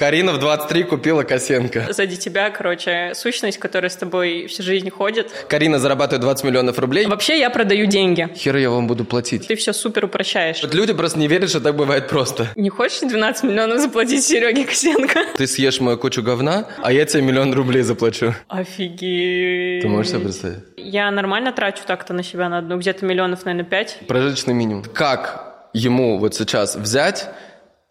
[0.00, 1.88] Карина в 23 купила Косенко.
[1.90, 5.30] Сзади тебя, короче, сущность, которая с тобой всю жизнь ходит.
[5.46, 7.04] Карина зарабатывает 20 миллионов рублей.
[7.04, 8.26] Вообще я продаю деньги.
[8.34, 9.46] Хер я вам буду платить.
[9.46, 10.62] Ты все супер упрощаешь.
[10.62, 12.48] Вот люди просто не верят, что так бывает просто.
[12.56, 15.20] Не хочешь 12 миллионов заплатить Сереге Косенко?
[15.36, 18.32] Ты съешь мою кучу говна, а я тебе миллион рублей заплачу.
[18.48, 19.82] Офигеть.
[19.82, 20.60] Ты можешь себе представить?
[20.78, 23.98] Я нормально трачу так-то на себя на одну, где-то миллионов, наверное, пять.
[24.08, 24.82] Прожиточный минимум.
[24.82, 27.28] Как ему вот сейчас взять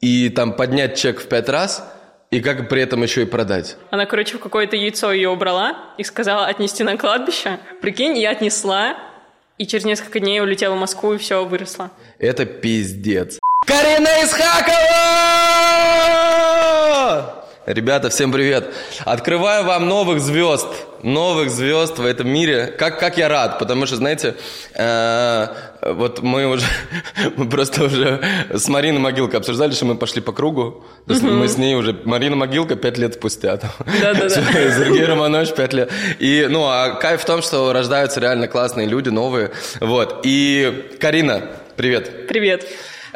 [0.02, 1.88] и там поднять чек в пять раз–
[2.32, 3.78] и как при этом еще и продать?
[3.90, 7.60] Она, короче, в какое-то яйцо ее убрала и сказала отнести на кладбище.
[7.82, 8.98] Прикинь, я отнесла,
[9.58, 11.90] и через несколько дней улетела в Москву, и все, выросло.
[12.20, 13.40] Это пиздец.
[13.66, 14.76] Карина Исхакова!
[17.66, 18.74] Ребята, всем привет!
[19.06, 20.68] Открываю вам новых звезд,
[21.04, 22.68] новых звезд в этом мире.
[22.78, 24.36] Как, как я рад, потому что, знаете,
[24.74, 25.48] э,
[25.82, 26.66] вот мы уже,
[27.38, 30.84] мы просто уже с Мариной Могилкой обсуждали, что мы пошли по кругу.
[31.08, 33.58] То есть мы с ней уже, Марина Могилка пять лет спустя.
[33.58, 34.30] Да-да-да.
[34.30, 35.92] Сергей Романович пять лет.
[36.20, 39.52] И, ну, а кайф в том, что рождаются реально классные люди, новые.
[39.80, 40.22] Вот.
[40.24, 41.44] И Карина,
[41.76, 42.28] привет.
[42.28, 42.68] Привет.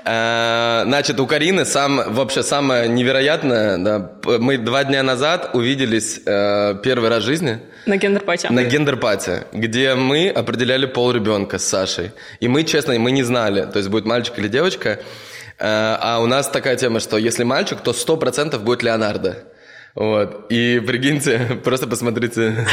[0.06, 6.76] Э, значит, у Карины сам, вообще самое невероятное, да, мы два дня назад увиделись э,
[6.84, 7.60] первый раз в жизни.
[7.86, 8.50] На гендерпате.
[8.50, 12.12] На гендерпате, где мы определяли пол ребенка с Сашей.
[12.40, 15.00] И мы, честно, мы не знали, то есть будет мальчик или девочка.
[15.60, 19.53] Э, а у нас такая тема, что если мальчик, то 100% будет Леонардо.
[19.96, 20.48] Вот.
[20.50, 22.42] И прикиньте, просто посмотрите.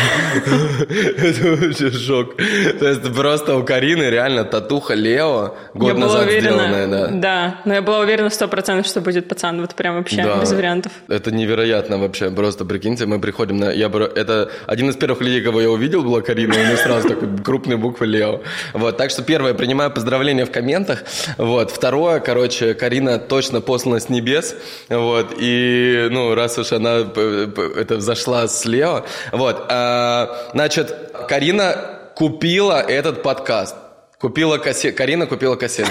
[1.18, 2.36] Это вообще шок.
[2.36, 7.08] То есть просто у Карины реально татуха Лео год назад сделанная, да.
[7.12, 9.60] Да, но я была уверена сто процентов, что будет пацан.
[9.60, 10.92] Вот прям вообще без вариантов.
[11.08, 12.30] Это невероятно вообще.
[12.30, 13.70] Просто прикиньте, мы приходим на...
[13.70, 16.54] Я, это один из первых людей, кого я увидел, была Карина.
[16.54, 18.40] У нее сразу такой крупные буквы Лео.
[18.72, 18.96] Вот.
[18.96, 21.04] Так что первое, принимаю поздравления в комментах.
[21.36, 21.70] Вот.
[21.70, 24.56] Второе, короче, Карина точно послана с небес.
[24.88, 25.34] Вот.
[25.38, 29.06] И, ну, раз уж она это зашла слева.
[29.32, 30.94] Вот, а, значит,
[31.28, 33.76] Карина купила этот подкаст.
[34.18, 34.96] Купила кассет.
[34.96, 35.88] Карина купила кассет.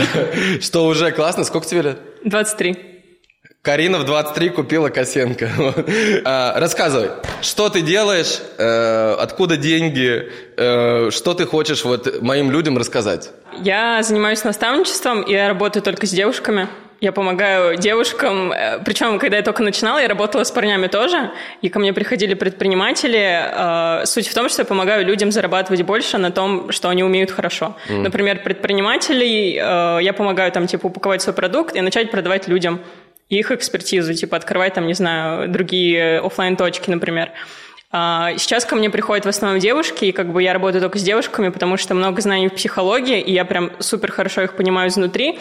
[0.60, 1.44] Что уже классно.
[1.44, 1.98] Сколько тебе лет?
[2.24, 2.94] 23.
[3.64, 5.50] Карина в 23 купила Косенко.
[6.26, 7.10] А, рассказывай,
[7.40, 13.30] что ты делаешь, э, откуда деньги, э, что ты хочешь вот моим людям рассказать?
[13.62, 16.68] Я занимаюсь наставничеством, и я работаю только с девушками.
[17.04, 21.68] Я помогаю девушкам, э, причем, когда я только начинала, я работала с парнями тоже, и
[21.68, 24.00] ко мне приходили предприниматели.
[24.00, 27.30] Э, суть в том, что я помогаю людям зарабатывать больше на том, что они умеют
[27.30, 27.76] хорошо.
[27.90, 28.02] Mm.
[28.04, 32.80] Например, предпринимателей э, я помогаю там, типа, упаковать свой продукт и начать продавать людям
[33.28, 37.28] их экспертизу, типа, открывать там, не знаю, другие офлайн точки например.
[37.28, 37.63] А,
[38.38, 41.50] сейчас ко мне приходят в основном девушки, и как бы я работаю только с девушками,
[41.50, 45.38] потому что много знаний в психологии, и я прям супер хорошо их понимаю изнутри.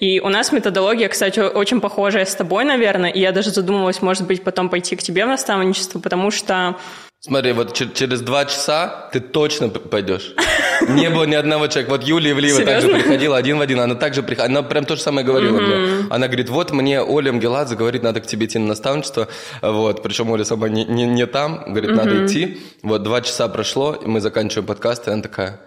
[0.00, 4.26] И у нас методология, кстати, очень похожая с тобой, наверное, и я даже задумывалась, может
[4.26, 6.76] быть, потом пойти к тебе в наставничество, потому что
[7.26, 10.34] Смотри, вот через два часа ты точно пойдешь.
[10.90, 11.92] Не было ни одного человека.
[11.92, 13.80] Вот Юлия Ивлеева также приходила один в один.
[13.80, 14.58] Она также приходила.
[14.58, 16.06] Она прям то же самое говорила мне.
[16.10, 19.28] Она говорит, вот мне Оля Мгеладзе говорит, надо к тебе идти на наставничество.
[19.62, 20.02] Вот.
[20.02, 21.64] Причем Оля сама не, не, не там.
[21.66, 22.60] Говорит, надо идти.
[22.82, 25.60] Вот два часа прошло, и мы заканчиваем подкаст, и она такая,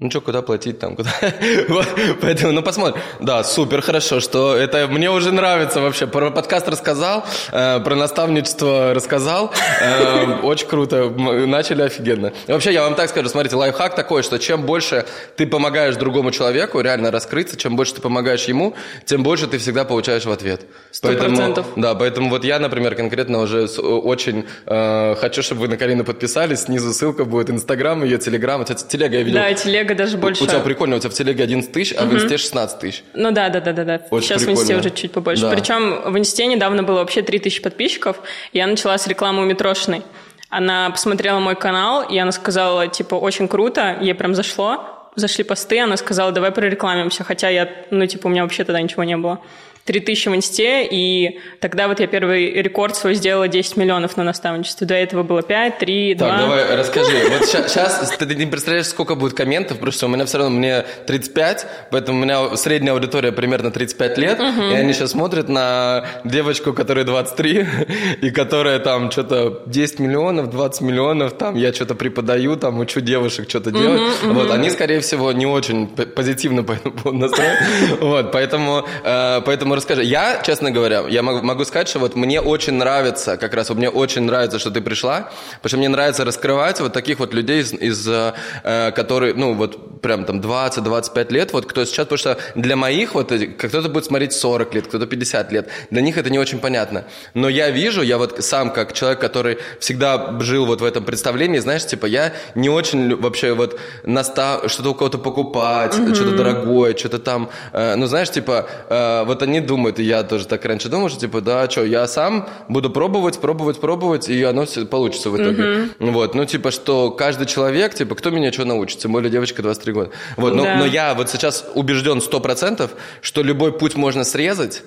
[0.00, 1.10] ну что, куда платить там, куда?
[2.20, 3.02] Поэтому, ну посмотрим.
[3.18, 6.06] Да, супер, хорошо, что это мне уже нравится вообще.
[6.06, 9.52] Про подкаст рассказал, э, про наставничество рассказал.
[9.82, 12.32] Э, очень круто, начали офигенно.
[12.46, 15.04] И вообще, я вам так скажу, смотрите, лайфхак такой, что чем больше
[15.34, 19.84] ты помогаешь другому человеку реально раскрыться, чем больше ты помогаешь ему, тем больше ты всегда
[19.84, 20.60] получаешь в ответ.
[20.92, 21.66] Сто процентов.
[21.74, 26.60] Да, поэтому вот я, например, конкретно уже очень э, хочу, чтобы вы на Карину подписались.
[26.60, 28.64] Снизу ссылка будет Инстаграм, ее Телеграм.
[28.64, 29.40] Телега я видел.
[29.40, 30.44] Да, телега телега даже больше.
[30.44, 32.12] У тебя прикольно, у тебя в телеге 11 тысяч, а угу.
[32.12, 33.04] в инсте 16 тысяч.
[33.14, 34.00] Ну да, да, да, да, да.
[34.10, 34.58] Очень Сейчас прикольно.
[34.58, 35.42] в инсте уже чуть побольше.
[35.42, 35.50] Да.
[35.50, 38.20] Причем в инсте недавно было вообще 3 тысячи подписчиков,
[38.52, 40.02] я начала с рекламы у Митрошиной.
[40.50, 45.10] Она посмотрела мой канал, и она сказала, типа, очень круто, ей прям зашло.
[45.14, 49.04] Зашли посты, она сказала, давай прорекламимся, хотя я, ну, типа, у меня вообще тогда ничего
[49.04, 49.40] не было.
[49.88, 54.86] 3000 в инсте, и тогда вот я первый рекорд свой сделала 10 миллионов на наставничестве.
[54.86, 56.28] До этого было 5, 3, 2.
[56.28, 57.16] Так, давай, расскажи.
[57.30, 60.84] Вот сейчас ты не представляешь, сколько будет комментов, потому что у меня все равно, мне
[61.06, 66.74] 35, поэтому у меня средняя аудитория примерно 35 лет, и они сейчас смотрят на девочку,
[66.74, 67.66] которая 23,
[68.20, 73.48] и которая там что-то 10 миллионов, 20 миллионов, там я что-то преподаю, там учу девушек
[73.48, 74.02] что-то делать.
[74.22, 77.56] Вот, они, скорее всего, не очень позитивно по этому настроены.
[78.00, 80.04] Вот, поэтому, э, поэтому расскажи.
[80.04, 83.78] Я, честно говоря, я могу, могу сказать, что вот мне очень нравится, как раз вот
[83.78, 87.60] мне очень нравится, что ты пришла, потому что мне нравится раскрывать вот таких вот людей,
[87.60, 92.38] из, из э, которые, ну, вот прям там 20-25 лет, вот кто сейчас, потому что
[92.54, 96.38] для моих вот, кто-то будет смотреть 40 лет, кто-то 50 лет, для них это не
[96.38, 97.04] очень понятно.
[97.34, 101.58] Но я вижу, я вот сам как человек, который всегда жил вот в этом представлении,
[101.58, 104.70] знаешь, типа я не очень вообще вот настав...
[104.70, 106.14] что-то у кого-то покупать, mm-hmm.
[106.14, 110.48] что-то дорогое, что-то там, э, ну, знаешь, типа, э, вот они думают, и я тоже
[110.48, 114.66] так раньше думал, что типа, да, что, я сам буду пробовать, пробовать, пробовать, и оно
[114.66, 115.62] все получится в итоге.
[115.62, 116.10] Mm-hmm.
[116.10, 119.92] Вот, ну, типа, что каждый человек, типа, кто меня что научится, тем более девочка 23
[119.92, 120.10] года.
[120.36, 120.76] Вот, но, да.
[120.76, 124.82] но я вот сейчас убежден 100%, что любой путь можно срезать,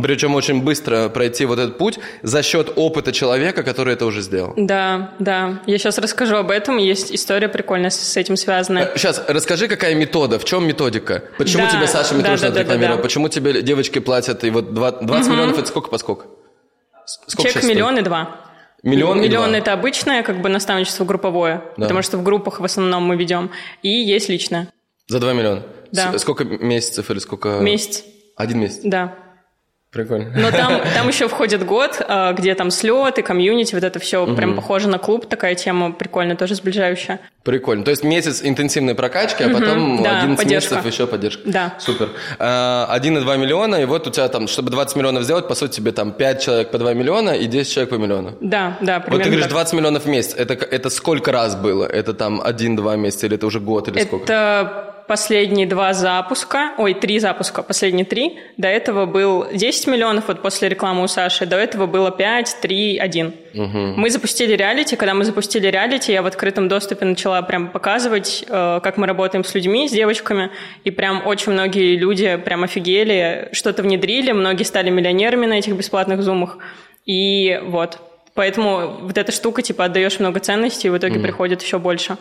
[0.00, 4.54] причем очень быстро пройти вот этот путь за счет опыта человека, который это уже сделал.
[4.56, 5.62] Да, да.
[5.66, 6.78] Я сейчас расскажу об этом.
[6.78, 8.90] Есть история прикольная с этим связанная.
[8.96, 11.24] Сейчас, э, расскажи, какая метода, в чем методика?
[11.36, 12.96] Почему да, тебе Саша Митрушина да, да, рекламировал?
[12.96, 14.44] Да, да, Почему тебе девочки платят?
[14.44, 15.30] И вот 20 угу.
[15.30, 16.26] миллионов это сколько по сколько?
[17.04, 18.36] сколько Чек миллион и два.
[18.82, 21.82] Миллион, Миллион это обычное, как бы наставничество групповое, да.
[21.84, 23.50] потому что в группах в основном мы ведем.
[23.82, 24.72] И есть личное.
[25.06, 25.62] За 2 миллиона?
[25.92, 26.16] Да.
[26.18, 27.60] С- сколько месяцев или сколько?
[27.60, 28.02] Месяц.
[28.36, 28.80] Один месяц?
[28.82, 29.14] Да.
[29.92, 30.32] Прикольно.
[30.34, 34.34] Но там, там еще входит год, а, где там слеты, комьюнити, вот это все угу.
[34.34, 37.20] прям похоже на клуб, такая тема прикольная, тоже сближающая.
[37.42, 37.84] Прикольно.
[37.84, 40.74] То есть месяц интенсивной прокачки, а угу, потом да, 11 поддержка.
[40.76, 41.42] месяцев еще поддержка.
[41.44, 41.74] Да.
[41.78, 42.08] Супер.
[42.38, 46.12] 1,2 миллиона, и вот у тебя там, чтобы 20 миллионов сделать, по сути, тебе там
[46.12, 48.34] 5 человек по 2 миллиона и 10 человек по миллиону.
[48.40, 50.34] Да, да, примерно Вот ты говоришь, 20 миллионов в месяц.
[50.34, 51.84] Это, это сколько раз было?
[51.84, 54.24] Это там 1-2 месяца или это уже год или это сколько?
[54.24, 58.38] Это последние два запуска, ой, три запуска, последние три.
[58.56, 62.98] До этого был 10 миллионов, вот после рекламы у Саши, до этого было 5, 3,
[62.98, 63.34] 1.
[63.54, 63.78] Угу.
[63.96, 68.80] Мы запустили реалити, когда мы запустили реалити, я в открытом доступе начала прям показывать, э,
[68.82, 70.50] как мы работаем с людьми, с девочками,
[70.84, 76.22] и прям очень многие люди прям офигели, что-то внедрили, многие стали миллионерами на этих бесплатных
[76.22, 76.58] зумах,
[77.06, 77.98] и вот.
[78.34, 81.22] Поэтому вот эта штука, типа, отдаешь много ценностей, и в итоге mm.
[81.22, 82.16] приходит еще больше.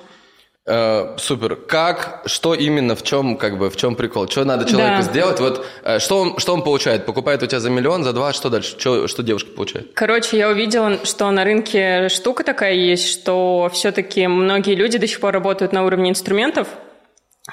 [0.67, 1.55] Э, супер.
[1.55, 4.29] Как, что именно, в чем, как бы, в чем прикол?
[4.29, 5.01] Что надо человеку да.
[5.01, 5.39] сделать?
[5.39, 7.07] Вот, э, что, он, что он получает?
[7.07, 8.79] Покупает у тебя за миллион, за два, что дальше?
[8.79, 9.91] Что, что девушка получает?
[9.95, 15.19] Короче, я увидела, что на рынке штука такая есть, что все-таки многие люди до сих
[15.19, 16.67] пор работают на уровне инструментов,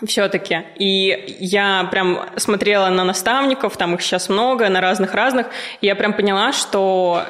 [0.07, 0.65] все-таки.
[0.77, 5.47] И я прям смотрела на наставников, там их сейчас много, на разных-разных,
[5.81, 7.25] и я прям поняла, что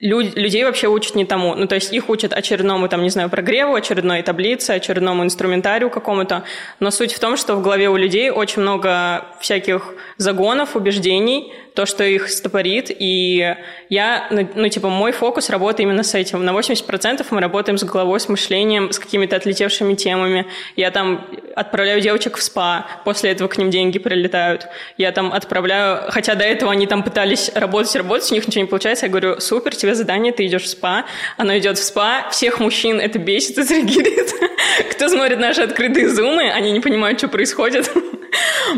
[0.00, 1.56] Люд, людей вообще учат не тому.
[1.56, 6.44] Ну, то есть их учат очередному, там, не знаю, прогреву, очередной таблице, очередному инструментарию какому-то.
[6.78, 11.86] Но суть в том, что в голове у людей очень много всяких загонов, убеждений, то,
[11.86, 12.90] что их стопорит.
[12.90, 13.54] И
[13.88, 16.44] я, ну, ну, типа, мой фокус работает именно с этим.
[16.44, 20.48] На 80% мы работаем с головой, с мышлением, с какими-то отлетевшими темами.
[20.74, 24.66] Я там отправляю девочек в спа, после этого к ним деньги прилетают.
[24.96, 28.68] Я там отправляю, хотя до этого они там пытались работать, работать, у них ничего не
[28.68, 29.06] получается.
[29.06, 31.04] Я говорю, супер, тебе задание, ты идешь в спа.
[31.36, 34.32] Оно идет в спа, всех мужчин это бесит и триггерит.
[34.90, 37.88] Кто смотрит наши открытые зумы, они не понимают, что происходит.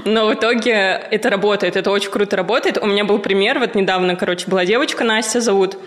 [0.05, 2.79] Но в итоге это работает, это очень круто работает.
[2.79, 5.79] У меня был пример, вот недавно, короче, была девочка, Настя зовут,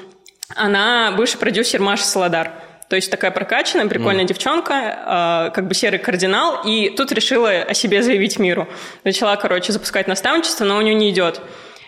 [0.55, 2.51] она бывший продюсер Маша Солодар.
[2.89, 4.27] То есть такая прокачанная, прикольная mm.
[4.27, 8.67] девчонка, э, как бы серый кардинал, и тут решила о себе заявить миру.
[9.03, 11.41] Начала, короче, запускать наставничество, но у нее не идет.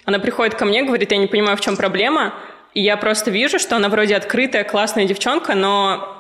[0.06, 2.34] Она приходит ко мне, говорит, я не понимаю, в чем проблема,
[2.74, 6.15] и я просто вижу, что она вроде открытая, классная девчонка, но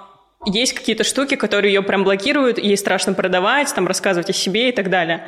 [0.45, 4.71] есть какие-то штуки, которые ее прям блокируют, ей страшно продавать, там, рассказывать о себе и
[4.71, 5.27] так далее.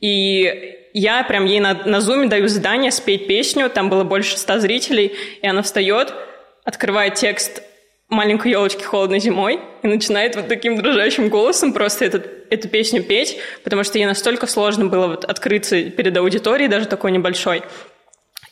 [0.00, 4.58] И я прям ей на, на зуме даю задание спеть песню, там было больше ста
[4.58, 6.14] зрителей, и она встает,
[6.64, 7.62] открывает текст
[8.08, 13.38] маленькой елочки холодной зимой и начинает вот таким дрожащим голосом просто этот, эту песню петь,
[13.64, 17.62] потому что ей настолько сложно было вот открыться перед аудиторией, даже такой небольшой.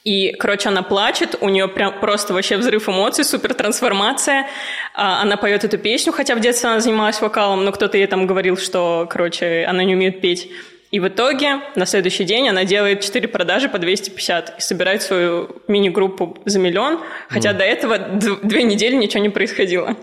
[0.04, 4.46] И, короче, она плачет, у нее прям просто вообще взрыв эмоций, супер трансформация.
[4.92, 8.26] А, она поет эту песню, хотя в детстве она занималась вокалом, но кто-то ей там
[8.26, 10.50] говорил, что, короче, она не умеет петь.
[10.90, 15.62] И в итоге на следующий день она делает 4 продажи по 250 и собирает свою
[15.68, 17.56] мини-группу за миллион, хотя mm.
[17.56, 19.96] до этого две недели ничего не происходило.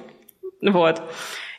[0.61, 1.01] Вот.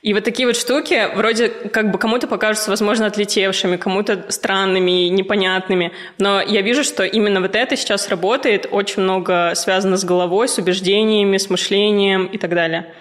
[0.03, 5.93] И вот такие вот штуки вроде как бы кому-то покажутся, возможно, отлетевшими, кому-то странными, непонятными.
[6.19, 10.59] Но я вижу, что именно вот это сейчас работает, очень много связано с головой, с
[10.59, 12.93] убеждениями, с мышлением и так далее.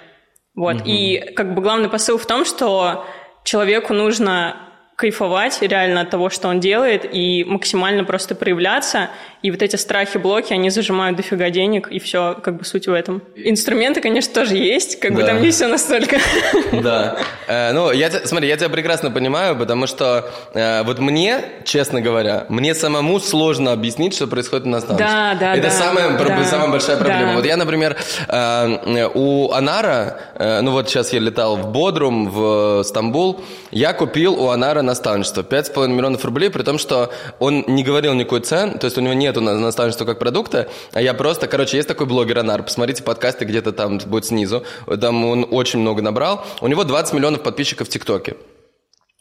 [0.53, 0.75] Вот.
[0.75, 0.83] Угу.
[0.85, 3.07] И как бы главный посыл в том, что
[3.43, 4.70] человеку нужно
[5.01, 9.09] кайфовать реально от того, что он делает, и максимально просто проявляться.
[9.41, 12.93] И вот эти страхи, блоки, они зажимают дофига денег, и все, как бы суть в
[12.93, 13.23] этом.
[13.35, 15.17] Инструменты, конечно, тоже есть, как да.
[15.17, 16.17] бы там не все настолько.
[16.71, 17.17] Да.
[17.47, 22.45] Э, ну, я, смотри, я тебя прекрасно понимаю, потому что э, вот мне, честно говоря,
[22.49, 25.03] мне самому сложно объяснить, что происходит на станции.
[25.03, 25.71] Да, да, Это да.
[25.71, 27.31] самая, да, самая большая проблема.
[27.31, 27.35] Да.
[27.35, 32.83] Вот я, например, э, у Анара, э, ну вот сейчас я летал в Бодрум, в
[32.83, 33.41] Стамбул,
[33.71, 35.41] я купил у Анара наставничество.
[35.41, 39.13] 5,5 миллионов рублей, при том, что он не говорил никакой цен, то есть у него
[39.13, 43.71] нету наставничества как продукта, а я просто, короче, есть такой блогер Анар, посмотрите подкасты где-то
[43.71, 44.63] там будет снизу,
[44.99, 48.35] там он очень много набрал, у него 20 миллионов подписчиков в ТикТоке.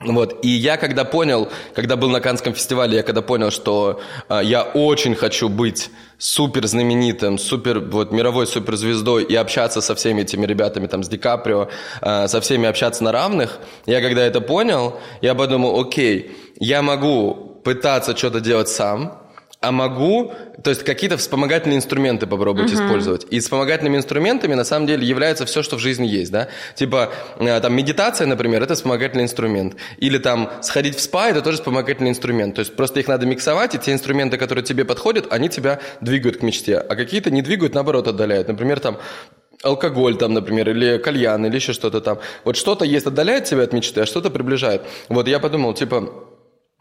[0.03, 4.41] Вот, и я когда понял, когда был на Канском фестивале, я когда понял, что э,
[4.43, 10.47] я очень хочу быть супер знаменитым, супер, вот, мировой суперзвездой и общаться со всеми этими
[10.47, 11.69] ребятами, там, с Ди Каприо,
[12.01, 17.61] э, со всеми общаться на равных, я когда это понял, я подумал, окей, я могу
[17.63, 19.20] пытаться что-то делать сам,
[19.61, 20.33] а могу,
[20.65, 22.87] то есть какие-то вспомогательные инструменты попробовать uh-huh.
[22.87, 23.27] использовать.
[23.31, 26.49] И вспомогательными инструментами на самом деле является все, что в жизни есть, да.
[26.75, 29.77] Типа э, там медитация, например, это вспомогательный инструмент.
[29.99, 32.55] Или там сходить в спа, это тоже вспомогательный инструмент.
[32.55, 36.39] То есть просто их надо миксовать, и те инструменты, которые тебе подходят, они тебя двигают
[36.39, 36.79] к мечте.
[36.79, 38.49] А какие-то не двигают, наоборот, отдаляют.
[38.49, 38.97] Например, там
[39.63, 42.19] алкоголь там, например, или кальян, или еще что-то там.
[42.45, 44.83] Вот что-то есть отдаляет тебя от мечты, а что-то приближает.
[45.11, 46.30] Вот я подумал, типа,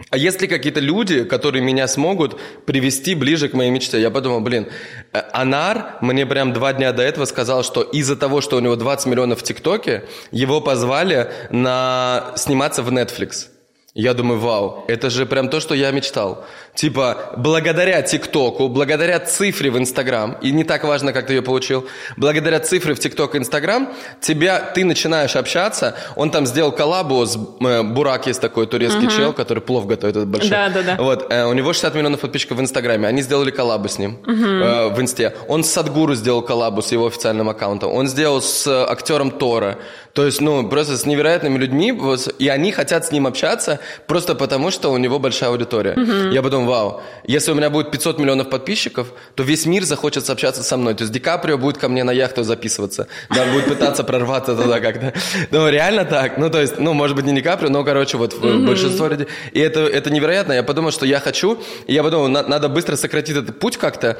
[0.09, 3.99] а есть ли какие-то люди, которые меня смогут привести ближе к моей мечте?
[3.99, 4.67] Я подумал, блин,
[5.11, 8.75] э, Анар мне прям два дня до этого сказал, что из-за того, что у него
[8.75, 13.47] 20 миллионов в ТикТоке, его позвали на сниматься в Netflix.
[13.93, 16.45] Я думаю, вау, это же прям то, что я мечтал.
[16.79, 21.85] Типа, благодаря ТикТоку, благодаря цифре в Инстаграм, и не так важно, как ты ее получил,
[22.15, 23.89] благодаря цифре в ТикТок и Инстаграм,
[24.21, 29.17] тебя, ты начинаешь общаться, он там сделал коллабу с, э, Бурак есть такой турецкий uh-huh.
[29.17, 30.51] чел, который плов готовит, этот большой.
[30.51, 30.95] Да, да, да.
[30.97, 34.63] Вот, э, у него 60 миллионов подписчиков в Инстаграме, они сделали коллабу с ним uh-huh.
[34.63, 35.35] э, в Инсте.
[35.49, 39.79] Он с Садгуру сделал коллабу с его официальным аккаунтом, он сделал с актером Тора.
[40.13, 41.93] То есть, ну, просто с невероятными людьми,
[42.39, 45.93] и они хотят с ним общаться просто потому, что у него большая аудитория.
[45.93, 46.33] Uh-huh.
[46.33, 50.63] Я потом вау, если у меня будет 500 миллионов подписчиков, то весь мир захочет общаться
[50.63, 50.93] со мной.
[50.93, 54.79] То есть Ди Каприо будет ко мне на яхту записываться, да, будет пытаться прорваться туда
[54.79, 55.13] как-то.
[55.51, 56.37] Ну, реально так.
[56.37, 58.65] Ну, то есть, ну, может быть, не Ди Каприо, но, короче, вот mm-hmm.
[58.65, 59.27] большинство людей.
[59.51, 60.53] И это, это невероятно.
[60.53, 64.17] Я подумал, что я хочу, и я подумал, надо быстро сократить этот путь как-то,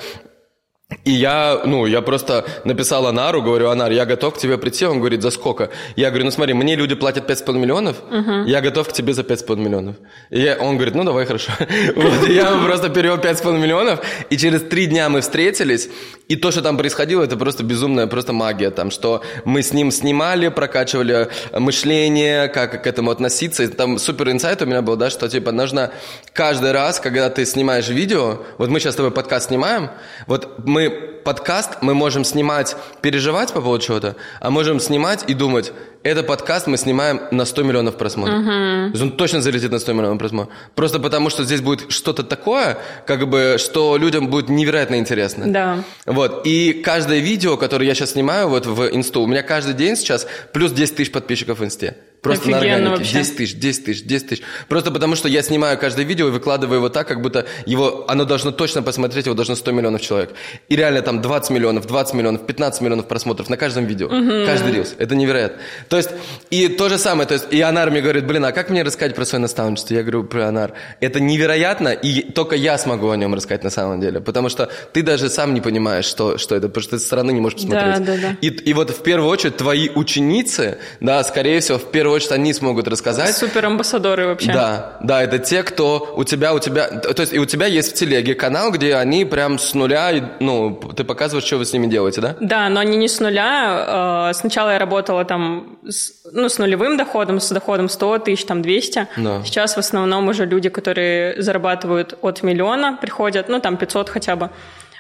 [1.03, 4.86] и я, ну, я просто написал Анару, говорю, Анар, я готов к тебе прийти.
[4.86, 5.69] Он говорит, за сколько?
[5.96, 8.48] Я говорю, ну смотри, мне люди платят 5,5 миллионов, uh-huh.
[8.48, 9.98] я готов к тебе за 5,5 миллионов.
[10.31, 11.51] И я, он говорит, ну давай, хорошо.
[11.96, 14.00] вот, и я просто перевел 5,5 миллионов,
[14.31, 15.89] и через три дня мы встретились,
[16.27, 19.91] и то, что там происходило, это просто безумная просто магия, там, что мы с ним
[19.91, 23.63] снимали, прокачивали мышление, как к этому относиться.
[23.63, 25.91] И там супер инсайт у меня был, да, что типа нужно
[26.34, 29.89] каждый раз, когда ты снимаешь видео, вот мы сейчас с тобой подкаст снимаем,
[30.27, 30.89] вот мы мы
[31.25, 36.67] подкаст мы можем снимать, переживать по поводу чего-то, а можем снимать и думать, этот подкаст
[36.67, 38.39] мы снимаем на 100 миллионов просмотров.
[38.39, 38.86] Uh-huh.
[38.86, 40.55] То есть он точно залетит на 100 миллионов просмотров.
[40.75, 45.51] Просто потому, что здесь будет что-то такое, как бы, что людям будет невероятно интересно.
[45.51, 45.83] Да.
[46.05, 46.43] Вот.
[46.45, 50.25] И каждое видео, которое я сейчас снимаю вот в инсту, у меня каждый день сейчас
[50.53, 51.98] плюс 10 тысяч подписчиков в инсте.
[52.21, 52.97] Просто Офигенно на органике.
[52.97, 53.13] Вообще.
[53.19, 54.43] 10 тысяч, 10 тысяч, 10 тысяч.
[54.67, 58.25] Просто потому, что я снимаю каждое видео и выкладываю его так, как будто его, оно
[58.25, 60.31] должно точно посмотреть, его должно 100 миллионов человек.
[60.67, 64.07] И реально там 20 миллионов, 20 миллионов, 15 миллионов просмотров на каждом видео.
[64.07, 64.45] Угу.
[64.45, 64.95] Каждый рилс.
[64.97, 65.61] Это невероятно.
[65.88, 66.09] То есть,
[66.49, 69.15] и то же самое, то есть, и Анар мне говорит, блин, а как мне рассказать
[69.15, 69.93] про свое наставничество?
[69.93, 70.73] Я говорю про Анар.
[70.99, 74.19] Это невероятно, и только я смогу о нем рассказать на самом деле.
[74.19, 77.31] Потому что ты даже сам не понимаешь, что, что это, потому что ты со стороны
[77.31, 78.05] не можешь посмотреть.
[78.05, 78.38] Да, да, да.
[78.41, 82.54] И, и вот в первую очередь твои ученицы, да, скорее всего, в первую очередь они
[82.54, 83.36] смогут рассказать.
[83.36, 84.51] Супер амбассадоры вообще.
[84.51, 87.92] Да, да, это те, кто у тебя, у тебя, то есть и у тебя есть
[87.92, 91.88] в телеге канал, где они прям с нуля, ну, ты показываешь, что вы с ними
[91.88, 92.36] делаете, да?
[92.39, 94.30] Да, но они не с нуля.
[94.30, 98.62] Э, сначала я работала там, с, ну, с нулевым доходом, с доходом 100 тысяч, там
[98.62, 99.08] 200.
[99.18, 99.44] Да.
[99.44, 104.50] Сейчас в основном уже люди, которые зарабатывают от миллиона, приходят, ну, там 500 хотя бы.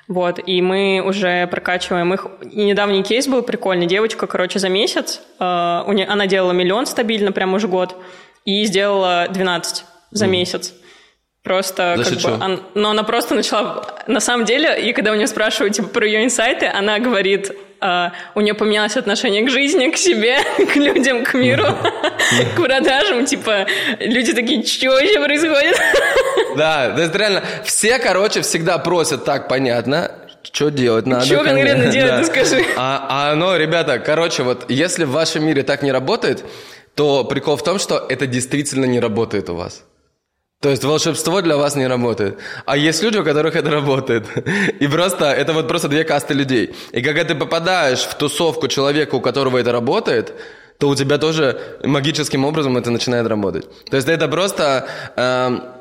[0.09, 2.25] Вот, и мы уже прокачиваем их.
[2.51, 3.85] И недавний кейс был прикольный.
[3.85, 7.95] Девочка, короче, за месяц, э, у нее, она делала миллион стабильно, прям уже год,
[8.43, 10.29] и сделала 12 за mm.
[10.29, 10.73] месяц.
[11.43, 15.15] Просто За как бы, он, но она просто начала, на самом деле, и когда у
[15.15, 19.89] нее спрашивают типа про ее инсайты, она говорит, Uh, у нее поменялось отношение к жизни,
[19.89, 20.39] к себе,
[20.73, 21.63] к людям, к миру,
[22.55, 23.25] к продажам.
[23.25, 23.67] Типа,
[23.99, 25.79] люди такие, что вообще происходит?
[26.57, 31.25] Да, то есть реально, все, короче, всегда просят так, понятно, что делать надо?
[31.25, 32.19] Что конкретно делать, да.
[32.19, 32.65] ты скажи.
[32.75, 36.43] А, а, ну, ребята, короче, вот если в вашем мире так не работает,
[36.95, 39.83] то прикол в том, что это действительно не работает у вас.
[40.61, 42.37] То есть волшебство для вас не работает.
[42.65, 44.25] А есть люди, у которых это работает.
[44.81, 46.75] И просто, это вот просто две касты людей.
[46.91, 50.33] И когда ты попадаешь в тусовку человека, у которого это работает,
[50.77, 53.67] то у тебя тоже магическим образом это начинает работать.
[53.89, 54.87] То есть это просто...
[55.15, 55.78] Э,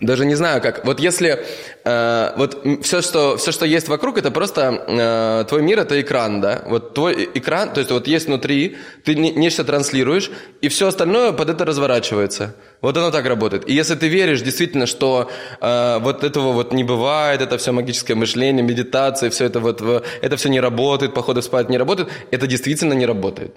[0.00, 0.84] даже не знаю как.
[0.84, 1.44] Вот если
[1.84, 6.40] э, вот все что все что есть вокруг, это просто э, твой мир, это экран,
[6.40, 6.62] да.
[6.66, 10.30] Вот твой экран, то есть вот есть внутри, ты нечто транслируешь,
[10.60, 12.54] и все остальное под это разворачивается.
[12.80, 13.68] Вот оно так работает.
[13.68, 15.30] И если ты веришь действительно, что
[15.60, 19.82] э, вот этого вот не бывает, это все магическое мышление, медитация, все это вот
[20.22, 23.56] это все не работает, походы спать не работает, это действительно не работает.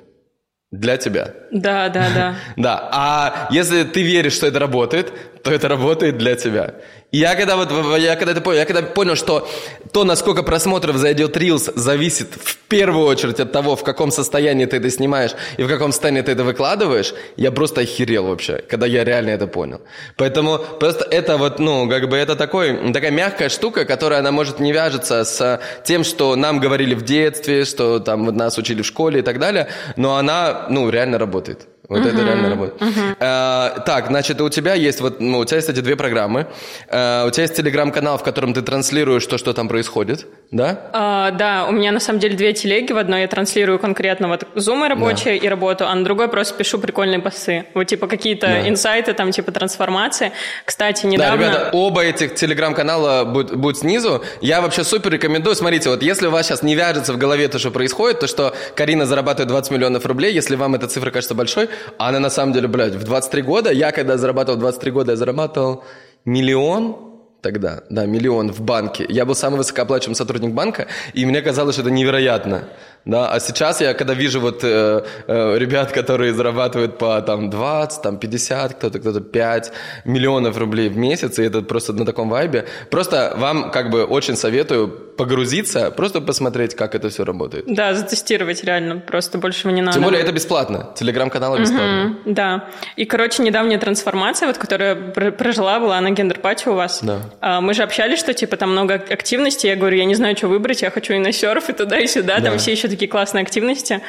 [0.72, 1.34] Для тебя.
[1.52, 2.36] Да, да, да.
[2.58, 2.90] Да.
[2.92, 5.14] А если ты веришь, что это работает,
[5.46, 6.74] то это работает для тебя.
[7.12, 9.48] Я когда вот, я когда это понял, я когда понял, что
[9.94, 14.78] то, насколько просмотров зайдет Reels, зависит в первую очередь от того, в каком состоянии ты
[14.78, 19.04] это снимаешь и в каком состоянии ты это выкладываешь, я просто охерел вообще, когда я
[19.04, 19.82] реально это понял.
[20.18, 24.60] Поэтому просто это вот, ну, как бы это такой, такая мягкая штука, которая, она может
[24.60, 29.20] не вяжется с тем, что нам говорили в детстве, что там нас учили в школе
[29.20, 31.68] и так далее, но она, ну, реально работает.
[31.88, 32.14] Вот uh-huh.
[32.14, 32.82] это реально работает.
[32.82, 33.16] Uh-huh.
[33.20, 36.48] А, так, значит, у тебя есть вот, ну, у тебя есть эти две программы.
[36.90, 40.90] А, у тебя есть телеграм-канал, в котором ты транслируешь то, что там происходит, да?
[40.94, 42.92] А, да, у меня на самом деле две телеги.
[42.92, 45.46] В одной я транслирую конкретно вот зумы рабочие да.
[45.46, 47.66] и работу, а на другой просто пишу прикольные посты.
[47.74, 48.70] Вот типа какие-то да.
[48.70, 50.32] инсайты, там типа трансформации.
[50.66, 51.38] Кстати, недавно...
[51.38, 54.24] Да, ребята, оба этих телеграм-канала будут, будут снизу.
[54.42, 55.56] Я вообще супер рекомендую.
[55.56, 58.56] Смотрите, вот если у вас сейчас не вяжется в голове то, что происходит, то, что
[58.76, 62.54] Карина зарабатывает 20 миллионов рублей, если вам эта цифра кажется большой, а она на самом
[62.54, 65.84] деле, блядь, в 23 года, я когда зарабатывал 23 года, я зарабатывал
[66.26, 66.98] миллион
[67.42, 69.06] тогда, да, миллион в банке.
[69.08, 72.64] Я был самый высокооплачиваемый сотрудник банка, и мне казалось, что это невероятно.
[73.06, 78.02] Да, а сейчас я, когда вижу вот э, э, ребят, которые зарабатывают по там 20,
[78.02, 79.72] там 50, кто-то, кто-то 5
[80.06, 84.36] миллионов рублей в месяц, и это просто на таком вайбе, просто вам как бы очень
[84.36, 87.66] советую погрузиться, просто посмотреть, как это все работает.
[87.68, 89.94] Да, затестировать реально, просто больше не надо.
[89.94, 92.18] Тем более это бесплатно, телеграм-канал бесплатно.
[92.26, 97.00] Угу, да, и, короче, недавняя трансформация, вот, которая прожила, была на гендер-пати у вас.
[97.02, 97.20] Да.
[97.40, 100.48] А, мы же общались, что, типа, там много активности, я говорю, я не знаю, что
[100.48, 102.50] выбрать, я хочу и на серф, и туда, и сюда, да.
[102.50, 104.02] там все еще такие классные активности.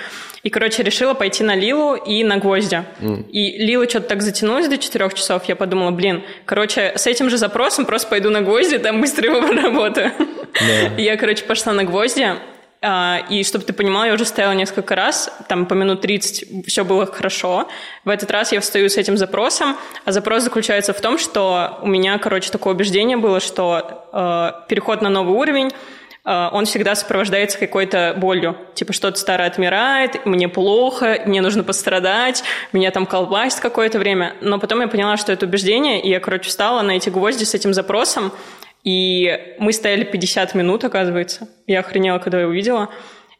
[0.42, 2.86] И, короче, решила пойти на Лилу и на гвозди.
[3.00, 3.30] Mm.
[3.30, 7.36] И Лила что-то так затянулась до 4 часов, я подумала, блин, короче, с этим же
[7.36, 10.12] запросом просто пойду на гвозди, там быстро его проработаю.
[10.18, 11.00] Yeah.
[11.00, 12.38] Я, короче, пошла на гвозди,
[12.82, 16.84] а, и чтобы ты понимал, я уже стояла несколько раз, там по минут 30 все
[16.84, 17.68] было хорошо.
[18.04, 21.88] В этот раз я встаю с этим запросом, а запрос заключается в том, что у
[21.88, 25.72] меня, короче, такое убеждение было, что э, переход на новый уровень
[26.26, 28.56] он всегда сопровождается какой-то болью.
[28.74, 34.34] Типа что-то старое отмирает, мне плохо, мне нужно пострадать, меня там колбасит какое-то время.
[34.40, 37.54] Но потом я поняла, что это убеждение, и я, короче, встала на эти гвозди с
[37.54, 38.32] этим запросом,
[38.82, 41.48] и мы стояли 50 минут, оказывается.
[41.68, 42.88] Я охренела, когда я увидела.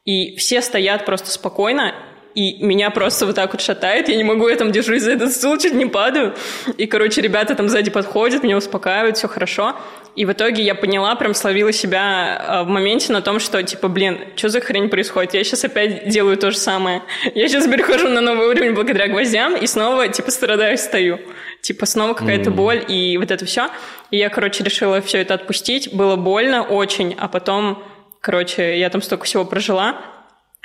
[0.04, 1.92] И все стоят просто спокойно,
[2.36, 5.32] и меня просто вот так вот шатает, я не могу, я там держусь за этот
[5.32, 6.34] стул, чуть не падаю.
[6.76, 9.74] И, короче, ребята там сзади подходят, меня успокаивают, все хорошо.
[10.16, 13.88] И в итоге я поняла, прям словила себя а, в моменте на том, что, типа,
[13.88, 15.34] блин, что за хрень происходит?
[15.34, 17.02] Я сейчас опять делаю то же самое.
[17.34, 21.20] Я сейчас перехожу на новый уровень благодаря гвоздям и снова, типа, страдаю, стою.
[21.60, 22.54] Типа, снова какая-то mm.
[22.54, 23.68] боль и вот это все.
[24.10, 25.92] И я, короче, решила все это отпустить.
[25.92, 27.84] Было больно очень, а потом,
[28.22, 30.00] короче, я там столько всего прожила,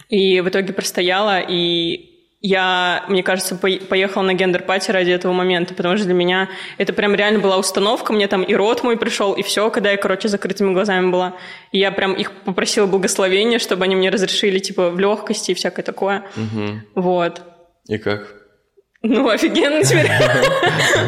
[0.08, 2.11] и в итоге простояла, и
[2.42, 7.14] я, мне кажется, поехала на гендер-пати ради этого момента, потому что для меня это прям
[7.14, 8.14] реально была установка.
[8.14, 11.36] Мне там и рот мой пришел, и все, когда я, короче, закрытыми глазами была.
[11.72, 15.84] И я прям их попросила благословения, чтобы они мне разрешили, типа, в легкости и всякое
[15.84, 16.24] такое.
[16.36, 17.02] Угу.
[17.02, 17.42] Вот.
[17.88, 18.42] И как?
[19.04, 20.10] Ну, офигенно теперь.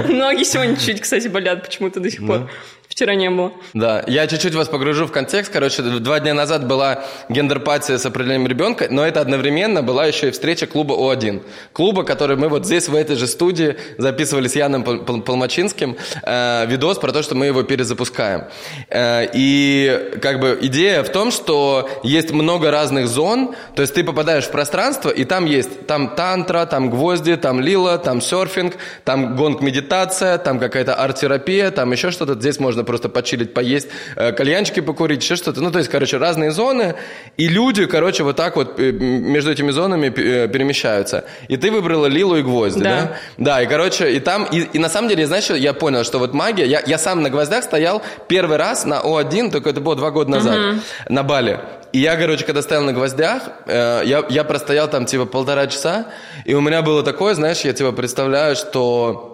[0.16, 2.50] Ноги сегодня чуть, кстати, болят почему-то до сих пор.
[2.88, 3.52] Вчера не было.
[3.74, 5.52] Да, я чуть-чуть вас погружу в контекст.
[5.52, 10.32] Короче, два дня назад была гендерпатия с определением ребенка, но это одновременно была еще и
[10.32, 11.42] встреча клуба О1.
[11.72, 17.00] Клуба, который мы вот здесь, в этой же студии, записывали с Яном Полмачинским э, видос
[17.00, 18.44] про то, что мы его перезапускаем.
[18.90, 24.04] Э, и как бы идея в том, что есть много разных зон, то есть ты
[24.04, 29.36] попадаешь в пространство, и там есть там тантра, там гвозди, там лила, там серфинг, там
[29.36, 32.36] гонг-медитация, там какая-то арт-терапия, там еще что-то.
[32.36, 35.62] Здесь можно можно просто почилить, поесть, э, кальянчики покурить, еще что-то.
[35.62, 36.96] Ну, то есть, короче, разные зоны,
[37.38, 41.24] и люди, короче, вот так вот э, между этими зонами э, перемещаются.
[41.50, 42.90] И ты выбрала Лилу и Гвозди, да?
[42.90, 46.20] Да, да и, короче, и там, и, и на самом деле, знаешь, я понял, что
[46.20, 49.96] вот магия, я, я сам на Гвоздях стоял первый раз на О1, только это было
[49.96, 50.82] два года назад, угу.
[51.10, 51.60] на Бали.
[51.94, 56.08] И я, короче, когда стоял на гвоздях, э, я, я простоял там типа полтора часа,
[56.44, 59.33] и у меня было такое, знаешь, я типа представляю, что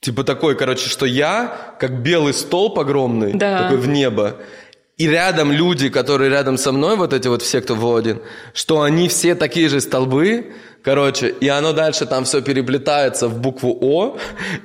[0.00, 3.62] Типа такой, короче, что я, как белый столб огромный, Да.
[3.64, 4.36] такой в небо,
[4.96, 8.20] и рядом люди, которые рядом со мной, вот эти вот все, кто в один,
[8.54, 13.76] что они все такие же столбы, короче, и оно дальше там все переплетается в букву
[13.80, 14.16] О,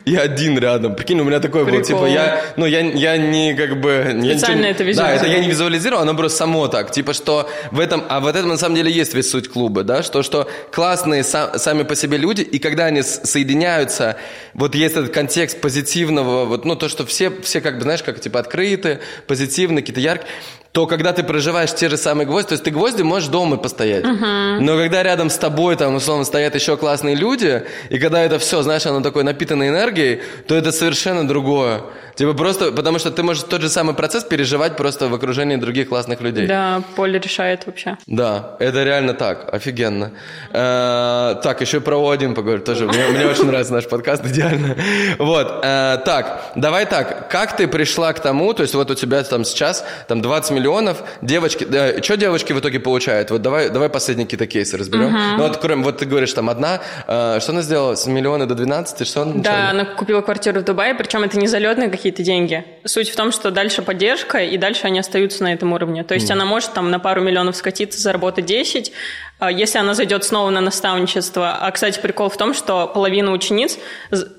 [0.05, 0.95] и один рядом.
[0.95, 1.85] Прикинь, у меня такой был, Прикол.
[1.85, 4.03] типа, я, ну, я, я не как бы...
[4.23, 5.15] Специально ничего- это Да, визуализировал.
[5.15, 6.91] это я не визуализировал, оно просто само так.
[6.91, 8.03] Типа, что в этом...
[8.09, 10.03] А вот это на самом деле есть весь суть клуба, да?
[10.03, 14.17] Что, что классные са- сами по себе люди, и когда они соединяются,
[14.53, 18.19] вот есть этот контекст позитивного, вот, ну, то, что все, все как бы, знаешь, как,
[18.19, 20.27] типа, открыты, позитивные, какие-то яркие,
[20.75, 24.03] то когда ты проживаешь те же самые гвозди, то есть ты гвозди можешь дома постоять,
[24.03, 28.61] но когда рядом с тобой, там, условно, стоят еще классные люди, и когда это все,
[28.61, 31.81] знаешь, оно такое напитано энергией, то это совершенно другое.
[32.15, 35.89] Типа просто, потому что ты можешь тот же самый процесс переживать просто в окружении других
[35.89, 36.47] классных людей.
[36.47, 37.97] Да, поле решает вообще.
[38.07, 40.11] Да, это реально так, офигенно.
[40.53, 44.75] Э, так, еще про О1 поговорю, тоже мне, мне очень нравится наш подкаст, идеально.
[45.19, 49.21] Вот, э, так, давай так, как ты пришла к тому, то есть вот у тебя
[49.23, 51.65] там сейчас там 20 миллионов, девочки,
[52.01, 53.31] что девочки в итоге получают?
[53.31, 55.11] Вот давай, давай последние какие-то кейсы разберем.
[55.37, 58.55] Ну вот, кроме, вот ты говоришь, там одна, э, что она сделала, с миллиона до
[58.55, 59.69] 12, что она Да, начала?
[59.71, 62.63] она купила квартиру в Дубае, причем это не залетные какие-то деньги.
[62.85, 66.03] Суть в том, что дальше поддержка, и дальше они остаются на этом уровне.
[66.03, 68.91] То есть она может там на пару миллионов скатиться, заработать 10,
[69.39, 71.57] а если она зайдет снова на наставничество.
[71.59, 73.79] А, кстати, прикол в том, что половина учениц,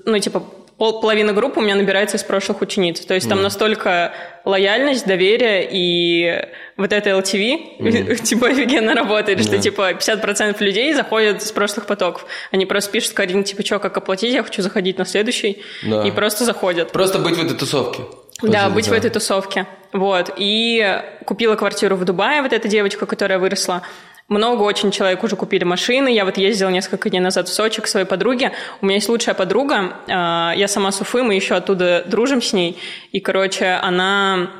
[0.05, 0.45] ну, типа,
[0.77, 2.99] пол- половина группы у меня набирается из прошлых учениц.
[3.01, 4.13] То есть там настолько
[4.45, 6.43] лояльность, доверие и
[6.77, 12.25] вот это LTV, типа, офигенно работает, что, типа, 50% людей заходят с прошлых потоков.
[12.51, 16.03] Они просто пишут, Карин, типа, что, как оплатить, я хочу заходить на следующий, Да.
[16.07, 16.91] и просто заходят.
[16.91, 18.03] Просто быть в этой тусовке.
[18.43, 19.65] Да, Тоже, быть в этой тусовке.
[19.93, 20.31] Вот.
[20.37, 23.81] И купила квартиру в Дубае, вот эта девочка, которая выросла.
[24.29, 26.09] Много очень человек уже купили машины.
[26.09, 28.51] Я вот ездила несколько дней назад в Сочи к своей подруге.
[28.81, 29.97] У меня есть лучшая подруга.
[30.09, 32.77] а, Я сама с Уфы, мы еще оттуда дружим с ней.
[33.13, 34.51] И, короче, она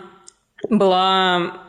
[0.69, 1.66] была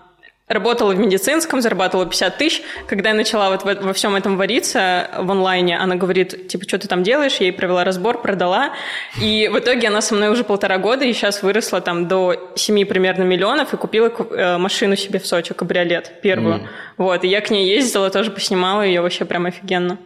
[0.48, 2.62] Работала в медицинском, зарабатывала 50 тысяч.
[2.86, 6.78] Когда я начала вот во, во всем этом вариться в онлайне, она говорит, типа, что
[6.78, 7.36] ты там делаешь?
[7.36, 8.72] Я ей провела разбор, продала.
[9.20, 12.86] И в итоге она со мной уже полтора года, и сейчас выросла там до 7
[12.86, 16.68] примерно миллионов, и купила э, машину себе в Сочи, кабриолет, первую.
[16.96, 19.98] Вот, и я к ней ездила, тоже поснимала ее вообще прям офигенно.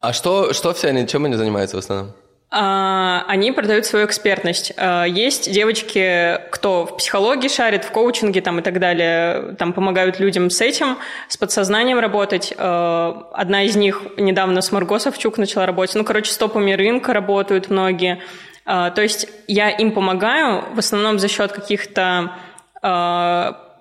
[0.00, 2.14] А что, что все они, чем они занимаются в основном?
[2.58, 4.72] А, Они продают свою экспертность.
[4.78, 10.18] А, Есть девочки, кто в психологии шарит, в коучинге там, и так далее, там помогают
[10.20, 10.96] людям с этим,
[11.28, 12.54] с подсознанием работать.
[12.56, 15.96] А, Одна из них недавно с Марго Савчук начала работать.
[15.96, 18.22] Ну, короче, с топами рынка работают многие.
[18.64, 22.32] То есть я им помогаю в основном за счет каких-то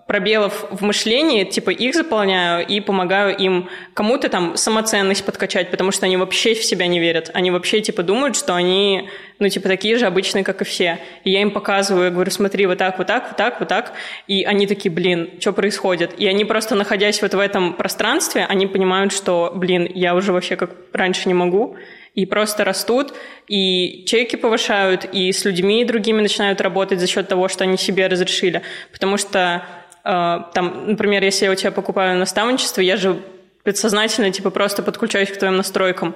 [0.08, 6.06] пробелов в мышлении, типа их заполняю и помогаю им кому-то там самоценность подкачать, потому что
[6.06, 7.32] они вообще в себя не верят.
[7.34, 11.00] Они вообще типа думают, что они, ну, типа такие же обычные, как и все.
[11.24, 13.94] И я им показываю, говорю, смотри, вот так, вот так, вот так, вот так.
[14.28, 16.14] И они такие, блин, что происходит?
[16.20, 20.56] И они просто, находясь вот в этом пространстве, они понимают, что, блин, я уже вообще
[20.56, 21.78] как раньше не могу
[22.16, 23.14] и просто растут,
[23.48, 28.08] и чеки повышают, и с людьми другими начинают работать за счет того, что они себе
[28.08, 28.62] разрешили.
[28.92, 29.66] Потому что,
[30.06, 33.20] там, например, если я у тебя покупаю наставничество, я же
[33.64, 36.16] подсознательно типа просто подключаюсь к твоим настройкам.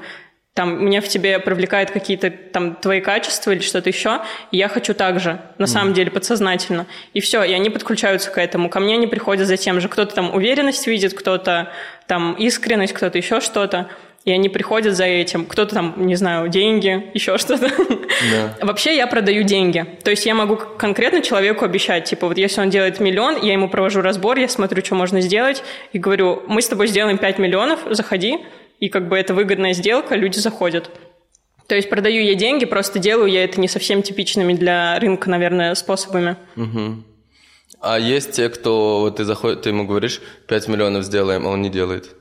[0.53, 4.21] Там меня в тебе привлекают какие-то там твои качества или что-то еще,
[4.51, 6.85] и я хочу так же, на самом деле, подсознательно.
[7.13, 8.69] И все, и они подключаются к этому.
[8.69, 9.89] Ко мне они приходят за тем же.
[9.89, 11.71] Кто-то там уверенность видит, кто-то
[12.07, 13.89] там искренность, кто-то еще что-то.
[14.25, 15.45] И они приходят за этим.
[15.45, 17.69] Кто-то там, не знаю, деньги, еще что-то.
[17.69, 18.55] Да.
[18.65, 19.85] Вообще я продаю деньги.
[20.03, 23.69] То есть я могу конкретно человеку обещать, типа, вот если он делает миллион, я ему
[23.69, 27.79] провожу разбор, я смотрю, что можно сделать, и говорю, мы с тобой сделаем 5 миллионов,
[27.91, 28.39] заходи,
[28.79, 30.91] и как бы это выгодная сделка, люди заходят.
[31.67, 35.75] То есть продаю я деньги, просто делаю я это не совсем типичными для рынка, наверное,
[35.75, 36.35] способами.
[36.55, 37.05] Мгм.
[37.79, 41.61] А есть те, кто, вот ты заходишь, ты ему говоришь, 5 миллионов сделаем, а он
[41.61, 42.15] не делает.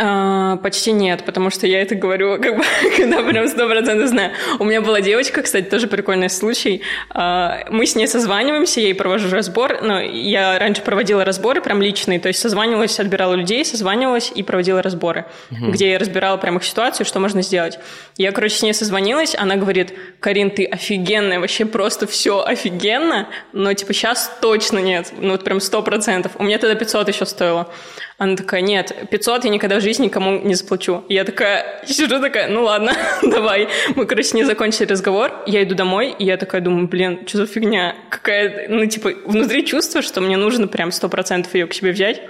[0.00, 2.64] А, почти нет, потому что я это говорю, как бы,
[2.96, 4.32] когда прям сто процентов знаю.
[4.58, 6.82] У меня была девочка, кстати, тоже прикольный случай.
[7.10, 9.80] А, мы с ней созваниваемся, я ей провожу разбор.
[9.82, 14.82] Ну, я раньше проводила разборы прям личные, то есть созванивалась, отбирала людей, созванивалась и проводила
[14.82, 17.78] разборы, где я разбирала прям их ситуацию, что можно сделать.
[18.16, 23.72] Я, короче, с ней созвонилась, она говорит, Карин, ты офигенная, вообще просто все офигенно, но
[23.72, 26.32] типа сейчас точно нет, ну вот прям сто процентов.
[26.38, 27.68] У меня тогда 500 еще стоило.
[28.18, 31.04] Она такая, нет, 500 я никогда в жизни никому не заплачу.
[31.08, 33.68] И я такая, сижу такая, ну ладно, давай.
[33.94, 37.46] Мы, короче, не закончили разговор, я иду домой, и я такая думаю, блин, что за
[37.46, 37.94] фигня?
[38.10, 42.20] Какая, ну, типа, внутри чувство, что мне нужно прям сто процентов ее к себе взять.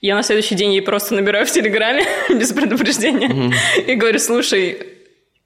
[0.00, 3.84] Я на следующий день ей просто набираю в Телеграме без предупреждения mm-hmm.
[3.86, 4.86] и говорю, слушай,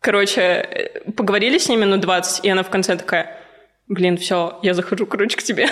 [0.01, 3.38] короче, э, поговорили с ней минут 20, и она в конце такая,
[3.89, 5.69] блин, все, я захожу, короче, к тебе.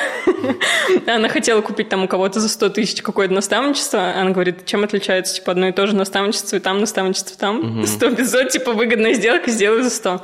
[1.06, 4.12] Она хотела купить там у кого-то за 100 тысяч какое-то наставничество.
[4.14, 8.48] Она говорит, чем отличается, типа, одно и то же наставничество, и там наставничество, там 100-500,
[8.52, 10.22] типа, выгодная сделка, сделаю за 100.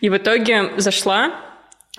[0.00, 1.32] И в итоге зашла,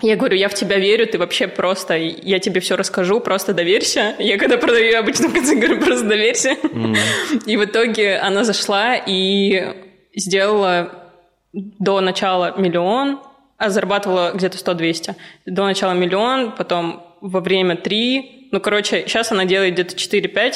[0.01, 4.15] я говорю, я в тебя верю, ты вообще просто, я тебе все расскажу, просто доверься.
[4.19, 6.51] Я когда продаю, я обычно в конце говорю, просто доверься.
[6.51, 6.97] Mm.
[7.45, 9.73] И в итоге она зашла и
[10.15, 11.13] сделала
[11.53, 13.19] до начала миллион,
[13.59, 15.15] а зарабатывала где-то 100-200.
[15.45, 18.49] До начала миллион, потом во время 3.
[18.51, 20.55] Ну, короче, сейчас она делает где-то 4-5.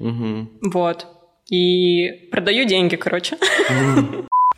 [0.00, 0.70] Угу.
[0.72, 1.06] Вот.
[1.50, 3.36] И продаю деньги, короче.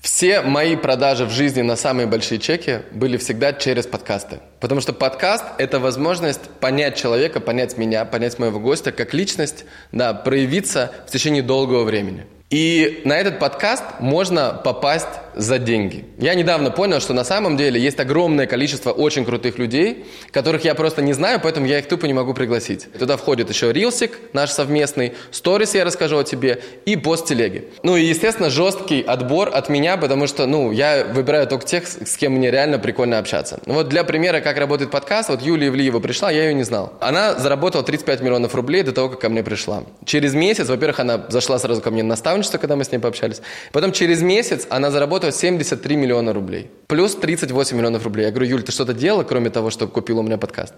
[0.01, 4.41] Все мои продажи в жизни на самые большие чеки были всегда через подкасты.
[4.59, 10.15] Потому что подкаст– это возможность понять человека, понять меня, понять моего гостя как личность, да,
[10.15, 12.25] проявиться в течение долгого времени.
[12.51, 16.05] И на этот подкаст можно попасть за деньги.
[16.19, 20.75] Я недавно понял, что на самом деле есть огромное количество очень крутых людей, которых я
[20.75, 22.93] просто не знаю, поэтому я их тупо не могу пригласить.
[22.99, 27.69] Туда входит еще рилсик наш совместный, сторис я расскажу о тебе и пост телеги.
[27.85, 32.17] Ну и, естественно, жесткий отбор от меня, потому что, ну, я выбираю только тех, с
[32.17, 33.61] кем мне реально прикольно общаться.
[33.67, 36.95] Вот для примера, как работает подкаст, вот Юлия Ивлиева пришла, я ее не знал.
[37.01, 39.85] Она заработала 35 миллионов рублей до того, как ко мне пришла.
[40.05, 43.41] Через месяц, во-первых, она зашла сразу ко мне на наставничество, когда мы с ней пообщались.
[43.73, 46.71] Потом через месяц она заработала 73 миллиона рублей.
[46.87, 48.27] Плюс 38 миллионов рублей.
[48.27, 50.75] Я говорю, Юль, ты что-то делала, кроме того, что купила у меня подкаст?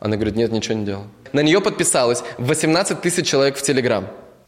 [0.00, 1.06] Она говорит, нет, ничего не делала.
[1.32, 4.06] На нее подписалось 18 тысяч человек в Телеграм.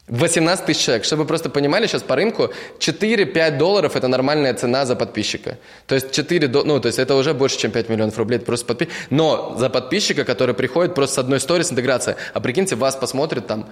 [0.09, 1.04] 18 тысяч человек.
[1.04, 5.59] Чтобы вы просто понимали, сейчас по рынку 4-5 долларов– это нормальная цена за подписчика.
[5.87, 8.38] То есть 4, ну, то есть это уже больше, чем 5 миллионов рублей.
[8.38, 8.94] Просто подписчик.
[9.11, 13.66] Но за подписчика, который приходит просто с одной сторис интеграция, а прикиньте, вас посмотрит там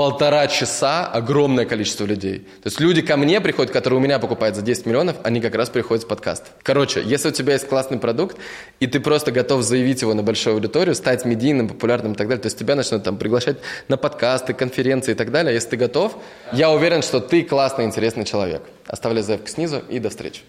[0.00, 2.38] полтора часа огромное количество людей.
[2.38, 5.54] То есть люди ко мне приходят, которые у меня покупают за 10 миллионов, они как
[5.54, 6.46] раз приходят с подкаста.
[6.62, 8.38] Короче, если у тебя есть классный продукт,
[8.80, 12.40] и ты просто готов заявить его на большую аудиторию, стать медийным, популярным и так далее,
[12.40, 13.58] то есть тебя начнут там приглашать
[13.88, 16.16] на подкасты, конференции и так далее, если ты готов,
[16.54, 18.62] я уверен, что ты классный, интересный человек.
[18.86, 20.40] Оставляй заявку снизу и до встречи.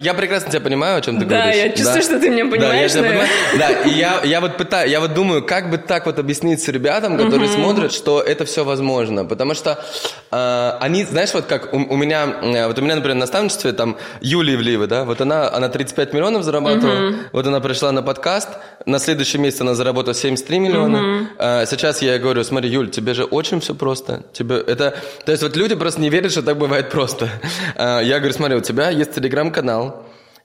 [0.00, 1.56] Я прекрасно тебя понимаю, о чем ты да, говоришь.
[1.56, 2.60] Я чувствую, да, что ты меня понимаешь.
[2.60, 3.28] Да, я тебя понимаю.
[3.58, 7.18] Да, и я, я вот пытаю, я вот думаю, как бы так вот объяснить ребятам,
[7.18, 7.54] которые uh-huh.
[7.54, 9.24] смотрят, что это все возможно.
[9.26, 9.84] Потому что
[10.30, 13.72] э, они, знаешь, вот как у, у меня, э, вот у меня, например, на наставничестве
[13.72, 17.16] там Юлия Ивлеева, да, вот она, она 35 миллионов зарабатывала, uh-huh.
[17.32, 18.48] вот она пришла на подкаст,
[18.86, 20.96] на следующий месяц она заработала 73 миллиона.
[20.96, 21.62] Uh-huh.
[21.62, 24.22] Э, сейчас я говорю, смотри, Юль, тебе же очень все просто.
[24.32, 24.94] Тебе это,
[25.26, 27.28] то есть вот люди просто не верят, что так бывает просто.
[27.76, 29.89] Э, я говорю, смотри, у тебя есть телеграм-канал,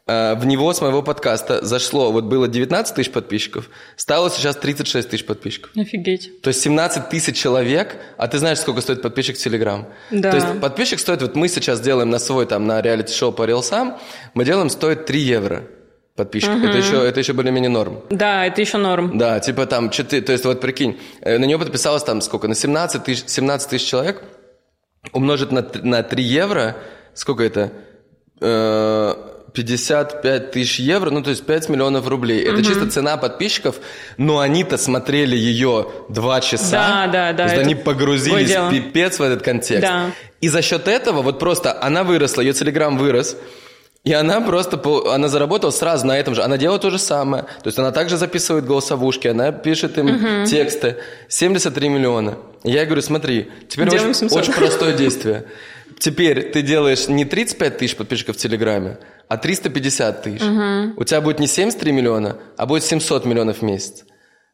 [0.07, 5.25] в него с моего подкаста зашло, вот было 19 тысяч подписчиков, стало сейчас 36 тысяч
[5.25, 5.71] подписчиков.
[5.75, 6.41] Офигеть.
[6.41, 9.87] То есть 17 тысяч человек, а ты знаешь, сколько стоит подписчик в Телеграм?
[10.11, 10.29] Да.
[10.29, 13.97] То есть подписчик стоит, вот мы сейчас делаем на свой, там, на реалити-шоу по рилсам,
[14.35, 15.63] мы делаем, стоит 3 евро
[16.15, 16.51] подписчик.
[16.51, 16.65] Угу.
[16.65, 18.03] Это еще, это еще более-менее норм.
[18.09, 19.17] Да, это еще норм.
[19.17, 22.55] Да, типа там 4, то есть вот прикинь, э, на нее подписалось там сколько, на
[22.55, 24.23] 17 тысяч, 17 тысяч человек,
[25.11, 26.77] умножить на, на 3 евро,
[27.13, 27.71] сколько это?
[28.39, 29.13] Э,
[29.55, 32.43] 55 тысяч евро, ну то есть 5 миллионов рублей.
[32.43, 32.63] Это угу.
[32.63, 33.77] чисто цена подписчиков,
[34.17, 37.07] но они-то смотрели ее 2 часа.
[37.07, 37.47] Да, да, да.
[37.47, 39.81] То есть они погрузились пипец в этот контекст.
[39.81, 40.11] Да.
[40.41, 43.37] И за счет этого вот просто она выросла, ее телеграм вырос,
[44.05, 44.79] и она просто,
[45.11, 46.43] она заработала сразу на этом же.
[46.43, 47.43] Она делает то же самое.
[47.43, 50.45] То есть она также записывает голосовушки, она пишет им угу.
[50.45, 50.97] тексты.
[51.27, 52.37] 73 миллиона.
[52.63, 55.45] Я говорю, смотри, теперь очень, очень простое действие.
[55.99, 60.41] Теперь ты делаешь не 35 тысяч подписчиков в Телеграме, а 350 тысяч.
[60.41, 61.01] Угу.
[61.01, 64.03] У тебя будет не 73 миллиона, а будет 700 миллионов в месяц.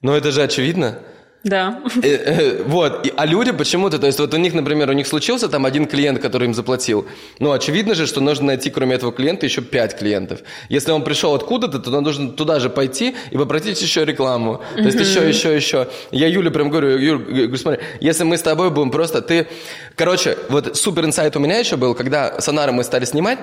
[0.01, 0.99] Но это же очевидно.
[1.43, 1.81] Да.
[2.03, 3.07] Э, э, вот.
[3.15, 6.19] А люди почему-то, то есть вот у них, например, у них случился там один клиент,
[6.19, 7.07] который им заплатил.
[7.39, 10.41] Ну, очевидно же, что нужно найти, кроме этого клиента, еще пять клиентов.
[10.69, 14.61] Если он пришел откуда-то, то нужно туда же пойти и попросить еще рекламу.
[14.75, 15.87] То есть еще, еще, еще.
[16.11, 19.47] Я Юле прям говорю, Юль, говорю, смотри, если мы с тобой будем просто, ты...
[19.95, 23.39] Короче, вот супер инсайт у меня еще был, когда с Анаром мы стали снимать,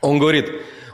[0.00, 0.50] он говорит,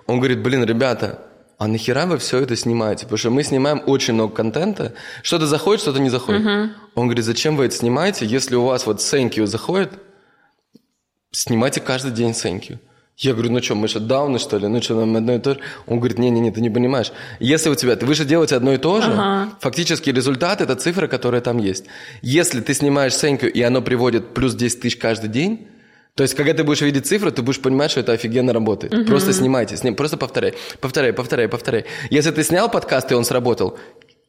[0.07, 1.21] он говорит, блин, ребята,
[1.59, 3.05] а нахера вы все это снимаете?
[3.05, 4.95] Потому что мы снимаем очень много контента.
[5.23, 6.43] Что-то заходит, что-то не заходит.
[6.43, 6.71] Uh-huh.
[6.95, 9.93] Он говорит, зачем вы это снимаете, если у вас вот thank you заходит,
[11.31, 12.79] снимайте каждый день thank you.
[13.17, 14.67] Я говорю, ну что, мы же дауны, что ли?
[14.67, 15.61] Ну что, нам одно и то же?
[15.87, 17.13] Он говорит, не-не-не, ты не понимаешь.
[17.39, 19.51] Если у тебя, вы же делаете одно и то же, ага.
[19.61, 21.85] фактически результат– это цифра, которая там есть.
[22.23, 25.69] Если ты снимаешь Сеньку, и оно приводит плюс 10 тысяч каждый день,
[26.17, 28.95] то есть, когда ты будешь видеть цифры, ты будешь понимать, что это офигенно работает.
[28.95, 29.07] Угу.
[29.07, 31.87] Просто снимайте, сним, просто повторяй, повторяй, повторяй, повторяй.
[32.11, 33.79] Если ты снял подкаст, и он сработал,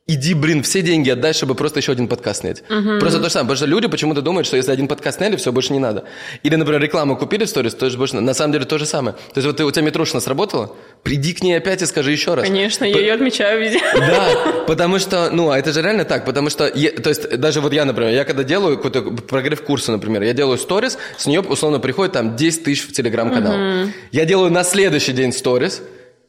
[0.08, 2.62] Иди, блин, все деньги отдай, чтобы просто еще один подкаст снять.
[2.70, 3.00] Угу.
[3.00, 3.48] Просто то же самое.
[3.48, 6.04] Потому что люди почему-то думают, что если один подкаст сняли, все, больше не надо.
[6.44, 8.22] Или, например, рекламу купили в сторис, то есть больше...
[8.22, 9.16] На самом деле то же самое.
[9.16, 12.36] То есть вот ты, у тебя Митрушина сработала, приди к ней опять и скажи еще
[12.36, 12.46] раз.
[12.46, 13.80] Конечно, я ее отмечаю везде.
[13.96, 14.30] Да,
[14.68, 17.84] потому что, ну, а это же реально так, потому что, то есть даже вот я,
[17.84, 22.14] например, я когда делаю какой-то прогрев курса, например, я делаю сторис, с нее условно приходит
[22.14, 23.54] там 10 тысяч в телеграм-канал.
[23.56, 23.92] Угу.
[24.12, 25.82] Я делаю на следующий день сторис,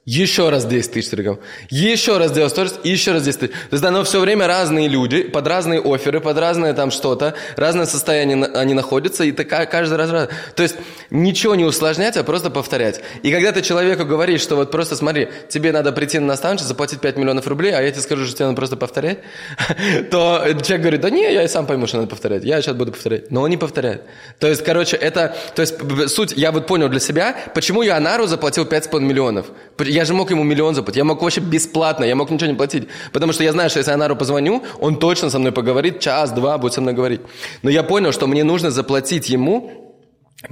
[0.07, 3.53] еще раз 10 тысяч стригов, еще раз делать сторис, еще раз 10 тысяч.
[3.53, 7.87] То есть оно все время разные люди, под разные оферы, под разное там что-то, разное
[7.87, 10.29] состояние они находятся, и такая каждый раз раз.
[10.55, 10.77] То есть
[11.11, 13.01] ничего не усложнять, а просто повторять.
[13.25, 17.01] И когда ты человеку говоришь, что вот просто смотри, тебе надо прийти на наставничество, заплатить
[17.01, 19.19] 5 миллионов рублей, а я тебе скажу, что тебе надо просто повторять,
[20.13, 22.93] то человек говорит, да не, я и сам пойму, что надо повторять, я сейчас буду
[22.93, 23.33] повторять.
[23.33, 24.03] Но он не повторяет.
[24.39, 25.75] То есть, короче, это, то есть
[26.11, 29.47] суть, я вот понял для себя, почему я Анару заплатил 5,5 миллионов.
[29.97, 32.87] Я же мог ему миллион заплатить, я мог вообще бесплатно, я мог ничего не платить.
[33.15, 36.59] Потому что я знаю, что если я Анару позвоню, он точно со мной поговорит, час-два
[36.59, 37.23] будет со мной говорить.
[37.63, 39.83] Но я понял, что мне нужно заплатить ему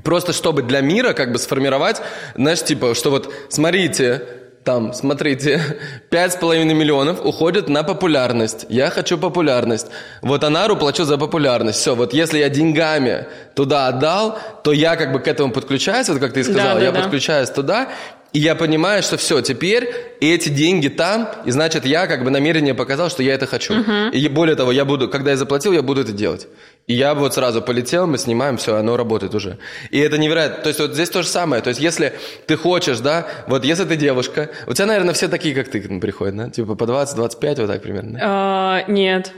[0.03, 2.01] Просто чтобы для мира как бы сформировать,
[2.35, 4.23] знаешь, типа, что вот, смотрите,
[4.65, 5.61] там, смотрите,
[6.11, 8.65] пять с половиной миллионов уходят на популярность.
[8.71, 9.89] Я хочу популярность.
[10.23, 11.79] Вот Анару плачу за популярность.
[11.79, 16.19] Все, вот если я деньгами туда отдал, то я как бы к этому подключаюсь, вот
[16.19, 17.03] как ты сказал, да, да, я да.
[17.03, 17.91] подключаюсь туда,
[18.35, 19.89] и я понимаю, что все, теперь
[20.21, 23.75] эти деньги там, и значит, я как бы намерение показал, что я это хочу.
[23.75, 24.11] Uh-huh.
[24.11, 26.49] И более того, я буду, когда я заплатил, я буду это делать.
[26.89, 29.59] И я вот сразу полетел, мы снимаем, все, оно работает уже.
[29.91, 30.65] И это невероятно.
[30.65, 31.63] То есть вот здесь то же самое.
[31.63, 32.13] То есть если
[32.49, 36.37] ты хочешь, да, вот если ты девушка, у тебя, наверное, все такие, как ты, приходят,
[36.37, 36.51] да?
[36.51, 38.19] Типа по 20-25, вот так примерно.
[38.21, 39.31] А, нет,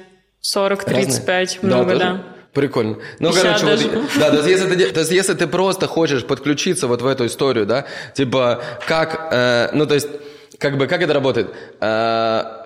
[0.42, 2.22] 40-35, много, да.
[2.56, 2.96] Прикольно.
[3.18, 6.86] Ну, короче, вот, да, то есть, если ты, то есть, если ты просто хочешь подключиться
[6.86, 10.08] вот в эту историю, да, типа, как, э, ну, то есть,
[10.58, 11.48] как бы, как это работает?
[11.82, 12.65] Э,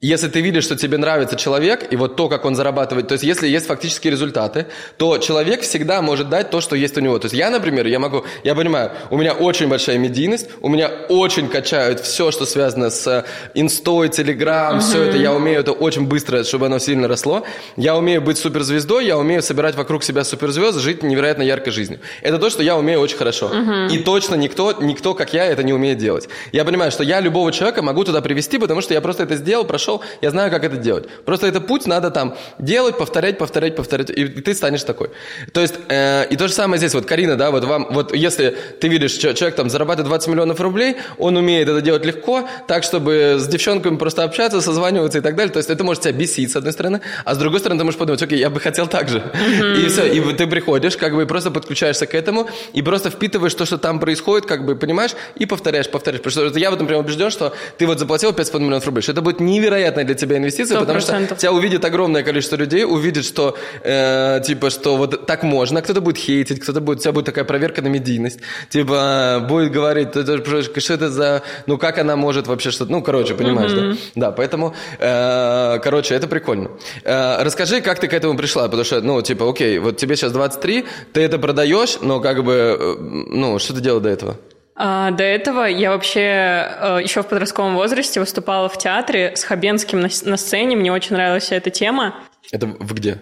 [0.00, 3.24] если ты видишь, что тебе нравится человек, и вот то, как он зарабатывает, то есть
[3.24, 7.18] если есть фактические результаты, то человек всегда может дать то, что есть у него.
[7.18, 10.88] То есть я, например, я могу, я понимаю, у меня очень большая медийность, у меня
[11.08, 14.80] очень качают все, что связано с инстой, телеграм, uh-huh.
[14.80, 17.42] все это, я умею это очень быстро, чтобы оно сильно росло.
[17.76, 21.98] Я умею быть суперзвездой, я умею собирать вокруг себя суперзвезд, жить невероятно яркой жизнью.
[22.22, 23.50] Это то, что я умею очень хорошо.
[23.52, 23.92] Uh-huh.
[23.92, 26.28] И точно никто, никто, как я, это не умеет делать.
[26.52, 29.64] Я понимаю, что я любого человека могу туда привести, потому что я просто это сделал,
[29.64, 31.06] прошел прошел, я знаю, как это делать.
[31.24, 35.10] Просто это путь надо там делать, повторять, повторять, повторять, и ты станешь такой.
[35.52, 38.56] То есть, э, и то же самое здесь, вот Карина, да, вот вам, вот если
[38.80, 43.36] ты видишь, человек там зарабатывает 20 миллионов рублей, он умеет это делать легко, так, чтобы
[43.38, 45.52] с девчонками просто общаться, созваниваться и так далее.
[45.52, 47.98] То есть это может тебя бесить, с одной стороны, а с другой стороны ты можешь
[47.98, 49.18] подумать, окей, я бы хотел так же.
[49.18, 49.80] Mm-hmm.
[49.80, 53.64] И все, и ты приходишь, как бы просто подключаешься к этому, и просто впитываешь то,
[53.64, 56.22] что там происходит, как бы понимаешь, и повторяешь, повторяешь.
[56.22, 59.12] Потому что я в этом прям убежден, что ты вот заплатил 5,5 миллионов рублей, что
[59.12, 60.80] это будет невероятно невероятная для тебя инвестиция, 100%.
[60.80, 65.82] потому что тебя увидит огромное количество людей, увидит, что э, типа, что вот так можно,
[65.82, 70.10] кто-то будет хейтить, кто-то будет, у тебя будет такая проверка на медийность, типа будет говорить,
[70.10, 73.98] что это за, ну как она может вообще что-то, ну короче, понимаешь, mm-hmm.
[74.14, 74.28] да?
[74.28, 76.70] Да, поэтому, э, короче, это прикольно.
[77.04, 80.32] Э, расскажи, как ты к этому пришла, потому что, ну типа, окей, вот тебе сейчас
[80.32, 84.36] 23, ты это продаешь, но как бы, э, ну что ты делал до этого?
[84.80, 90.00] А, до этого я вообще э, еще в подростковом возрасте выступала в театре с Хабенским
[90.00, 90.76] на, на сцене.
[90.76, 92.14] Мне очень нравилась вся эта тема.
[92.52, 93.18] Это в где?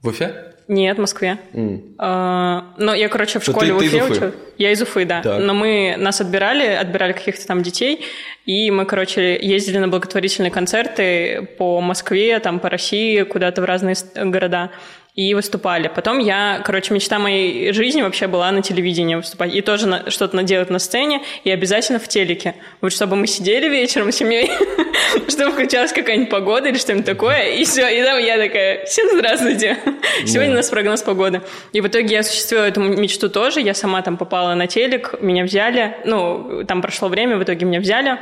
[0.00, 0.54] В Уфе?
[0.66, 1.38] Нет, в Москве.
[1.52, 1.96] Mm.
[1.98, 4.34] А, но я, короче, в школе ты, в Уфе училась.
[4.56, 5.20] Я из Уфы, да.
[5.20, 5.42] Так.
[5.42, 8.02] Но мы нас отбирали, отбирали каких-то там детей,
[8.46, 13.94] и мы, короче, ездили на благотворительные концерты по Москве, там по России, куда-то в разные
[14.14, 14.70] города
[15.14, 15.86] и выступали.
[15.86, 19.54] Потом я, короче, мечта моей жизни вообще была на телевидении выступать.
[19.54, 22.56] И тоже на, что-то наделать на сцене, и обязательно в телеке.
[22.80, 24.50] Вот чтобы мы сидели вечером с семьей,
[25.28, 27.86] чтобы включалась какая-нибудь погода или что-нибудь такое, и все.
[27.88, 29.78] И там я такая, всем здравствуйте.
[30.26, 31.42] Сегодня у нас прогноз погоды.
[31.72, 33.60] И в итоге я осуществила эту мечту тоже.
[33.60, 35.96] Я сама там попала на телек, меня взяли.
[36.04, 38.18] Ну, там прошло время, в итоге меня взяли.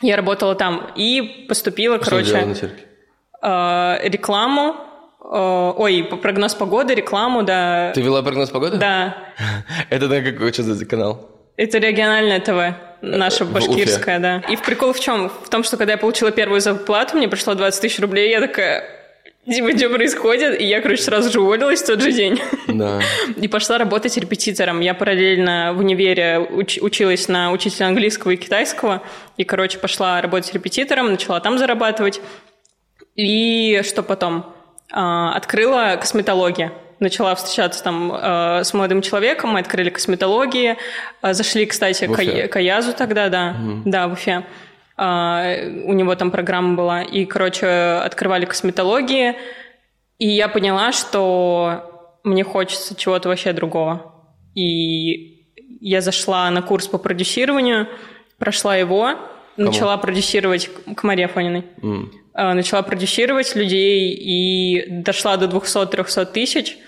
[0.00, 2.54] Я работала там и поступила, короче,
[3.42, 4.76] э, рекламу
[5.30, 7.92] ой, прогноз погоды, рекламу, да.
[7.94, 8.78] Ты вела прогноз погоды?
[8.78, 9.16] Да.
[9.90, 11.30] Это да, какой что за канал?
[11.56, 14.42] Это региональное ТВ, наша башкирская, да.
[14.48, 15.28] И в прикол в чем?
[15.28, 18.82] В том, что когда я получила первую зарплату, мне пришло 20 тысяч рублей, я такая,
[19.46, 20.60] Типа, что происходит?
[20.60, 22.38] И я, короче, сразу же уволилась в тот же день.
[22.68, 23.00] Да.
[23.36, 24.80] И пошла работать репетитором.
[24.80, 29.02] Я параллельно в универе уч- училась на учителя английского и китайского.
[29.38, 32.20] И, короче, пошла работать репетитором, начала там зарабатывать.
[33.16, 34.54] И что потом?
[34.92, 36.72] А, открыла косметологию.
[36.98, 40.76] Начала встречаться там э, с молодым человеком, мы открыли косметологии.
[41.22, 43.56] Э, зашли, кстати, к, к Аязу тогда, да.
[43.86, 44.44] Да, в Уфе.
[44.96, 45.42] А,
[45.86, 47.02] у него там программа была.
[47.02, 47.66] И, короче,
[48.04, 49.34] открывали косметологии.
[50.18, 54.14] И я поняла, что мне хочется чего-то вообще другого.
[54.54, 55.46] И
[55.80, 57.88] я зашла на курс по продюсированию,
[58.38, 59.14] прошла его,
[59.56, 61.64] начала продюсировать к Марии Афониной.
[61.82, 62.12] М.
[62.32, 66.78] А, Начала продюсировать людей и дошла до 200-300 тысяч.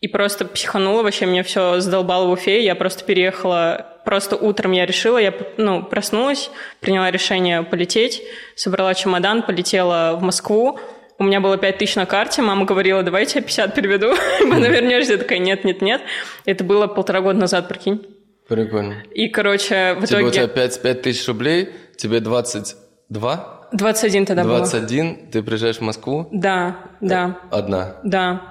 [0.00, 2.64] И просто психанула, вообще меня все задолбало в Уфе.
[2.64, 8.22] Я просто переехала, просто утром я решила, я ну, проснулась, приняла решение полететь,
[8.54, 10.78] собрала чемодан, полетела в Москву.
[11.18, 14.62] У меня было 5 тысяч на карте, мама говорила, давай я тебе 50 переведу, потом
[14.62, 15.14] вернешься.
[15.14, 16.00] Я такая, нет, нет, нет.
[16.44, 18.06] Это было полтора года назад, прикинь.
[18.48, 19.02] Прикольно.
[19.12, 20.54] И, короче, в Тебе, у тебя итоге...
[20.54, 24.58] 5, 5 тысяч рублей, тебе 22, 21 тогда было.
[24.58, 27.38] 21, ты приезжаешь в Москву, Да, да.
[27.50, 27.96] одна.
[28.04, 28.42] Да.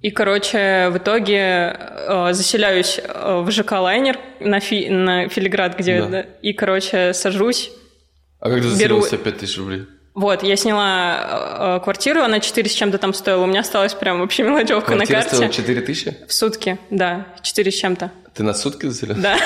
[0.00, 6.02] И, короче, в итоге э, заселяюсь э, в ЖК «Лайнер» на, фи- на Филиград, где...
[6.02, 6.20] Да.
[6.42, 7.70] и, короче, сажусь.
[8.38, 9.86] А как ты Беру- заселился 5 тысяч рублей?
[10.14, 13.42] Вот, я сняла э, квартиру, она 4 с чем-то там стоила.
[13.42, 15.36] У меня осталась прям вообще мелочевка на Квартира карте.
[15.36, 16.16] стоила 4 тысячи?
[16.28, 18.10] В сутки, да, 4 с чем-то.
[18.34, 19.22] Ты на сутки заселился?
[19.22, 19.36] Да.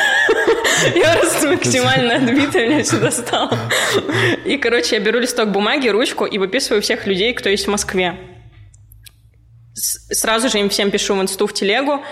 [0.94, 3.58] Я просто максимально отбитая, меня все достало.
[4.44, 8.16] И, короче, я беру листок бумаги, ручку и выписываю всех людей, кто есть в Москве.
[9.74, 12.02] Сразу же им всем пишу в инсту в телегу.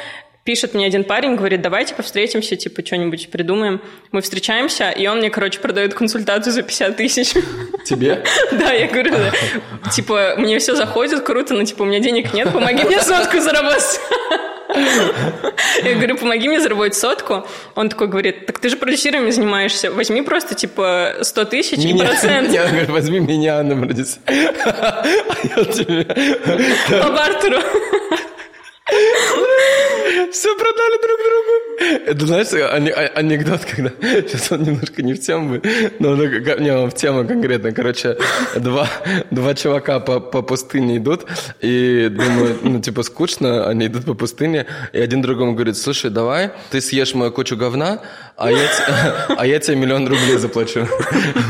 [0.44, 3.82] Пишет мне один парень, говорит, давайте повстретимся, типа, что-нибудь придумаем.
[4.12, 7.34] Мы встречаемся, и он мне, короче, продает консультацию за 50 тысяч.
[7.84, 8.22] Тебе?
[8.52, 9.12] Да, я говорю,
[9.92, 14.00] типа, мне все заходит, круто, но, типа, у меня денег нет, помоги мне сотку заработать.
[15.84, 17.46] Я говорю, помоги мне заработать сотку.
[17.74, 22.52] Он такой говорит, так ты же продюсированием занимаешься, возьми просто, типа, 100 тысяч и процент
[22.52, 24.18] Я говорю, возьми меня на продюсер.
[24.26, 25.04] А
[25.44, 26.04] я тебе...
[27.02, 27.58] по бартеру.
[30.32, 31.66] Все продали друг другу.
[32.06, 33.90] Это, знаешь, а- анекдот, когда...
[34.00, 35.60] Сейчас он немножко не в тему
[35.98, 37.72] но не, он в тему конкретно.
[37.72, 38.16] Короче,
[38.56, 38.88] два,
[39.30, 41.26] два чувака по, по пустыне идут
[41.60, 46.50] и думают, ну, типа, скучно, они идут по пустыне, и один другому говорит, слушай, давай,
[46.70, 48.00] ты съешь мою кучу говна,
[48.36, 48.68] а я,
[49.36, 50.86] а я тебе миллион рублей заплачу.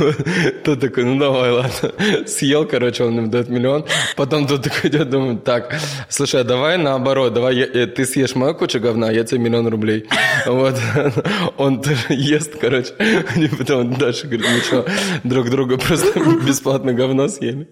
[0.64, 1.92] Тот такой, ну давай, ладно.
[2.26, 3.84] Съел, короче, он им дает миллион.
[4.16, 5.76] Потом тот такой идет, думает, так,
[6.08, 9.68] слушай, а давай наоборот, давай я- э, ты съешь мою кучу говна, я тебе миллион
[9.68, 10.06] рублей.
[10.46, 10.74] Вот.
[11.56, 12.92] Он тоже ест, короче.
[13.34, 14.86] Они потом дальше говорят, ну что,
[15.24, 17.66] друг друга просто бесплатно говно съели.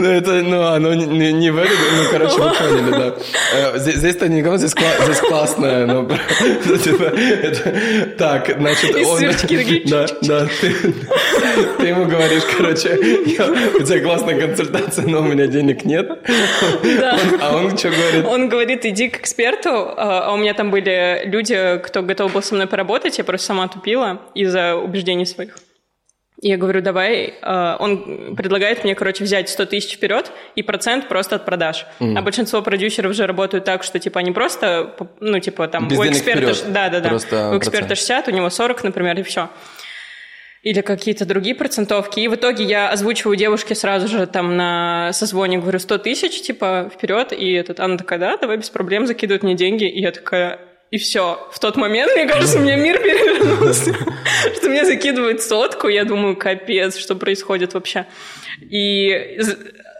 [0.00, 3.14] Ну, это, ну, оно не, не- в этом, ну, короче, вы поняли, да.
[3.54, 6.04] Э, Здесь, здесь-то не говно, здесь, кла- здесь классное, но,
[6.84, 7.12] типа,
[8.18, 9.20] так, значит, он...
[9.90, 10.72] Да, да, ты,
[11.78, 12.88] ты ему говоришь, короче,
[13.26, 13.46] я-
[13.78, 16.08] у тебя классная консультация, но у меня денег нет.
[16.98, 17.18] Да.
[17.32, 18.24] Он- а он что говорит?
[18.26, 22.42] Он говорит, иди к эксперту, а а у меня там были люди, кто готов был
[22.42, 25.56] со мной поработать, я просто сама тупила из-за убеждений своих.
[26.42, 27.34] Я говорю, давай.
[27.42, 31.86] а, Он предлагает мне, короче, взять 100 тысяч вперед и процент просто от продаж.
[32.00, 36.06] А большинство продюсеров же работают так, что, типа, они просто, ну, типа, там, Без у
[36.06, 36.54] эксперта...
[36.54, 36.72] вперед.
[36.72, 37.08] Да, да, да.
[37.10, 37.98] Просто У эксперта процент.
[37.98, 39.50] 60, у него 40, например, и все
[40.62, 42.20] или какие-то другие процентовки.
[42.20, 46.90] И в итоге я озвучиваю девушке сразу же там на созвоне, говорю, 100 тысяч, типа,
[46.94, 47.32] вперед.
[47.32, 49.88] И этот, она такая, да, давай без проблем, закидывают мне деньги.
[49.88, 50.60] И я такая,
[50.90, 51.48] и все.
[51.52, 53.94] В тот момент, мне кажется, у меня мир перевернулся.
[54.56, 55.88] Что мне закидывают сотку.
[55.88, 58.06] Я думаю, капец, что происходит вообще.
[58.60, 59.38] И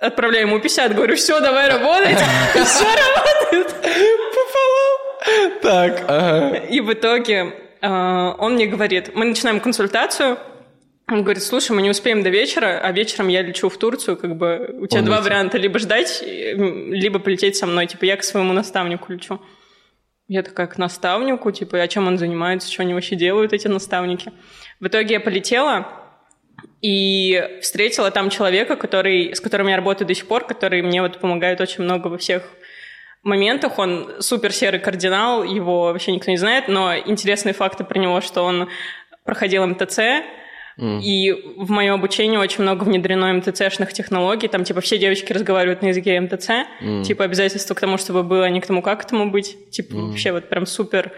[0.01, 2.19] отправляю ему 50, говорю, все, давай работать.
[2.55, 3.69] Все работает.
[4.35, 5.61] Пополам.
[5.63, 6.57] Так, ага.
[6.57, 7.89] И в итоге э,
[8.39, 10.39] он мне говорит, мы начинаем консультацию,
[11.07, 14.37] он говорит, слушай, мы не успеем до вечера, а вечером я лечу в Турцию, как
[14.37, 15.25] бы у тебя два Полностью.
[15.25, 19.41] варианта, либо ждать, либо полететь со мной, типа я к своему наставнику лечу.
[20.31, 24.31] Я такая к наставнику, типа, а чем он занимается, что они вообще делают, эти наставники.
[24.79, 25.89] В итоге я полетела
[26.81, 31.19] и встретила там человека, который, с которым я работаю до сих пор, который мне вот
[31.19, 32.45] помогает очень много во всех
[33.25, 33.77] моментах.
[33.81, 38.45] Он супер серый кардинал, его вообще никто не знает, но интересные факты про него, что
[38.45, 38.69] он
[39.25, 39.99] проходил МТЦ,
[40.79, 44.49] и в мое обучение очень много внедрено МТЦшных технологий.
[44.49, 46.49] Там, типа, все девочки разговаривают на языке МТЦ.
[47.07, 49.71] Типа, обязательство к тому, чтобы было, а не к тому, как к тому быть.
[49.71, 51.13] Типа, вообще вот прям супер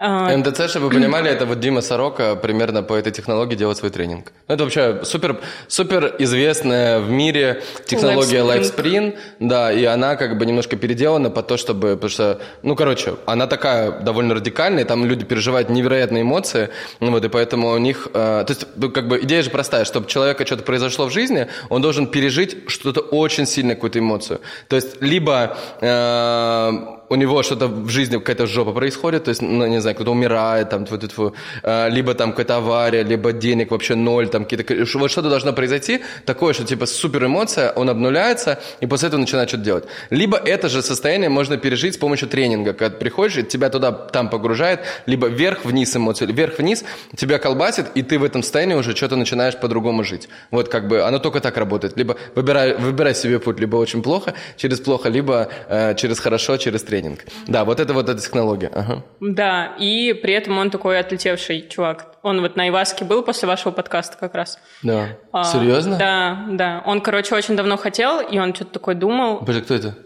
[0.00, 4.32] МДЦ, чтобы вы понимали, это вот Дима Сорока примерно по этой технологии делает свой тренинг.
[4.48, 8.38] Ну, Это вообще супер, супер известная в мире технология.
[8.38, 13.16] LiveSpring, да, и она как бы немножко переделана по то, чтобы, потому что, ну, короче,
[13.26, 16.70] она такая довольно радикальная, там люди переживают невероятные эмоции,
[17.00, 19.84] ну, вот, и поэтому у них, э, то есть, ну, как бы идея же простая,
[19.84, 24.40] чтобы человека что-то произошло в жизни, он должен пережить что-то очень сильное, какую-то эмоцию.
[24.68, 29.66] То есть, либо э, у него что-то в жизни, какая-то жопа происходит, то есть, ну,
[29.66, 31.34] не знаю, кто-то умирает, там, тьфу -тьфу
[31.64, 34.98] -тьфу, либо там какая-то авария, либо денег вообще ноль, там какие-то...
[34.98, 39.48] Вот что-то должно произойти, такое, что типа супер эмоция, он обнуляется, и после этого начинает
[39.48, 39.84] что-то делать.
[40.10, 43.90] Либо это же состояние можно пережить с помощью тренинга, когда ты приходишь, и тебя туда,
[43.90, 46.84] там погружает, либо вверх-вниз эмоции, вверх-вниз,
[47.16, 50.28] тебя колбасит, и ты в этом состоянии уже что-то начинаешь по-другому жить.
[50.52, 51.96] Вот как бы оно только так работает.
[51.98, 56.82] Либо выбирай, выбирай себе путь, либо очень плохо, через плохо, либо э, через хорошо, через
[56.82, 56.99] тренинг.
[57.46, 58.70] Да, вот это вот эта технология.
[58.74, 59.04] Ага.
[59.20, 62.14] Да, и при этом он такой отлетевший чувак.
[62.22, 64.58] Он вот на Иваске был после вашего подкаста как раз.
[64.82, 65.16] Да.
[65.32, 65.96] А, Серьезно?
[65.96, 66.82] Да, да.
[66.86, 69.38] Он, короче, очень давно хотел, и он что-то такое думал.
[69.38, 69.98] Подожди, кто это?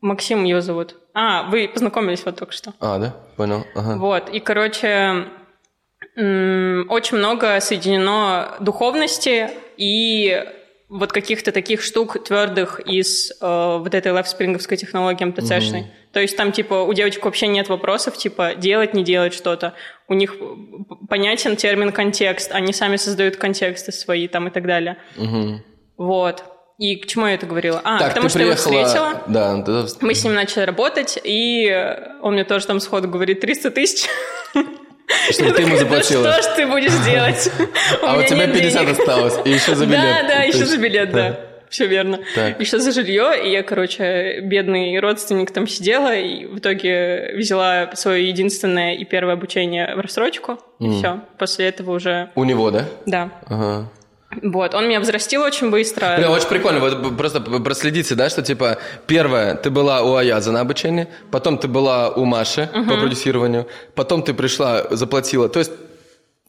[0.00, 0.96] Максим ее зовут.
[1.12, 2.72] А, вы познакомились вот только что.
[2.80, 3.14] А, да?
[3.36, 3.66] Понял.
[3.74, 3.96] Ага.
[3.98, 5.26] Вот, и, короче,
[6.16, 10.44] очень много соединено духовности и
[10.90, 15.86] вот каких-то таких штук твердых из э, вот этой лайфспринговской технологии МТЦшной.
[16.12, 19.74] То есть там, типа, у девочек вообще нет вопросов, типа, делать, не делать что-то.
[20.08, 20.34] У них
[21.08, 24.96] понятен термин контекст, они сами создают контексты свои там и так далее.
[25.16, 25.62] Мгм.
[25.96, 26.42] Вот.
[26.78, 27.80] И к чему я это говорила?
[27.84, 28.84] А, Так, к тому, ты что я его приехала...
[28.86, 29.22] встретила.
[29.28, 31.86] Да, ну, тогда- Мы с ним начали работать, и
[32.22, 34.08] он мне тоже там сходу говорит 300 тысяч.
[35.30, 36.32] Чтобы ты ему заплатила.
[36.32, 37.50] Что ж ты будешь делать?
[38.02, 38.98] А у тебя нет 50 денег.
[39.00, 40.00] осталось, и еще за билет.
[40.00, 41.40] Да, да, еще за билет, да.
[41.68, 42.18] Все верно.
[42.34, 42.60] Так.
[42.60, 48.26] Еще за жилье, и я, короче, бедный родственник там сидела, и в итоге взяла свое
[48.26, 51.20] единственное и первое обучение в рассрочку, и все.
[51.38, 52.86] После этого уже, У него, да?
[53.06, 53.30] да.
[53.46, 53.88] Ага.
[54.42, 56.14] Вот, он меня взрастил очень быстро.
[56.16, 56.78] Бля, очень прикольно.
[56.80, 61.66] Вот просто проследите, да, что типа первое, ты была у Аяза на обучении, потом ты
[61.66, 65.48] была у Маши по продюсированию, потом ты пришла, заплатила.
[65.48, 65.72] То есть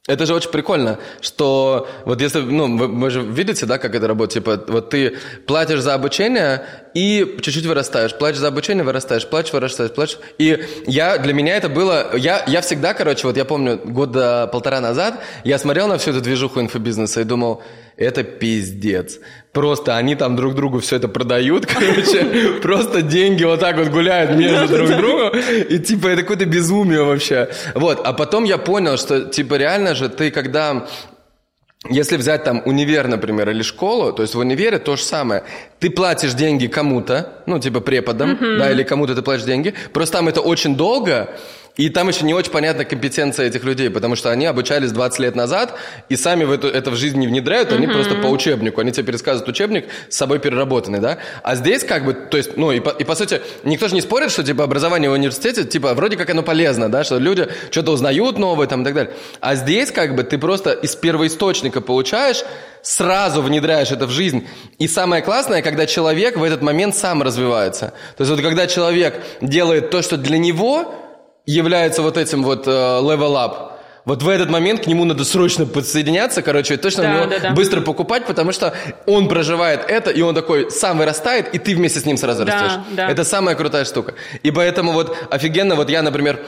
[0.07, 4.07] это же очень прикольно, что вот если, ну, вы, вы же видите, да, как это
[4.07, 9.53] работает, типа, вот ты платишь за обучение и чуть-чуть вырастаешь, платишь за обучение, вырастаешь, платишь,
[9.53, 10.17] вырастаешь, платишь.
[10.39, 14.81] И я, для меня это было, я, я всегда, короче, вот я помню, года полтора
[14.81, 17.61] назад я смотрел на всю эту движуху инфобизнеса и думал,
[17.95, 19.19] это пиздец.
[19.53, 24.31] Просто они там друг другу все это продают, короче, просто деньги вот так вот гуляют
[24.37, 25.33] между друг другом,
[25.69, 27.49] и типа это какое-то безумие вообще.
[27.75, 30.87] Вот, а потом я понял, что типа реально же ты когда
[31.89, 35.43] если взять там универ, например, или школу, то есть в универе то же самое.
[35.79, 39.73] Ты платишь деньги кому-то, ну, типа преподам, да, или кому-то ты платишь деньги.
[39.91, 41.35] Просто там это очень долго,
[41.77, 45.35] и там еще не очень понятна компетенция этих людей, потому что они обучались 20 лет
[45.35, 45.75] назад,
[46.09, 49.05] и сами в эту, это в жизнь не внедряют, они просто по учебнику, они тебе
[49.05, 51.17] пересказывают учебник с собой переработанный, да.
[51.43, 54.01] А здесь как бы, то есть, ну, и по, и по сути, никто же не
[54.01, 57.91] спорит, что, типа, образование в университете, типа, вроде как оно полезно, да, что люди что-то
[57.91, 59.13] узнают новое там и так далее.
[59.39, 62.43] А здесь как бы ты просто из первоисточника получаешь,
[62.81, 64.47] сразу внедряешь это в жизнь.
[64.77, 67.93] И самое классное, когда человек в этот момент сам развивается.
[68.17, 71.00] То есть вот когда человек делает то, что для него
[71.45, 73.71] является вот этим вот э, level up,
[74.03, 77.51] вот в этот момент к нему надо срочно подсоединяться, короче, точно Да, да, да.
[77.51, 78.73] быстро покупать, потому что
[79.05, 82.53] он проживает это, и он такой сам вырастает, и ты вместе с ним сразу Да,
[82.63, 82.79] растешь.
[82.91, 83.09] да.
[83.09, 84.15] Это самая крутая штука.
[84.41, 86.39] И поэтому вот офигенно, вот я, например,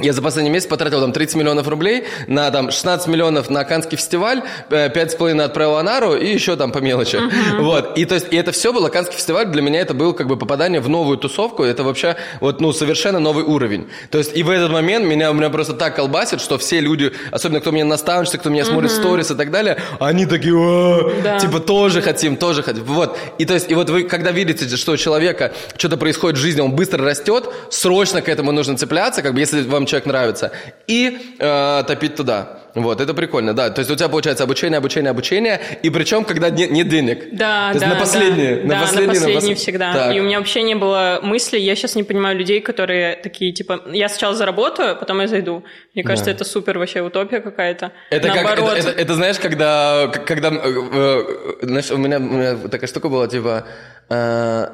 [0.00, 3.96] я за последний месяц потратил там 30 миллионов рублей на там 16 миллионов на Канский
[3.96, 7.20] фестиваль, э, 5,5 отправил Анару и еще там по мелочи.
[7.60, 7.96] Вот.
[7.96, 10.36] И то есть и это все было, Канский фестиваль для меня это было как бы
[10.36, 13.86] попадание в новую тусовку, это вообще вот ну совершенно новый уровень.
[14.10, 17.60] То есть и в этот момент меня, меня просто так колбасит, что все люди, особенно
[17.60, 21.38] кто меня наставничает, кто меня смотрит сторис и так далее, они такие, «О, Да.
[21.38, 22.82] типа тоже хотим, тоже хотим.
[22.82, 23.16] Вот.
[23.38, 26.60] И то есть, и вот вы, когда видите, что у человека что-то происходит в жизни,
[26.60, 30.52] он быстро растет, срочно к этому нужно цепляться, как бы, если вам человек нравится,
[30.86, 32.60] и э, топить туда.
[32.74, 33.70] Вот, это прикольно, да.
[33.70, 37.28] То есть у тебя получается обучение, обучение, обучение, и причем, когда нет, нет денег.
[37.32, 39.92] Да, То есть да, на последние, да, на да, последние, на последние послед- всегда.
[39.92, 40.14] Так.
[40.16, 43.80] И у меня вообще не было мысли, я сейчас не понимаю людей, которые такие, типа,
[43.92, 45.62] я сначала заработаю, потом я зайду.
[45.94, 47.92] Мне кажется, это супер вообще утопия какая-то.
[48.10, 48.76] Это как, это, Наоборот.
[48.78, 51.24] это- это знаешь, когда, когда, э, э,
[51.62, 53.66] знаешь, у меня, у меня такая штука была, типа,
[54.10, 54.66] э,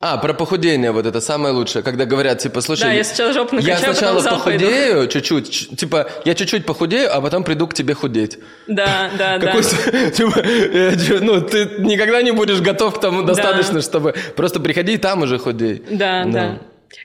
[0.00, 3.56] а, про похудение, вот это самое лучшее, когда говорят, типа, слушай, Да, я сначала жопу
[3.56, 4.64] я накачаю, потом сначала пойду».
[4.64, 8.38] похудею чуть-чуть, типа, я чуть-чуть похудею, а потом приду к тебе худеть.
[8.66, 9.46] Да, да, да.
[9.46, 14.94] Какой, с- типа, ну, ты никогда не будешь готов к тому достаточно, чтобы просто приходи
[14.94, 15.82] и там уже худей.
[15.90, 16.58] Да, да.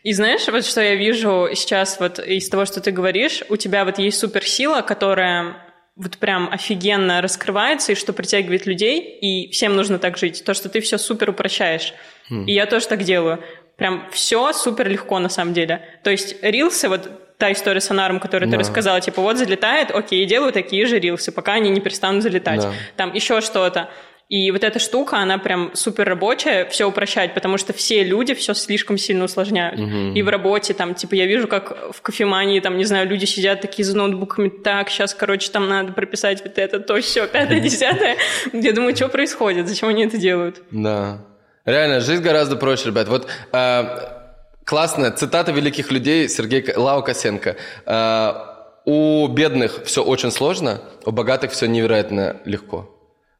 [0.04, 3.86] И знаешь, вот что я вижу сейчас вот из того, что ты говоришь, у тебя
[3.86, 5.58] вот есть суперсила, которая
[5.96, 10.44] вот прям офигенно раскрывается и что притягивает людей, и всем нужно так жить.
[10.46, 11.94] То, что ты все супер упрощаешь.
[12.30, 12.46] Mm.
[12.46, 13.44] И я тоже так делаю.
[13.78, 15.82] Прям все супер легко на самом деле.
[16.04, 18.56] То есть рилсы, вот та история с анаром, которую да.
[18.56, 22.62] ты рассказала, типа вот залетает, окей, делаю такие же рилсы, пока они не перестанут залетать.
[22.62, 22.74] Да.
[22.96, 23.90] Там еще что-то.
[24.28, 28.56] И вот эта штука, она прям супер рабочая, все упрощать, потому что все люди все
[28.56, 29.80] слишком сильно усложняют.
[29.80, 30.14] Угу.
[30.16, 33.62] И в работе, там, типа, я вижу, как в кофемании, там, не знаю, люди сидят
[33.62, 38.18] такие за ноутбуками, так, сейчас, короче, там надо прописать вот это, то, все, пятое, десятое.
[38.52, 40.64] Я думаю, что происходит, зачем они это делают?
[40.72, 41.24] Да.
[41.66, 43.08] Реально, жизнь гораздо проще, ребят.
[43.08, 47.56] Вот а, классная цитата великих людей Сергей Лао Косенко.
[47.86, 52.92] А, у бедных все очень сложно, у богатых все невероятно легко.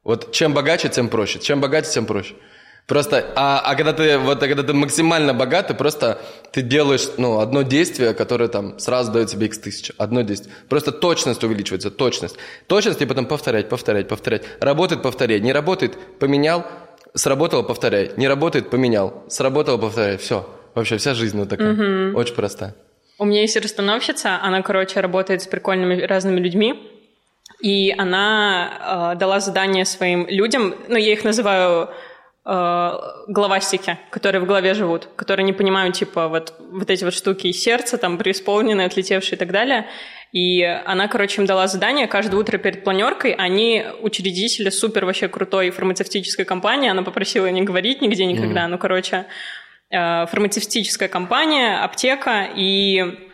[0.02, 1.38] Вот чем богаче, тем проще.
[1.38, 2.34] Чем богаче, тем проще.
[2.86, 6.20] Просто, а, а когда ты вот когда ты максимально богат, ты просто
[6.52, 9.90] ты делаешь ну, одно действие, которое там сразу дает тебе x тысяч.
[9.98, 10.54] Одно действие.
[10.68, 12.36] Просто точность увеличивается, точность.
[12.68, 14.44] Точность и потом повторять, повторять, повторять.
[14.60, 15.40] Работает, повторяй.
[15.40, 16.64] Не работает, поменял,
[17.16, 18.12] сработало, повторяй.
[18.16, 19.24] Не работает, поменял.
[19.28, 20.16] Сработало, повторяй.
[20.16, 20.48] Все.
[20.74, 21.72] Вообще вся жизнь вот такая.
[21.72, 22.18] Угу.
[22.18, 22.74] Очень простая.
[23.18, 26.92] У меня есть расстановщица, она, короче, работает с прикольными разными людьми.
[27.62, 31.88] И она э, дала задание своим людям, ну, я их называю
[32.44, 32.92] э,
[33.28, 37.62] главастики, которые в голове живут, которые не понимают, типа, вот, вот эти вот штуки из
[37.62, 39.86] сердца, там, преисполненные, отлетевшие и так далее.
[40.32, 43.32] И она, короче, им дала задание каждое утро перед планеркой.
[43.32, 46.90] Они учредители супер вообще крутой фармацевтической компании.
[46.90, 48.64] Она попросила не говорить нигде никогда.
[48.64, 48.68] Mm.
[48.68, 49.26] Ну, короче,
[49.90, 52.48] э, фармацевтическая компания, аптека.
[52.54, 53.28] И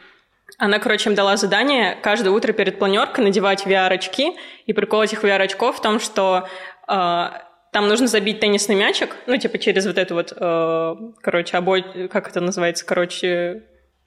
[0.58, 4.36] она, короче, им дала задание каждое утро перед планеркой надевать VR-очки.
[4.66, 6.46] И прикол этих VR-очков в том, что
[6.86, 7.28] э,
[7.72, 12.08] там нужно забить теннисный мячик, ну, типа через вот эту вот, э, короче, обой...
[12.08, 12.84] Как это называется?
[12.84, 13.62] Короче,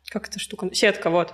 [0.09, 0.69] как эта штука?
[0.71, 1.33] Сетка, вот.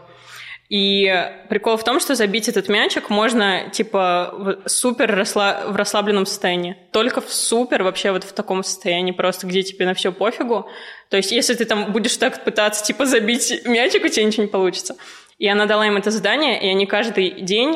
[0.72, 1.14] И
[1.50, 5.64] прикол в том, что забить этот мячик можно, типа, в супер расла...
[5.68, 6.78] в расслабленном состоянии.
[6.94, 10.70] Только в супер, вообще вот в таком состоянии просто, где тебе на все пофигу.
[11.10, 14.50] То есть, если ты там будешь так пытаться, типа, забить мячик, у тебя ничего не
[14.50, 14.96] получится.
[15.40, 17.76] И она дала им это задание, и они каждый день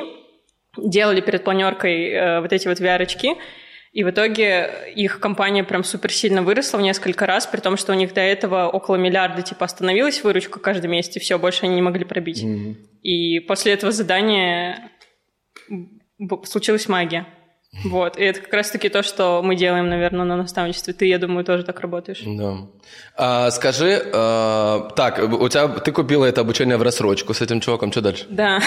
[0.78, 3.36] делали перед планеркой э, вот эти вот VR-очки,
[3.96, 7.94] и в итоге их компания прям супер сильно выросла в несколько раз, при том, что
[7.94, 11.76] у них до этого около миллиарда типа остановилась выручка каждый месяц, и все, больше они
[11.76, 12.44] не могли пробить.
[12.44, 12.76] Mm-hmm.
[13.04, 14.92] И после этого задания
[16.44, 17.26] случилась магия.
[17.84, 20.94] Вот, и это как раз-таки то, что мы делаем, наверное, на наставничестве.
[20.94, 22.22] Ты, я думаю, тоже так работаешь.
[22.26, 22.58] Да.
[23.18, 27.92] А, скажи, а, так, у тебя, ты купила это обучение в рассрочку с этим чуваком,
[27.92, 28.26] что дальше?
[28.30, 28.60] Да.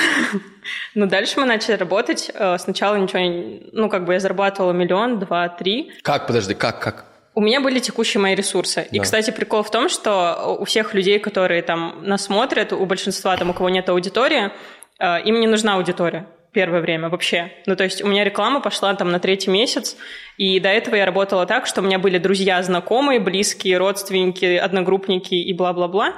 [0.95, 2.31] ну, дальше мы начали работать.
[2.35, 3.63] Э, сначала ничего не...
[3.73, 5.93] Ну, как бы я зарабатывала миллион, два, три.
[6.03, 7.07] Как, подожди, как, как?
[7.35, 8.87] У меня были текущие мои ресурсы.
[8.91, 8.97] Да.
[8.97, 13.37] И, кстати, прикол в том, что у всех людей, которые там нас смотрят, у большинства,
[13.37, 14.51] там, у кого нет аудитории,
[14.99, 16.27] э, им не нужна аудитория
[16.59, 17.53] первое время вообще.
[17.67, 19.97] Ну, то есть у меня реклама пошла там на третий месяц,
[20.39, 25.37] и до этого я работала так, что у меня были друзья, знакомые, близкие, родственники, одногруппники
[25.37, 26.15] и бла-бла-бла,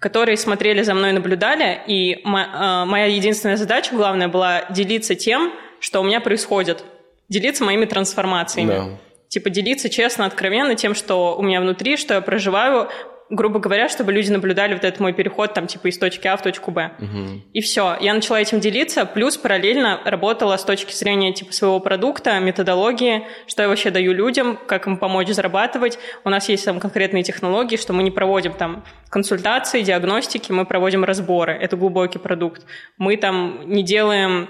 [0.00, 6.00] которые смотрели за мной, наблюдали, и а, моя единственная задача, главная, была делиться тем, что
[6.00, 6.82] у меня происходит,
[7.28, 8.74] делиться моими трансформациями.
[8.74, 8.98] Да.
[9.28, 12.88] Типа делиться честно, откровенно тем, что у меня внутри, что я проживаю,
[13.28, 16.42] грубо говоря, чтобы люди наблюдали вот этот мой переход там типа из точки А в
[16.42, 16.92] точку Б.
[16.98, 17.42] Угу.
[17.52, 17.96] И все.
[18.00, 23.62] Я начала этим делиться, плюс параллельно работала с точки зрения типа своего продукта, методологии, что
[23.62, 25.98] я вообще даю людям, как им помочь зарабатывать.
[26.24, 31.04] У нас есть там конкретные технологии, что мы не проводим там консультации, диагностики, мы проводим
[31.04, 31.52] разборы.
[31.52, 32.64] Это глубокий продукт.
[32.96, 34.48] Мы там не делаем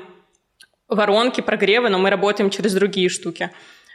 [0.88, 3.50] воронки, прогревы, но мы работаем через другие штуки.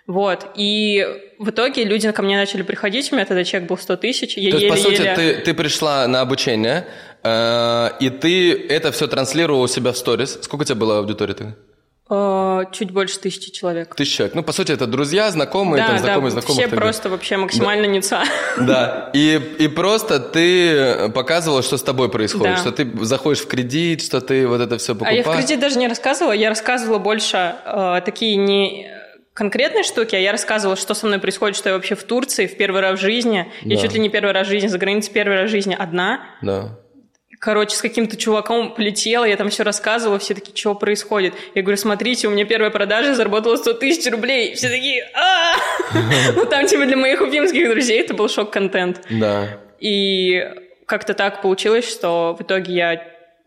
[0.08, 0.47] Вот.
[0.56, 1.06] И
[1.39, 4.38] в итоге люди ко мне начали приходить, у меня тогда чек был 100 тысяч.
[4.38, 6.86] Я То есть, по сути, ты, ты пришла на обучение,
[7.24, 10.39] э, и ты это все транслировала у себя в сторис.
[10.41, 11.56] Сколько у тебя было аудитории тогда?
[12.14, 13.95] Э, чуть больше тысячи человек.
[13.95, 14.36] Тысяча человек.
[14.36, 16.68] Ну, по сути, это друзья, знакомые, да, там, знакомые, да, знакомые.
[16.68, 17.89] все просто вообще максимально да.
[17.89, 18.24] неца.
[18.60, 22.58] Да, и, и просто ты показывала, что с тобой происходит, да.
[22.58, 25.26] что ты заходишь в кредит, что ты вот это все покупаешь.
[25.26, 29.01] А я в кредит даже не рассказывала, я рассказывала больше э, такие не
[29.34, 32.57] конкретной штуки, а я рассказывала, что со мной происходит, что я вообще в Турции в
[32.57, 33.51] первый раз в жизни.
[33.61, 33.73] Да.
[33.73, 36.21] Я чуть ли не первый раз в жизни, за границей первый раз в жизни одна.
[36.41, 36.77] Да.
[37.39, 41.34] Короче, с каким-то чуваком полетела, я там все рассказывала, все такие, что происходит?
[41.55, 44.53] Я говорю, смотрите, у меня первая продажа заработала 100 тысяч рублей.
[44.53, 45.53] Все такие, а
[46.36, 49.01] Ну там типа для моих уфимских друзей это был шок-контент.
[49.09, 49.57] Да.
[49.79, 50.47] И
[50.86, 53.03] как-то так получилось, что в итоге я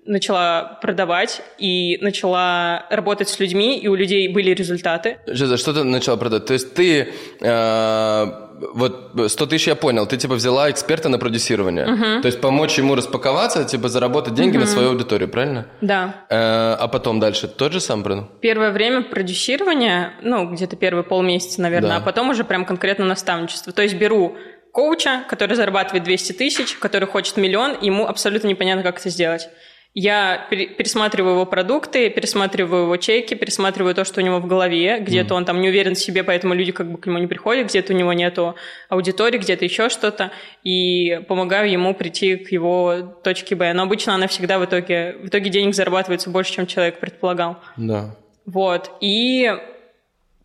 [0.07, 5.19] начала продавать и начала работать с людьми, и у людей были результаты.
[5.27, 6.47] Жиза, что ты начала продавать?
[6.47, 7.09] То есть ты
[7.41, 8.27] э,
[8.75, 11.87] вот 100 тысяч я понял, ты типа взяла эксперта на продюсирование.
[11.87, 12.23] Мгм.
[12.23, 15.67] То есть помочь ему распаковаться, типа заработать деньги на свою аудиторию, правильно?
[15.81, 16.15] Да.
[16.29, 18.29] Э, а потом дальше тот же сам продал?
[18.41, 21.97] Первое время продюсирования, ну, где-то первые полмесяца, наверное, Да.
[21.97, 23.73] а потом уже прям конкретно наставничество.
[23.73, 24.37] То есть беру
[24.73, 29.49] коуча, который зарабатывает 200 тысяч, который хочет миллион, ему абсолютно непонятно, как это сделать.
[29.95, 34.99] Я пере- пересматриваю его продукты, пересматриваю его чеки, пересматриваю то, что у него в голове.
[34.99, 37.69] Где-то он там не уверен в себе, поэтому люди как бы к нему не приходят,
[37.69, 38.57] где-то у него нету
[38.89, 40.33] аудитории, где-то еще что-то.
[40.65, 43.73] И помогаю ему прийти к его точке Б.
[43.73, 45.17] Но обычно она всегда в итоге...
[45.23, 47.59] В итоге денег зарабатывается больше, чем человек предполагал.
[47.77, 48.17] Да.
[48.47, 48.91] Вот.
[49.01, 49.55] И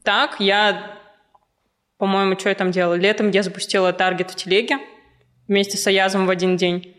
[0.03, 0.95] так я,
[1.97, 2.93] по-моему, что я там делала?
[2.93, 4.77] Летом я запустила таргет в телеге
[5.47, 6.93] вместе с Аязом в один день.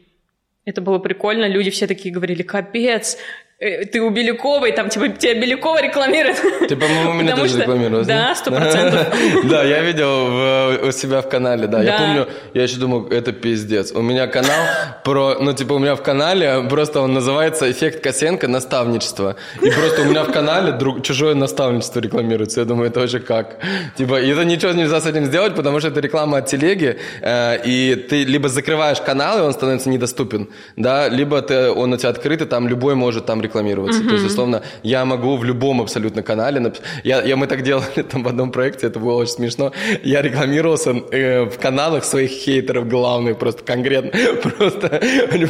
[0.70, 1.48] Это было прикольно.
[1.48, 3.18] Люди все такие говорили, капец,
[3.60, 6.40] ты у Беляковой, там, типа, тебя Белякова рекламирует.
[6.66, 8.04] Ты, по-моему, меня Потому тоже что- рекламировал.
[8.06, 9.06] Да, сто процентов.
[9.50, 11.82] Да, я видел в- у себя в канале, да.
[11.82, 13.92] Я помню, я еще думал, это пиздец.
[13.92, 14.64] У меня канал
[15.04, 18.48] про, ну, типа, у меня в канале просто он называется «Эффект Косенко.
[18.48, 19.36] Наставничество».
[19.60, 22.60] И просто у меня в канале чужое наставничество рекламируется.
[22.60, 23.56] Я думаю, это вообще как?
[23.98, 27.94] Типа, это ничего нельзя с этим сделать, потому что это реклама от телеги, э, и
[27.94, 32.40] ты либо закрываешь канал, и он становится недоступен, да, либо ты, он у тебя открыт,
[32.40, 34.02] и там любой может там рекламироваться.
[34.04, 36.72] То есть, условно, я могу в любом абсолютно канале,
[37.04, 39.72] я, я, мы так делали там в одном проекте, это было очень смешно,
[40.02, 45.46] я рекламировался э, в каналах своих хейтеров главных, просто конкретно, просто они,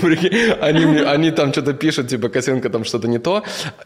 [0.61, 3.43] они, они там что-то пишут, типа, Косенко там что-то не то,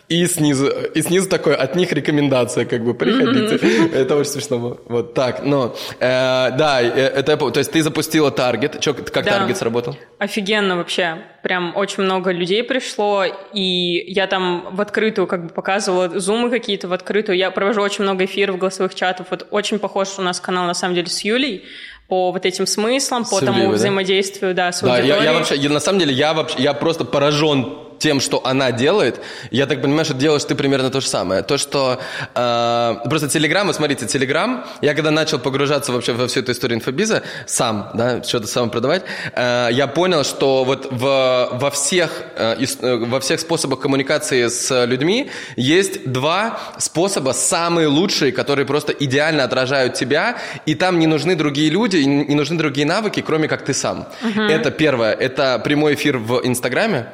[0.08, 3.58] и снизу, и снизу такой, от них рекомендация, как бы, приходите.
[3.94, 4.78] Это очень смешно было.
[4.86, 7.36] Вот так, но, э, да, э, это.
[7.36, 9.38] То есть ты запустила таргет, Чё, как Да.
[9.38, 9.96] таргет сработал?
[10.18, 11.18] Офигенно вообще.
[11.42, 16.88] Прям очень много людей пришло, и я там в открытую как бы показывала зумы какие-то
[16.88, 17.36] в открытую.
[17.38, 19.26] Я провожу очень много эфиров, голосовых чатов.
[19.30, 21.64] Вот очень похож у нас канал на самом деле с Юлей
[22.08, 23.70] по вот этим смыслам, по С тому да?
[23.70, 25.24] взаимодействию, да, с Да, я, аудиторией.
[25.24, 27.66] я вообще, я- на самом деле, я вообще, я просто поражен
[28.04, 29.22] тем, что она делает.
[29.50, 31.42] Я так понимаю, что делаешь ты примерно то же самое.
[31.42, 31.98] То, что
[32.34, 36.76] э, просто Телеграм, вот смотрите, Телеграм, я когда начал погружаться вообще во всю эту историю
[36.76, 42.56] инфобиза, сам, да, что-то сам продавать, э, я понял, что вот в, во, всех, э,
[42.82, 49.44] э, во всех способах коммуникации с людьми есть два способа, самые лучшие, которые просто идеально
[49.44, 50.36] отражают тебя,
[50.66, 54.06] и там не нужны другие люди, не нужны другие навыки, кроме как ты сам.
[54.36, 57.06] Это первое, это прямой эфир в Инстаграме.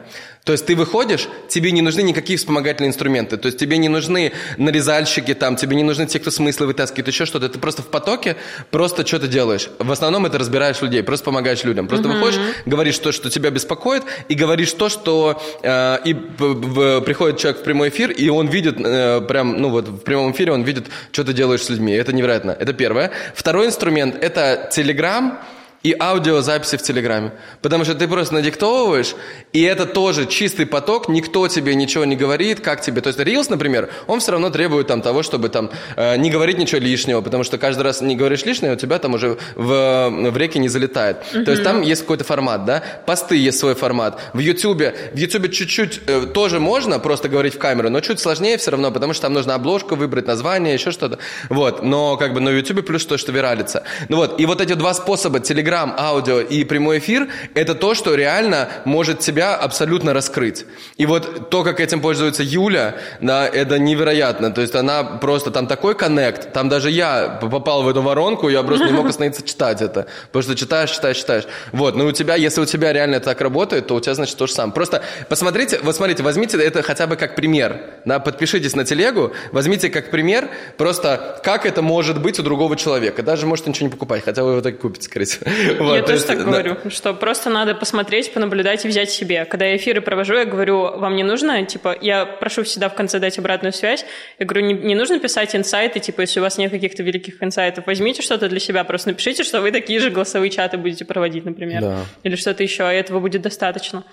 [0.44, 3.36] То есть ты выходишь, тебе не нужны никакие вспомогательные инструменты.
[3.36, 7.26] То есть тебе не нужны нарезальщики, там, тебе не нужны те, кто смыслы вытаскивает, еще
[7.26, 7.48] что-то.
[7.48, 8.36] Ты просто в потоке
[8.70, 9.68] просто что-то делаешь.
[9.78, 11.88] В основном это разбираешь людей, просто помогаешь людям.
[11.88, 15.40] Просто выходишь, говоришь то, что тебя беспокоит, и говоришь то, что...
[15.62, 19.88] э, и в- приходит человек в прямой эфир, и он видит, э, прям, ну вот
[19.88, 21.92] в прямом эфире он видит, что ты делаешь с людьми.
[21.92, 22.56] Это невероятно.
[22.58, 23.10] Это первое.
[23.34, 25.38] Второй инструмент– это Телеграм,
[25.82, 27.32] и аудиозаписи в Телеграме.
[27.62, 29.14] Потому что ты просто надиктовываешь,
[29.52, 33.00] и это тоже чистый поток, никто тебе ничего не говорит, как тебе.
[33.00, 36.58] То есть Reels, например, он все равно требует там, того, чтобы там, э, не говорить
[36.58, 40.36] ничего лишнего, потому что каждый раз не говоришь лишнего, у тебя там уже в, в
[40.36, 41.18] реке не залетает.
[41.32, 42.82] То есть там есть какой-то формат, да?
[43.06, 44.20] Посты есть свой формат.
[44.34, 48.58] В Ютубе, в Ютубе чуть-чуть э, тоже можно просто говорить в камеру, но чуть сложнее
[48.58, 51.18] все равно, потому что там нужно обложку выбрать, название, еще что-то.
[51.48, 53.82] Вот, но как бы на Ютубе плюс то, что виралится.
[54.08, 58.14] Ну вот, и вот эти два способа, Телеграм, аудио и прямой эфир, это то, что
[58.14, 60.66] реально может тебя абсолютно раскрыть.
[60.96, 64.50] И вот то, как этим пользуется Юля, да, это невероятно.
[64.50, 68.62] То есть она просто, там такой коннект, там даже я попал в эту воронку, я
[68.62, 70.06] просто не мог остановиться читать это.
[70.26, 71.44] Потому что читаешь, читаешь, читаешь.
[71.72, 74.46] Вот, ну у тебя, если у тебя реально так работает, то у тебя, значит, то
[74.46, 74.74] же самое.
[74.74, 77.80] Просто посмотрите, вот смотрите, возьмите это хотя бы как пример.
[78.04, 83.22] Да, подпишитесь на телегу, возьмите как пример просто, как это может быть у другого человека.
[83.22, 85.46] Даже можете ничего не покупать, хотя вы его так купите, скорее всего.
[85.78, 86.44] Вот, я то тоже есть, так да.
[86.44, 89.44] говорю, что просто надо посмотреть, понаблюдать и взять себе.
[89.44, 93.18] Когда я эфиры провожу, я говорю, вам не нужно, типа, я прошу всегда в конце
[93.18, 94.04] дать обратную связь.
[94.38, 97.86] Я говорю, не, не нужно писать инсайты, типа, если у вас нет каких-то великих инсайтов,
[97.86, 101.80] возьмите что-то для себя, просто напишите, что вы такие же голосовые чаты будете проводить, например.
[101.80, 102.04] Да.
[102.22, 104.04] Или что-то еще, и этого будет достаточно.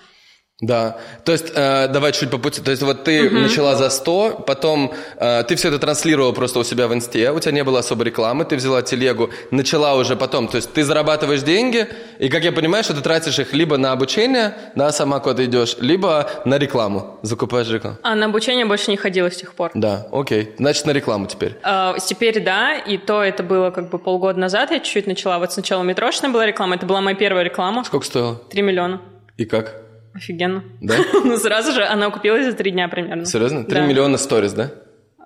[0.60, 2.60] Да, то есть э, давай чуть по пути.
[2.60, 6.64] То есть вот ты начала за 100, потом э, ты все это транслировала просто у
[6.64, 10.48] себя в инсте, у тебя не было особой рекламы, ты взяла телегу, начала уже потом.
[10.48, 11.86] То есть ты зарабатываешь деньги,
[12.18, 15.76] и как я понимаю, что ты тратишь их либо на обучение, да, сама куда идешь,
[15.78, 17.98] либо на рекламу, закупаешь рекламу.
[18.02, 19.70] А на обучение больше не ходила с тех пор.
[19.74, 20.54] Да, окей.
[20.58, 21.56] Значит, на рекламу теперь.
[21.62, 25.38] А, Теперь да, и то это было как бы полгода назад, я чуть-чуть начала.
[25.38, 28.34] Вот сначала метрошная была реклама, это была моя первая реклама, Сколько стоило?
[28.50, 29.00] 3 миллиона.
[29.36, 29.87] И как?
[30.18, 30.64] Офигенно.
[30.80, 30.96] Да?
[31.24, 33.24] Ну, сразу же она купилась за три дня примерно.
[33.24, 33.64] Серьезно?
[33.64, 33.86] Три Да.
[33.86, 34.70] миллиона сторис, да?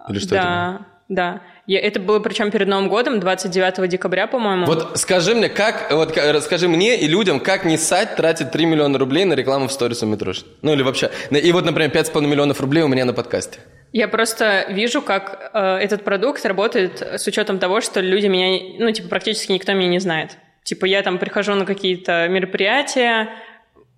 [0.08, 0.44] Или что это?
[0.44, 1.40] Да, да.
[1.66, 4.66] Я, это было причем перед Новым годом, 29 декабря, по-моему.
[4.66, 8.98] Вот скажи мне, как, вот расскажи мне и людям, как не ссать тратить 3 миллиона
[8.98, 10.44] рублей на рекламу в сторис у Митрош?
[10.62, 11.10] Ну или вообще.
[11.30, 13.60] И вот, например, 5,5 миллионов рублей у меня на подкасте.
[13.92, 18.90] Я просто вижу, как э, этот продукт работает с учетом того, что люди меня, ну,
[18.90, 20.38] типа, практически никто меня не знает.
[20.64, 23.28] Типа, я там прихожу на какие-то мероприятия,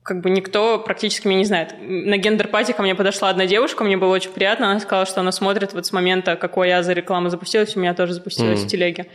[0.04, 1.74] как бы никто практически меня не знает.
[1.80, 5.32] На гендер-пати ко мне подошла одна девушка, мне было очень приятно, она сказала, что она
[5.32, 8.64] смотрит вот с момента, какой я за рекламу запустилась, у меня тоже запустилась mm.
[8.64, 9.06] в телеге.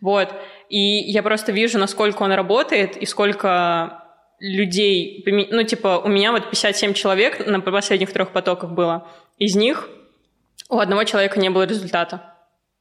[0.00, 0.32] Вот.
[0.68, 4.04] И я просто вижу, насколько он работает и сколько
[4.38, 9.08] людей, ну, типа, у меня вот 57 человек на последних трех потоках было.
[9.38, 9.88] Из них
[10.68, 12.37] у одного человека не было результата.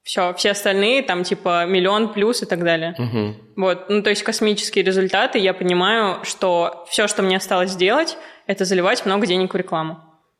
[0.07, 2.95] Все, все остальные там типа миллион плюс и так далее.
[2.97, 3.35] Угу.
[3.57, 5.37] Вот, ну то есть космические результаты.
[5.37, 9.99] Я понимаю, что все, что мне осталось сделать, это заливать много денег в рекламу.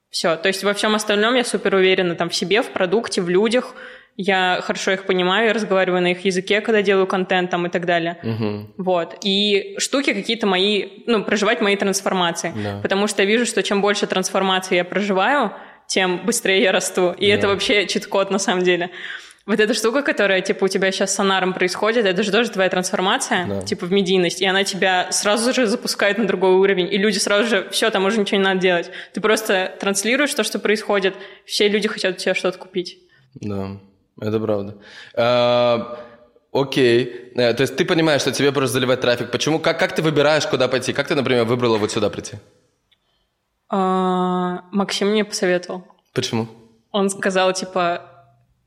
[0.10, 3.28] Все, то есть во всем остальном я супер уверена там в себе, в продукте, в
[3.28, 3.76] людях.
[4.16, 7.86] Я хорошо их понимаю, я разговариваю на их языке, когда делаю контент там и так
[7.86, 8.20] далее.
[8.24, 8.84] Угу.
[8.86, 9.18] Вот.
[9.22, 12.54] И штуки какие-то мои, ну, проживать мои трансформации.
[12.56, 12.80] Да.
[12.82, 15.52] Потому что я вижу, что чем больше трансформаций я проживаю,
[15.88, 17.12] тем быстрее я расту.
[17.12, 17.34] И да.
[17.34, 18.92] это вообще чит-код на самом деле.
[19.48, 22.70] Вот эта штука, которая, типа, у тебя сейчас с сонаром происходит, это же тоже твоя
[22.70, 23.62] трансформация, да.
[23.62, 27.48] типа, в медийность, и она тебя сразу же запускает на другой уровень, и люди сразу
[27.48, 28.92] же, все, там уже ничего не надо делать.
[29.14, 33.00] Ты просто транслируешь то, что происходит, все люди хотят у тебя что-то купить.
[33.36, 33.78] Да,
[34.20, 34.76] это правда.
[35.16, 35.98] А,
[36.52, 39.32] окей, э, то есть ты понимаешь, что тебе просто заливать трафик.
[39.32, 39.60] Почему?
[39.60, 40.92] Как, как ты выбираешь, куда пойти?
[40.92, 42.36] Как ты, например, выбрала вот сюда прийти?
[43.70, 45.88] А, Максим мне посоветовал.
[46.14, 46.50] Почему?
[46.92, 48.17] Он сказал, типа,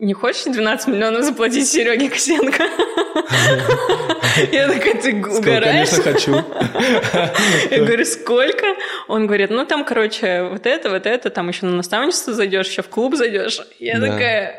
[0.01, 2.63] не хочешь 12 миллионов заплатить Сереге Косенко?
[4.51, 5.91] Я такая, ты угораешь?
[5.91, 6.33] Конечно, хочу.
[7.71, 8.67] Я говорю, сколько?
[9.09, 12.83] Он говорит, ну там, короче, вот это, вот это, там еще на наставничество зайдешь, еще
[12.83, 13.61] в клуб зайдешь.
[13.79, 14.55] Я такая,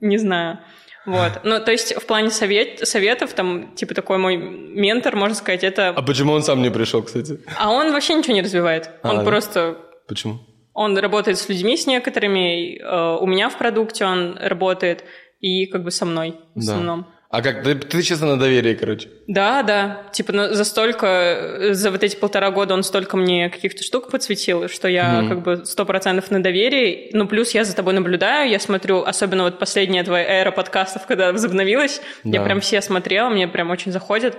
[0.00, 0.60] не знаю.
[1.06, 1.32] Вот.
[1.42, 5.88] Ну, то есть в плане совет, советов, там, типа, такой мой ментор, можно сказать, это...
[5.88, 7.40] А почему он сам не пришел, кстати?
[7.58, 8.90] А он вообще ничего не развивает.
[9.02, 9.76] Он а, просто...
[10.08, 10.38] Почему?
[10.74, 15.04] Он работает с людьми, с некоторыми, э, у меня в продукте он работает,
[15.40, 16.72] и как бы со мной в да.
[16.72, 17.06] основном.
[17.34, 19.08] А как ты, ты честно на доверии, короче?
[19.26, 20.04] Да, да.
[20.12, 24.86] Типа за столько, за вот эти полтора года он столько мне каких-то штук подсветил, что
[24.86, 25.28] я mm.
[25.28, 27.10] как бы сто процентов на доверии.
[27.12, 31.32] Ну, плюс я за тобой наблюдаю, я смотрю, особенно вот последняя твоя эра подкастов, когда
[31.32, 32.38] возобновилась, да.
[32.38, 34.36] я прям все смотрела, мне прям очень заходит.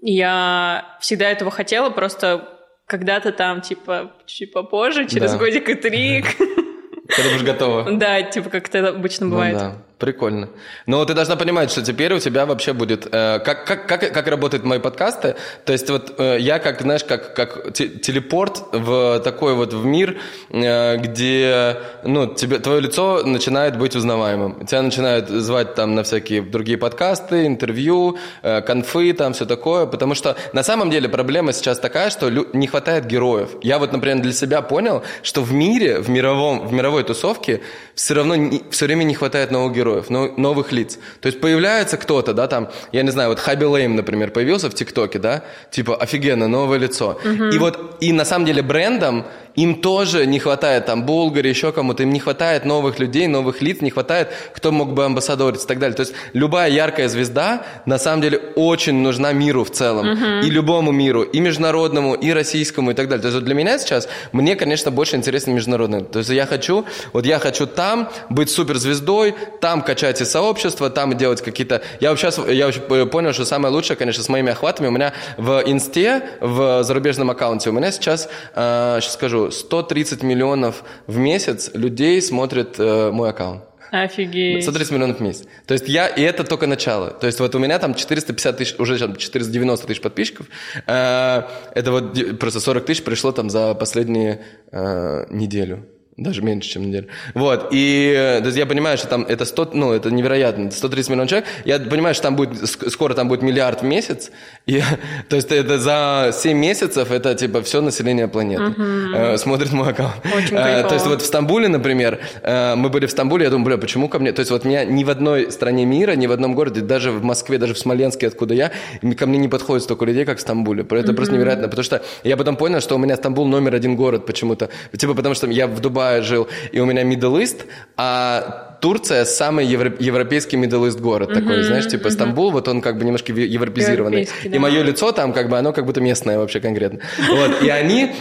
[0.00, 2.48] Я всегда этого хотела, просто
[2.92, 5.38] когда-то там, типа, чуть попозже, через да.
[5.38, 6.22] годик и три.
[6.22, 7.90] Когда будешь готова.
[7.92, 9.54] Да, типа, как это обычно ну бывает.
[9.54, 9.76] Ну, да.
[10.02, 10.48] Прикольно.
[10.86, 13.06] Но ты должна понимать, что теперь у тебя вообще будет...
[13.12, 15.36] Э, как, как, как, как работают мои подкасты?
[15.64, 20.18] То есть вот э, я как, знаешь, как, как телепорт в такой вот в мир,
[20.50, 24.66] э, где ну, тебе, твое лицо начинает быть узнаваемым.
[24.66, 29.86] Тебя начинают звать там на всякие другие подкасты, интервью, э, конфы, там все такое.
[29.86, 33.50] Потому что на самом деле проблема сейчас такая, что не хватает героев.
[33.62, 37.60] Я вот, например, для себя понял, что в мире, в, мировом, в мировой тусовке
[37.94, 40.98] все равно не, все время не хватает новых героев новых лиц.
[41.20, 44.74] То есть появляется кто-то, да, там, я не знаю, вот Хаби Лейм, например, появился в
[44.74, 47.18] ТикТоке, да, типа, офигенно, новое лицо.
[47.24, 47.44] Угу.
[47.44, 49.24] И вот, и на самом деле брендом
[49.54, 53.80] им тоже не хватает, там, Булгари, еще кому-то, им не хватает новых людей, новых лиц,
[53.80, 55.94] не хватает, кто мог бы амбассадорить и так далее.
[55.94, 60.06] То есть любая яркая звезда, на самом деле, очень нужна миру в целом.
[60.06, 60.46] Uh-huh.
[60.46, 63.22] И любому миру, и международному, и российскому, и так далее.
[63.22, 66.00] То есть вот для меня сейчас, мне, конечно, больше интересно международное.
[66.00, 71.16] То есть я хочу, вот я хочу там быть суперзвездой, там качать и сообщество, там
[71.16, 71.80] делать какие-то...
[72.00, 75.62] Я вообще, я вообще понял, что самое лучшее, конечно, с моими охватами, у меня в
[75.64, 82.20] инсте, в зарубежном аккаунте, у меня сейчас, э, сейчас скажу, 130 миллионов в месяц людей
[82.20, 83.62] смотрят э, мой аккаунт.
[83.92, 84.62] Офигеть.
[84.62, 85.44] 130 миллионов в месяц.
[85.66, 87.10] То есть я, и это только начало.
[87.10, 90.46] То есть вот у меня там 450 тысяч, уже 490 тысяч подписчиков.
[90.86, 91.42] Э,
[91.74, 95.86] это вот просто 40 тысяч пришло там за последние э, неделю.
[96.16, 97.08] Даже меньше, чем неделю.
[97.32, 101.30] Вот, и то есть я понимаю, что там это 100, ну, это невероятно, 130 миллионов
[101.30, 101.48] человек.
[101.64, 104.30] Я понимаю, что там будет, скоро там будет миллиард в месяц.
[104.66, 104.82] И,
[105.30, 108.82] то есть это за 7 месяцев, это типа все население планеты угу.
[109.14, 110.14] э, смотрит мой аккаунт.
[110.36, 113.66] Очень э, то есть вот в Стамбуле, например, э, мы были в Стамбуле, я думаю,
[113.66, 114.32] бля, почему ко мне?
[114.32, 117.24] То есть вот меня ни в одной стране мира, ни в одном городе, даже в
[117.24, 118.70] Москве, даже в Смоленске, откуда я,
[119.18, 120.82] ко мне не подходит столько людей, как в Стамбуле.
[120.82, 121.16] Это угу.
[121.16, 124.68] просто невероятно, потому что я потом понял, что у меня Стамбул номер один город почему-то.
[124.96, 127.02] Типа потому что я в Дубае Дубае жил, и у меня
[127.40, 127.64] East,
[127.96, 132.10] а Турция самый европейский East город mm-hmm, такой, знаешь, типа mm-hmm.
[132.10, 134.28] Стамбул, вот он как бы немножко европезированный.
[134.44, 134.50] Да.
[134.50, 137.00] И мое лицо там как бы, оно как будто местное вообще конкретно.
[137.30, 138.12] Вот, и они...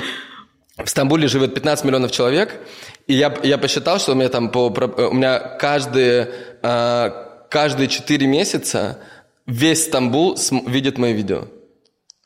[0.78, 2.56] В Стамбуле живет 15 миллионов человек,
[3.06, 4.68] и я, я посчитал, что у меня там по...
[4.70, 6.30] У меня каждые...
[6.64, 8.98] А, каждые 4 месяца
[9.46, 11.48] весь Стамбул видит мои видео.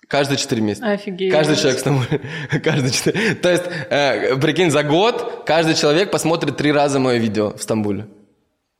[0.07, 0.91] Каждые 4 месяца.
[0.91, 1.31] Офигеть.
[1.31, 2.21] Каждый человек в Стамбуле.
[2.63, 3.35] Каждый 4.
[3.35, 8.07] То есть, э, прикинь, за год каждый человек посмотрит три раза мое видео в Стамбуле.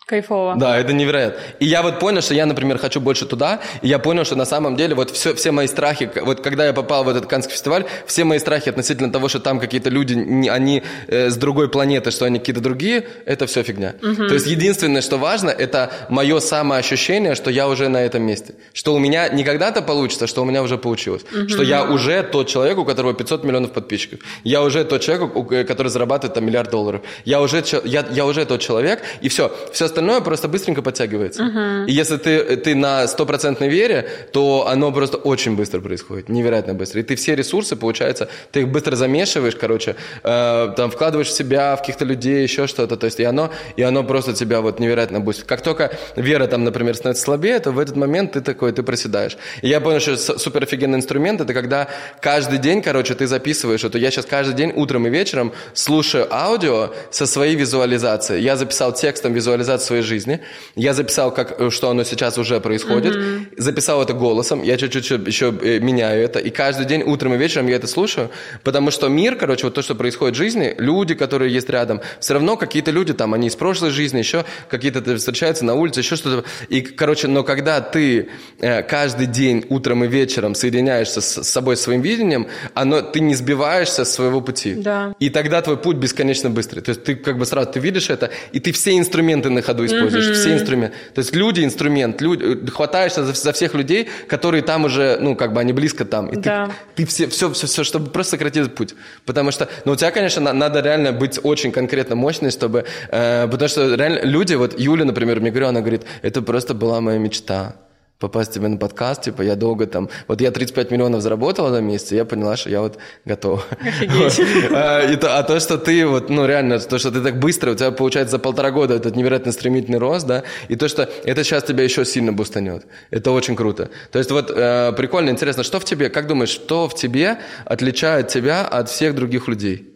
[0.08, 0.56] Кайфово.
[0.56, 1.39] Да, это невероятно.
[1.60, 4.45] И я вот понял, что я, например, хочу больше туда, и я понял, что на
[4.45, 7.86] самом деле вот все, все мои страхи, вот когда я попал в этот Каннский фестиваль,
[8.06, 12.12] все мои страхи относительно того, что там какие-то люди, не- они э, с другой планеты,
[12.12, 13.95] что они какие-то другие, это все фигня.
[13.99, 18.53] То есть единственное, что важно, это мое самоощущение, что я уже на этом месте.
[18.74, 21.24] Что у меня не когда-то получится, что у меня уже получилось.
[21.47, 24.20] Что я уже тот человек, у которого 500 миллионов подписчиков.
[24.43, 27.01] Я уже тот человек, у- который зарабатывает там миллиард долларов.
[27.26, 29.51] Я уже, я, я уже тот человек, и все.
[29.74, 31.86] Все остальное просто быстренько подтягивается.
[31.88, 36.30] И если ты, ты на стопроцентной вере, то оно просто очень быстро происходит.
[36.30, 37.00] Невероятно быстро.
[37.00, 41.76] И ты все ресурсы, получается, ты их быстро замешиваешь, короче, э, там вкладываешь в себя,
[41.76, 42.98] в каких-то людей, еще что-то.
[42.98, 45.46] То есть и оно, и оно просто тебя вот невероятно бустит.
[45.46, 49.38] Как только вера там, например, становится слабее, то в этот момент ты такой, ты проседаешь.
[49.62, 51.88] И я понял, что супер офигенный инструмент, это когда
[52.22, 53.98] каждый день, короче, ты записываешь это.
[53.98, 58.43] Я сейчас каждый день утром и вечером слушаю аудио со своей визуализацией.
[58.43, 60.39] Я записал текстом визуализацию своей жизни.
[60.75, 63.15] Я записал, как, э, что оно сейчас уже происходит.
[63.57, 64.63] Записал это голосом.
[64.63, 66.39] Я чуть-чуть еще- э, меняю это.
[66.39, 68.29] И каждый день утром и вечером я это слушаю.
[68.63, 72.33] Потому что мир, короче, вот то, что происходит в жизни, люди, которые есть рядом, все
[72.33, 76.47] равно какие-то люди там, они из прошлой жизни, еще какие-то встречаются на улице, еще что-то.
[76.69, 78.29] И, короче, но когда ты
[78.59, 84.05] э, каждый день утром и вечером соединяешься с собой, своим видением, оно, ты не сбиваешься
[84.05, 84.75] с своего пути.
[84.75, 85.13] Да.
[85.19, 86.81] И тогда твой путь бесконечно быстрый.
[86.81, 89.74] То есть ты как бы сразу ты видишь это, и ты все инструменты на ходу
[89.84, 90.95] используешь, все инструменты.
[91.15, 95.53] То есть люди инструмент, люди, хватаешься за, за всех людей, которые там уже, ну как
[95.53, 96.28] бы они близко там.
[96.28, 96.69] И Да.
[96.95, 98.93] ты, ты все, все, все, все, чтобы просто сократить путь.
[99.26, 103.47] Потому что, ну у тебя, конечно, на- надо реально быть очень конкретно мощной, чтобы, э,
[103.49, 107.17] потому что реально люди, вот Юля, например, мне говорила, она говорит, это просто была моя
[107.17, 107.76] мечта
[108.20, 112.11] попасть тебе на подкаст, типа, я долго там, вот я 35 миллионов заработала за месяц,
[112.11, 113.61] и я поняла, что я вот готова.
[113.82, 114.39] Офигеть.
[114.72, 117.76] А, то- А то, что ты вот, ну реально, то, что ты так быстро, у
[117.76, 121.63] тебя получается за полтора года этот невероятно стремительный рост, да, и то, что это сейчас
[121.63, 122.86] тебя еще сильно бустанет.
[123.11, 123.89] Это очень круто.
[124.11, 128.30] То есть вот э, прикольно, интересно, что в тебе, как думаешь, что в тебе отличает
[128.30, 129.91] тебя от всех других людей?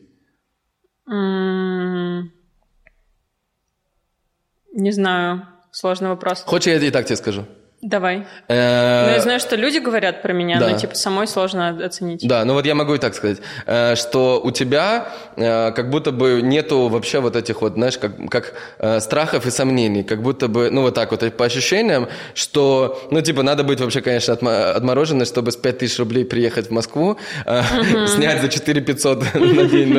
[1.10, 2.32] М,
[4.74, 5.48] Не знаю.
[5.72, 6.44] Сложный вопрос.
[6.46, 7.46] Хочешь, я и так тебе скажу?
[7.82, 8.26] Давай.
[8.50, 10.70] Э, Ну, я знаю, что люди говорят про меня, да.
[10.70, 12.28] но, типа, самой сложно оценить.
[12.28, 15.08] Да, ну вот я могу и так сказать, э, что у тебя
[15.38, 19.52] э, как будто бы нету вообще вот этих вот, знаешь, как, как э, страхов и
[19.52, 23.80] сомнений, как будто бы, ну вот так вот, по ощущениям, что, ну типа, надо быть
[23.80, 24.34] вообще, конечно,
[24.76, 27.18] отмороженной, чтобы с 5000 рублей приехать в Москву,
[28.08, 29.94] снять за 4 500 на день,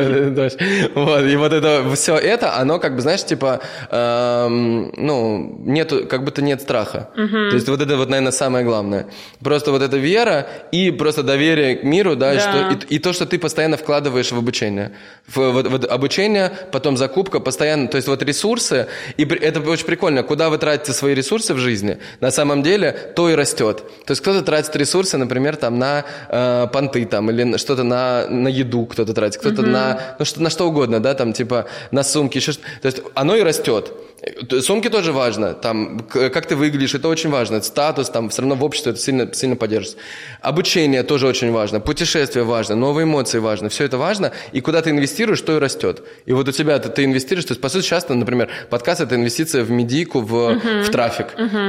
[0.95, 3.61] вот, и вот это, все это, оно как бы, знаешь, типа,
[3.91, 7.09] эм, ну, нету, как будто нет страха.
[7.15, 9.07] То есть вот это вот, наверное, самое главное.
[9.43, 12.41] Просто вот эта вера и просто доверие к миру, да, и Да.
[12.43, 14.93] что, и, и то, что ты постоянно вкладываешь в обучение.
[15.27, 20.23] В, вот- вот обучение, потом закупка, постоянно, то есть вот ресурсы, и это очень прикольно,
[20.23, 23.83] куда вы тратите свои ресурсы в жизни, на самом деле то и растет.
[24.07, 28.49] То есть кто-то тратит ресурсы, например, там на э, понты там, или что-то на, на
[28.49, 32.39] еду кто-то тратит, кто-то на, ну, что, на что угодно, да, там типа на сумки,
[32.39, 33.93] еще что То есть оно и растет.
[34.23, 38.43] Э, Сумки тоже важно, там, как ты выглядишь, это очень важно, это статус, там, все
[38.43, 39.99] равно в обществе это сильно, сильно поддерживается.
[40.41, 44.91] Обучение тоже очень важно, путешествие важно, новые эмоции важно, все это важно, и куда ты
[44.91, 46.03] инвестируешь, то и растет.
[46.27, 49.15] И вот у тебя ты, ты инвестируешь, то есть, по сути, часто, например, подкаст– это
[49.15, 50.55] инвестиция в медийку, в,
[50.85, 51.29] в трафик,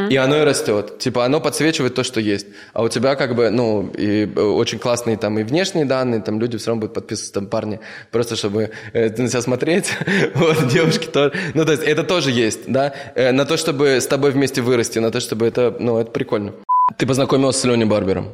[0.09, 0.99] и оно и растет.
[0.99, 2.47] Типа, оно подсвечивает то, что есть.
[2.73, 6.39] А у тебя как бы, ну, и э, очень классные там и внешние данные, там
[6.39, 7.79] люди все равно будут подписываться, там парни,
[8.11, 9.91] просто чтобы э, на себя смотреть,
[10.35, 11.33] вот, девушки тоже.
[11.53, 14.99] Ну, то есть, это тоже есть, да, Э, на то, чтобы с тобой вместе вырасти,
[14.99, 16.53] на то, чтобы это, ну, это прикольно.
[16.97, 18.33] Ты познакомился с Леней Барбером.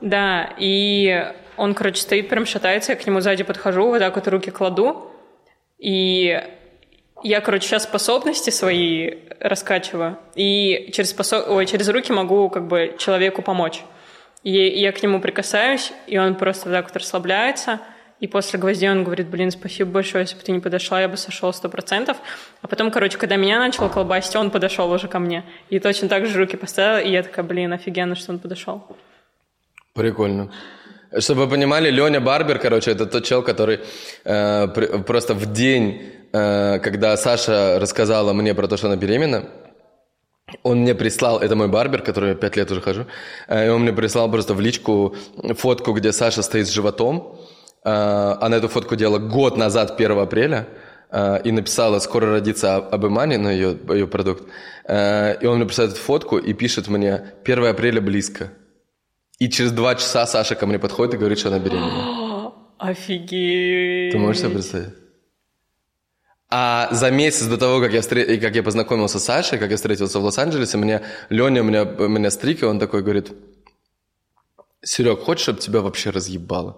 [0.00, 4.28] Да, и он, короче, стоит, прям шатается, я к нему сзади подхожу, вот так вот
[4.28, 5.10] руки кладу,
[5.78, 6.40] и
[7.22, 11.48] я, короче, сейчас способности свои раскачиваю, и через, способ...
[11.48, 13.82] Ой, через руки могу как бы человеку помочь.
[14.42, 17.80] И я к нему прикасаюсь, и он просто вот так вот расслабляется,
[18.22, 21.16] и после гвоздей он говорит, блин, спасибо большое, если бы ты не подошла, я бы
[21.16, 22.16] сошел сто процентов.
[22.62, 25.44] А потом, короче, когда меня начало колбасить, он подошел уже ко мне.
[25.70, 28.86] И точно так же руки поставил, и я такая, блин, офигенно, что он подошел.
[29.92, 30.52] Прикольно.
[31.18, 33.80] Чтобы вы понимали, Леня Барбер, короче, это тот чел, который
[34.24, 39.48] э, при- просто в день, э, когда Саша рассказала мне про то, что она беременна,
[40.62, 43.06] он мне прислал, это мой барбер, который я пять лет уже хожу,
[43.48, 45.16] э, и он мне прислал просто в личку
[45.56, 47.40] фотку, где Саша стоит с животом.
[47.84, 50.68] Э, Она эту фотку делала год назад, 1 апреля.
[51.10, 54.44] э, и написала «Скоро родится Абемани», на ее, ее продукт.
[54.88, 58.50] Э, и он мне присылает фотку и пишет мне «1 апреля близко».
[59.38, 62.52] И через два часа Саша ко мне подходит и говорит, что она беременна.
[62.78, 64.12] Офигеть.
[64.12, 64.94] Ты можешь себе представить?
[66.54, 68.24] А за месяц до того, как я, встр...
[68.40, 72.62] как я познакомился с Сашей, как я встретился в Лос-Анджелесе, мне Леня меня, меня стриг,
[72.62, 73.32] и он такой говорит,
[74.84, 76.76] Серег, хочешь, чтобы тебя вообще разъебало?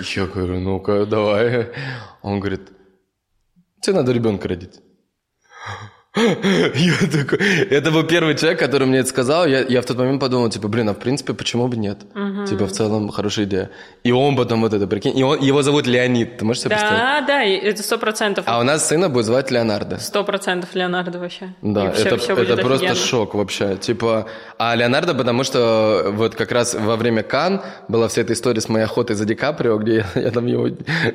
[0.00, 1.70] Я говорю, ну-ка, давай.
[2.22, 2.70] Он говорит,
[3.80, 4.80] тебе надо ребенка родить.
[6.16, 7.38] Я такой,
[7.68, 9.46] это был первый человек, который мне это сказал.
[9.46, 11.98] Я, я в тот момент подумал, типа, блин, а в принципе, почему бы нет?
[12.14, 12.46] Угу.
[12.46, 13.70] Типа, в целом, хорошая идея.
[14.02, 16.76] И он потом вот это, прикинь, и он, его зовут Леонид, ты можешь себе да,
[16.76, 17.02] представить?
[17.02, 18.44] Да, да, это сто процентов.
[18.48, 19.98] А у нас сына будет звать Леонардо.
[19.98, 21.54] Сто процентов Леонардо вообще.
[21.60, 23.06] Да, все, это, все это просто офигенно.
[23.06, 23.76] шок вообще.
[23.76, 24.26] Типа,
[24.58, 28.68] а Леонардо, потому что вот как раз во время Кан была вся эта история с
[28.68, 30.68] моей охотой за Ди Каприо, где я, я там его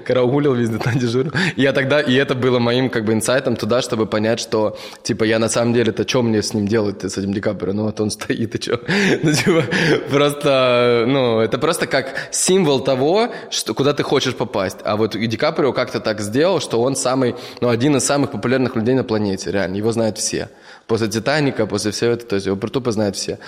[0.06, 1.32] караулил везде там дежурил.
[1.56, 5.24] И я тогда, и это было моим как бы инсайтом туда, чтобы понять, что, типа,
[5.24, 7.74] я на самом деле-то что мне с ним делать с этим Ди Каприо?
[7.74, 8.80] Ну вот он стоит и что?
[9.24, 9.64] Ну типа
[10.10, 14.78] просто, ну это просто как символ того, что, куда ты хочешь попасть.
[14.84, 18.76] А вот Ди Каприо как-то так сделал, что он самый, ну один из самых популярных
[18.76, 19.78] людей на планете, реально.
[19.78, 20.50] Его знают все
[20.88, 23.40] после «Титаника», после всего этого, то есть его тупо знают все.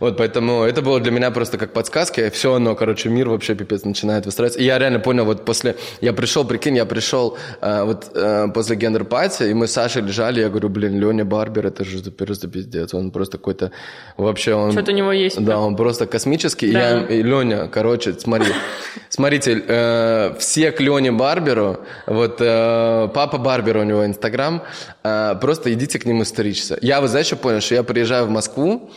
[0.00, 3.54] Вот, поэтому это было для меня просто как подсказка, и все оно, короче, мир вообще
[3.54, 4.60] пипец начинает выстраиваться.
[4.60, 8.76] И я реально понял, вот после, я пришел, прикинь, я пришел э, вот э, после
[8.76, 12.94] гендер-пати, и мы с Сашей лежали, я говорю, блин, Леня Барбер, это же просто пиздец,
[12.94, 13.70] он просто какой-то,
[14.16, 14.72] вообще он...
[14.72, 15.40] Что-то у него есть.
[15.40, 16.72] Да, он просто космический.
[16.72, 17.00] Да.
[17.00, 18.52] И, я, и Леня, короче, смотри,
[19.08, 24.62] смотрите, э, все к Лене Барберу, вот э, папа Барбера у него Инстаграм,
[25.04, 26.77] э, просто идите к нему стричься.
[26.80, 27.60] Я, вы знаете, что понял?
[27.60, 28.90] Что я приезжаю в Москву,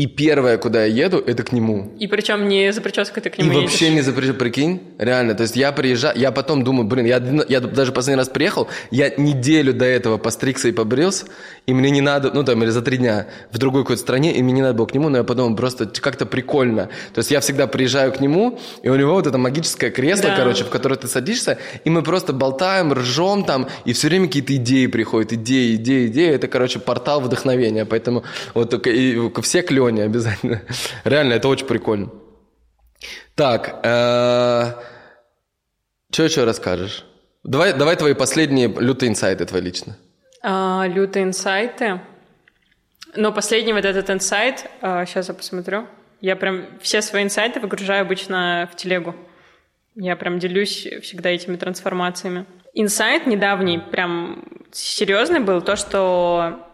[0.00, 1.92] и первое, куда я еду, это к нему.
[1.98, 3.70] И причем не за прической ты к нему И едешь.
[3.70, 5.34] вообще не за прической, прикинь, реально.
[5.34, 9.12] То есть я приезжаю, я потом думаю, блин, я, я даже последний раз приехал, я
[9.18, 11.26] неделю до этого постригся и побрился,
[11.66, 14.42] и мне не надо, ну там, или за три дня в другой какой-то стране, и
[14.42, 16.88] мне не надо было к нему, но я подумал, просто как-то прикольно.
[17.12, 20.36] То есть я всегда приезжаю к нему, и у него вот это магическое кресло, да.
[20.36, 24.56] короче, в которое ты садишься, и мы просто болтаем, ржем там, и все время какие-то
[24.56, 26.30] идеи приходят, идеи, идеи, идеи.
[26.30, 27.84] Это, короче, портал вдохновения.
[27.84, 28.24] Поэтому
[28.54, 30.62] вот и, все клевые Лене обязательно.
[31.04, 32.10] Реально, это очень прикольно.
[33.34, 34.72] Так, э,
[36.10, 37.04] что еще расскажешь?
[37.42, 39.96] Давай, давай твои последние лютые инсайты твои лично.
[40.42, 42.00] А, лютые инсайты?
[43.16, 45.86] Но последний вот этот инсайт, а, сейчас я посмотрю.
[46.20, 49.14] Я прям все свои инсайты выгружаю обычно в телегу.
[49.94, 52.44] Я прям делюсь всегда этими трансформациями.
[52.74, 56.66] Инсайт недавний, прям серьезный был, то, что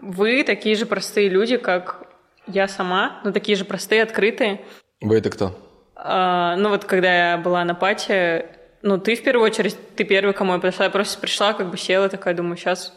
[0.00, 2.03] вы такие же простые люди, как
[2.46, 4.60] я сама, но такие же простые, открытые.
[5.00, 5.58] Вы это кто?
[5.96, 8.46] А, ну вот когда я была на пати,
[8.82, 10.86] ну ты в первую очередь, ты первый, кому я пришла.
[10.86, 12.92] Я просто пришла, как бы села, такая, думаю, сейчас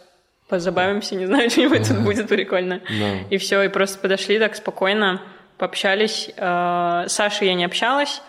[0.49, 2.81] позабавимся, не знаю, что-нибудь тут будет прикольно.
[3.29, 5.21] И все, и просто подошли так спокойно,
[5.57, 6.31] пообщались.
[6.37, 8.21] А, с Сашей я не общалась,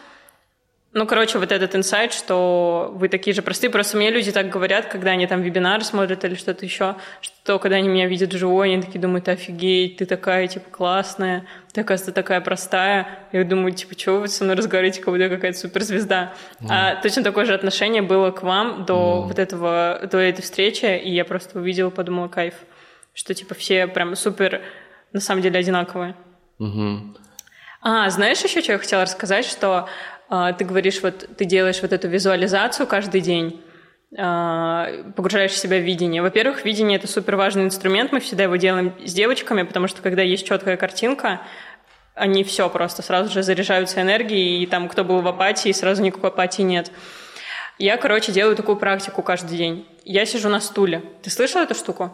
[0.94, 3.70] ну, короче, вот этот инсайт, что вы такие же простые.
[3.70, 7.76] Просто мне люди так говорят, когда они там вебинары смотрят или что-то еще, что когда
[7.76, 12.40] они меня видят живой, они такие думают, офигеть, ты такая, типа, классная, ты, оказывается, такая
[12.40, 13.06] простая.
[13.32, 16.32] Я думаю, типа, что вы со мной разговариваете, как будто я какая-то суперзвезда.
[16.60, 16.66] Mm.
[16.70, 19.28] А точно такое же отношение было к вам до mm.
[19.28, 22.54] вот этого, до этой встречи, и я просто увидела, подумала, кайф,
[23.12, 24.62] что, типа, все прям супер,
[25.12, 26.16] на самом деле, одинаковые.
[26.58, 27.16] Mm-hmm.
[27.82, 29.88] А, знаешь еще, что я хотела рассказать, что
[30.28, 33.62] ты говоришь, вот ты делаешь вот эту визуализацию каждый день,
[34.16, 36.22] а, погружаешь себя в видение.
[36.22, 40.22] Во-первых, видение— это супер важный инструмент, мы всегда его делаем с девочками, потому что когда
[40.22, 41.42] есть четкая картинка,
[42.14, 46.30] они все просто сразу же заряжаются энергией, и там кто был в апатии, сразу никакой
[46.30, 46.90] апатии нет.
[47.78, 49.86] Я, короче, делаю такую практику каждый день.
[50.04, 51.02] Я сижу на стуле.
[51.22, 52.10] Ты слышал эту штуку?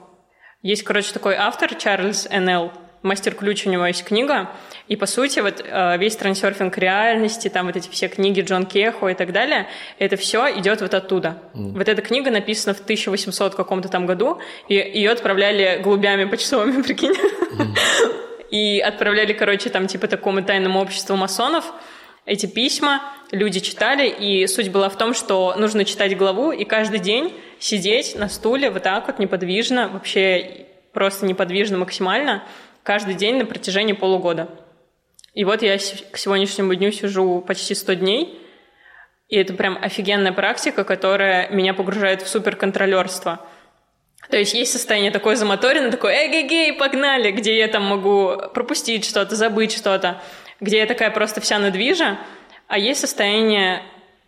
[0.63, 2.73] Есть, короче, такой автор Чарльз Н.Л.,
[3.05, 4.51] мастер-ключ у него есть книга,
[4.89, 9.09] и, по сути, вот э, весь трансерфинг реальности, там вот эти все книги Джон Кехо
[9.09, 11.39] и так далее, это все идет вот оттуда.
[11.55, 11.79] Mm.
[11.79, 17.13] Вот эта книга написана в 1800 каком-то там году, и ее отправляли голубями почасовыми, прикинь.
[17.13, 17.77] Mm.
[18.51, 21.73] И отправляли, короче, там типа такому тайному обществу масонов,
[22.27, 23.03] эти письма,
[23.33, 28.17] люди читали, и суть была в том, что нужно читать главу и каждый день сидеть
[28.17, 32.45] на стуле вот так вот неподвижно, вообще просто неподвижно максимально,
[32.85, 34.49] каждый день на протяжении полугода.
[35.33, 38.41] И вот я к сегодняшнему дню сижу почти 100 дней,
[39.29, 43.41] и это прям офигенная практика, которая меня погружает в суперконтролерство.
[44.31, 49.35] То есть есть состояние такое замоторенное, такое эй-гей-гей, погнали, где я там могу пропустить что-то,
[49.35, 50.23] забыть что-то,
[50.61, 52.19] где я такая просто вся надвижа,
[52.69, 53.83] а есть состояние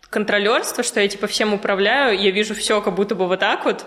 [0.09, 3.85] контролерство, что я типа всем управляю, я вижу все как будто бы вот так вот.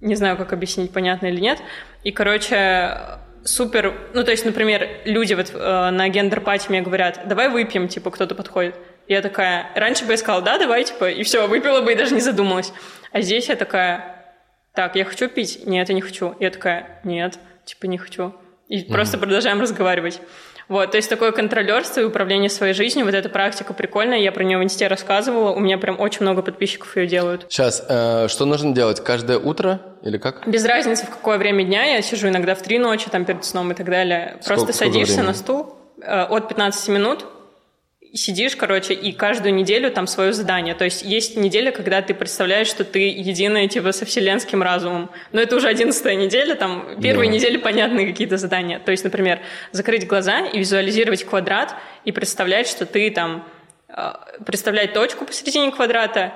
[0.00, 1.60] Не знаю, как объяснить, понятно или нет.
[2.02, 3.94] И, короче, супер...
[4.14, 8.34] Ну, то есть, например, люди вот э, на гендер-пати мне говорят, давай выпьем, типа, кто-то
[8.34, 8.74] подходит.
[9.06, 9.70] Я такая...
[9.74, 12.72] Раньше бы я сказала, да, давай, типа, и все, выпила бы и даже не задумалась.
[13.12, 14.14] А здесь я такая,
[14.74, 15.66] так, я хочу пить?
[15.66, 16.34] Нет, я не хочу.
[16.40, 18.34] Я такая, нет, типа, не хочу.
[18.68, 18.92] И mm-hmm.
[18.92, 20.20] просто продолжаем разговаривать.
[20.68, 24.44] Вот, то есть такое контролерство и управление своей жизнью, вот эта практика прикольная, я про
[24.44, 27.46] нее в инсте рассказывала, у меня прям очень много подписчиков ее делают.
[27.48, 29.02] Сейчас, э, что нужно делать?
[29.04, 30.46] Каждое утро или как?
[30.48, 33.72] Без разницы, в какое время дня, я сижу иногда в три ночи, там перед сном
[33.72, 34.38] и так далее.
[34.40, 37.26] Сколько, Просто садишься на стул э, от 15 минут,
[38.14, 40.74] сидишь, короче, и каждую неделю там свое задание.
[40.74, 45.10] То есть есть неделя, когда ты представляешь, что ты единая, типа, со вселенским разумом.
[45.32, 47.34] Но это уже одиннадцатая неделя, там первые да.
[47.36, 48.78] недели понятные какие-то задания.
[48.78, 49.40] То есть, например,
[49.72, 51.74] закрыть глаза и визуализировать квадрат
[52.04, 53.46] и представлять, что ты там
[53.88, 56.34] а, представлять точку посередине квадрата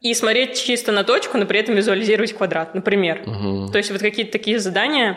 [0.00, 3.22] и смотреть чисто на точку, но при этом визуализировать квадрат, например.
[3.24, 3.70] Угу.
[3.70, 5.16] То есть вот какие-то такие задания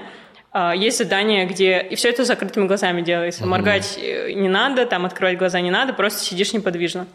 [0.75, 1.79] есть задание, где...
[1.79, 3.43] И все это закрытыми глазами делается.
[3.43, 3.47] Mm-hmm.
[3.47, 7.07] Моргать э, не надо, там открывать глаза не надо, просто сидишь неподвижно.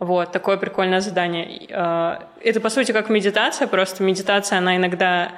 [0.00, 1.68] Вот, такое прикольное задание.
[1.70, 5.32] А, это, по сути, как медитация, просто медитация, она иногда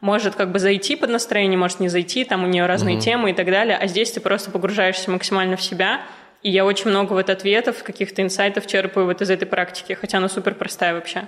[0.00, 3.00] может как бы зайти под настроение, может не зайти, там у нее разные mm-hmm.
[3.00, 6.02] темы и так далее, а здесь ты просто погружаешься максимально в себя,
[6.42, 10.28] и я очень много вот ответов, каких-то инсайтов черпаю вот из этой практики, хотя она
[10.28, 11.24] супер простая вообще.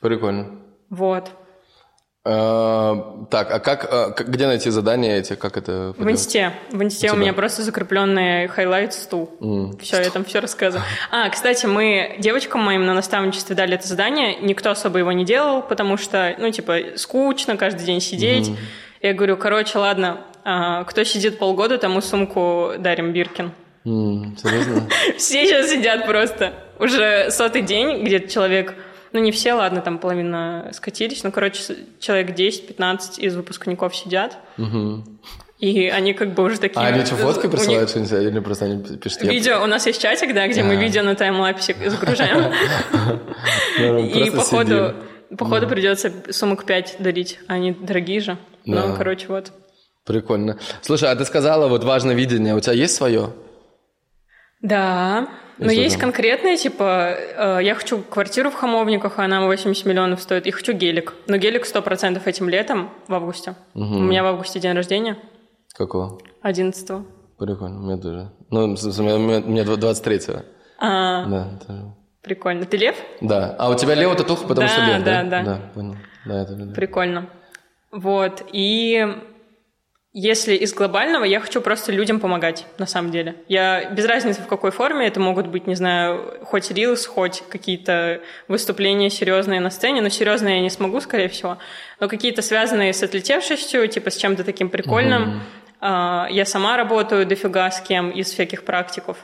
[0.00, 0.58] Прикольно.
[0.90, 1.30] Вот.
[2.28, 5.94] Э, так, а как, э, где найти задания эти, как это?
[5.96, 6.52] В инсте.
[6.72, 9.30] В инсте у, у меня просто закрепленный highlight стул.
[9.40, 9.80] Мм.
[9.80, 10.84] Все, я там все рассказываю.
[11.12, 15.62] А, кстати, мы девочкам моим на наставничестве дали это задание, никто особо его не делал,
[15.62, 18.48] потому что, ну, типа, скучно каждый день сидеть.
[18.48, 18.56] Мм.
[19.02, 23.52] Я говорю, короче, ладно, а, кто сидит полгода, тому сумку дарим Биркин.
[23.84, 24.88] Mm, серьезно?
[25.16, 26.54] Все сейчас сидят просто.
[26.80, 28.74] Уже сотый день, где человек
[29.12, 31.22] ну, не все, ладно, там половина скатились.
[31.24, 31.62] Ну, короче,
[32.00, 34.38] человек 10-15 из выпускников сидят.
[34.58, 35.04] Угу.
[35.58, 36.80] И они как бы уже такие...
[36.80, 38.06] А они что, фотки присылают них...
[38.06, 38.32] что-нибудь?
[38.32, 39.22] Или просто они пишут?
[39.22, 42.52] Видео, у нас есть чатик, да, где мы видео на таймлапсе загружаем.
[43.78, 44.94] И походу...
[45.36, 48.38] Походу придется сумок 5 дарить, они дорогие же.
[48.64, 49.52] Ну, короче, вот.
[50.04, 50.58] Прикольно.
[50.82, 53.30] Слушай, а ты сказала, вот важное видение, у тебя есть свое?
[54.62, 55.28] Да.
[55.58, 60.46] Но есть конкретные, типа, э, я хочу квартиру в Хамовниках, а она 80 миллионов стоит,
[60.46, 61.14] и хочу гелик.
[61.26, 63.54] Но гелик 100% этим летом, в августе.
[63.74, 63.84] Угу.
[63.84, 65.16] У меня в августе день рождения.
[65.74, 66.20] Какого?
[66.42, 67.04] 11 -го.
[67.38, 68.30] Прикольно, у меня тоже.
[68.50, 70.42] Ну, у меня 23-го.
[70.78, 71.82] А, да, тоже.
[72.22, 72.64] Прикольно.
[72.64, 72.96] Ты лев?
[73.20, 73.54] Да.
[73.58, 75.22] А у тебя лев татуха, потому да, что лев, да?
[75.22, 75.42] Да, да.
[75.44, 75.96] Да, понял.
[76.24, 76.74] Да, это, да.
[76.74, 77.28] Прикольно.
[77.92, 78.42] Вот.
[78.52, 79.06] И
[80.18, 83.34] если из глобального, я хочу просто людям помогать, на самом деле.
[83.48, 88.22] Я без разницы в какой форме, это могут быть, не знаю, хоть рилс, хоть какие-то
[88.48, 91.58] выступления серьезные на сцене, но серьезные я не смогу, скорее всего,
[92.00, 95.42] но какие-то связанные с отлетевшестью, типа с чем-то таким прикольным.
[95.82, 96.32] Mm-hmm.
[96.32, 99.18] Я сама работаю дофига с кем из всяких практиков.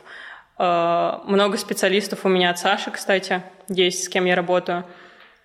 [0.59, 4.85] А, много специалистов у меня от Саши, кстати, есть, с кем я работаю.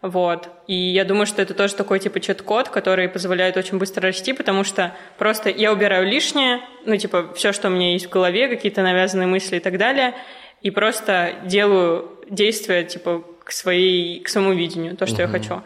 [0.02, 0.50] Вот.
[0.68, 4.64] И я думаю, что это тоже такой типа чет-код, который позволяет очень быстро расти, потому
[4.64, 8.84] что просто я убираю лишнее, ну типа все, что у меня есть в голове, какие-то
[8.84, 10.14] навязанные мысли и так далее,
[10.62, 15.22] и просто делаю действия типа к, своей, к своему видению, то, что угу.
[15.24, 15.62] я хочу.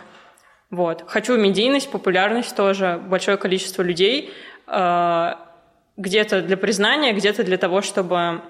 [0.69, 1.03] Вот.
[1.07, 4.33] Хочу медийность, популярность тоже, большое количество людей,
[4.67, 5.33] э,
[5.97, 8.41] где-то для признания, где-то для того, чтобы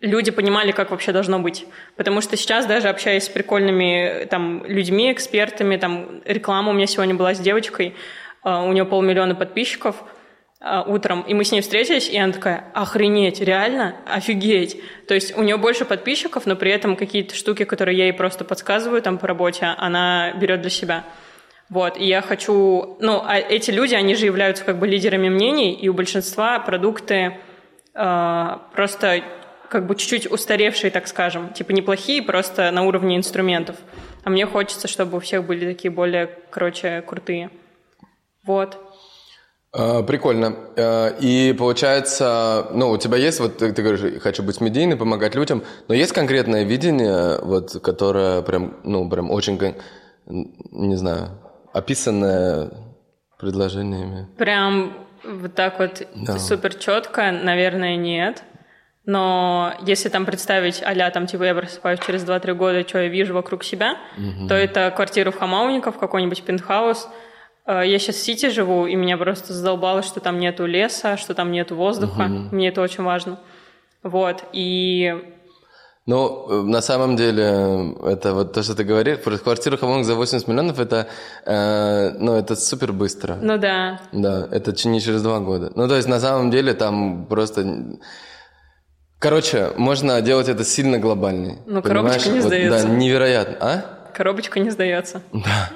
[0.00, 1.66] люди понимали, как вообще должно быть.
[1.96, 7.14] Потому что сейчас даже общаясь с прикольными там, людьми, экспертами, там, реклама у меня сегодня
[7.14, 7.94] была с девочкой,
[8.44, 9.96] uh, у нее полмиллиона подписчиков
[10.62, 13.96] uh, утром, и мы с ней встретились, и она такая, охренеть, реально?
[14.06, 14.80] Офигеть!
[15.06, 18.44] То есть у нее больше подписчиков, но при этом какие-то штуки, которые я ей просто
[18.44, 21.04] подсказываю там по работе, она берет для себя.
[21.68, 22.96] Вот, и я хочу...
[22.98, 27.38] Ну, а эти люди, они же являются как бы лидерами мнений, и у большинства продукты
[27.94, 29.22] э, просто
[29.70, 33.76] как бы чуть-чуть устаревшие, так скажем, типа неплохие, просто на уровне инструментов.
[34.24, 37.50] А мне хочется, чтобы у всех были такие более, короче, крутые.
[38.44, 38.76] Вот.
[39.72, 40.56] А, прикольно.
[40.76, 45.36] А, и получается, ну, у тебя есть, вот ты, ты говоришь, хочу быть медийной, помогать
[45.36, 49.58] людям, но есть конкретное видение, вот, которое прям, ну, прям очень,
[50.26, 51.38] не знаю,
[51.72, 52.72] описанное
[53.38, 54.28] предложениями?
[54.36, 56.38] Прям вот так вот да.
[56.38, 58.42] супер четко, наверное, нет.
[59.06, 63.34] Но если там представить, а там, типа, я просыпаюсь через 2-3 года, что я вижу
[63.34, 64.48] вокруг себя, угу.
[64.48, 67.08] то это квартира в Хамауников, какой-нибудь пентхаус.
[67.66, 71.34] Э, я сейчас в Сити живу, и меня просто задолбало, что там нету леса, что
[71.34, 72.22] там нету воздуха.
[72.22, 72.54] Угу.
[72.54, 73.38] Мне это очень важно.
[74.02, 75.14] Вот, и
[76.06, 80.14] Ну, э, на самом деле, это вот то, что ты говоришь, про квартиру Хамонг за
[80.14, 81.06] 80 миллионов, это,
[81.46, 83.38] э, ну, это супер быстро.
[83.40, 84.00] Ну да.
[84.12, 85.72] Да, это не через два года.
[85.74, 87.98] Ну, то есть, на самом деле, там просто...
[89.20, 91.58] Короче, можно делать это сильно глобальнее.
[91.66, 92.88] Ну, коробочка не вот, сдается.
[92.88, 93.56] Да, невероятно.
[93.60, 93.84] А?
[94.14, 95.20] Коробочка не сдается.
[95.34, 95.70] Да.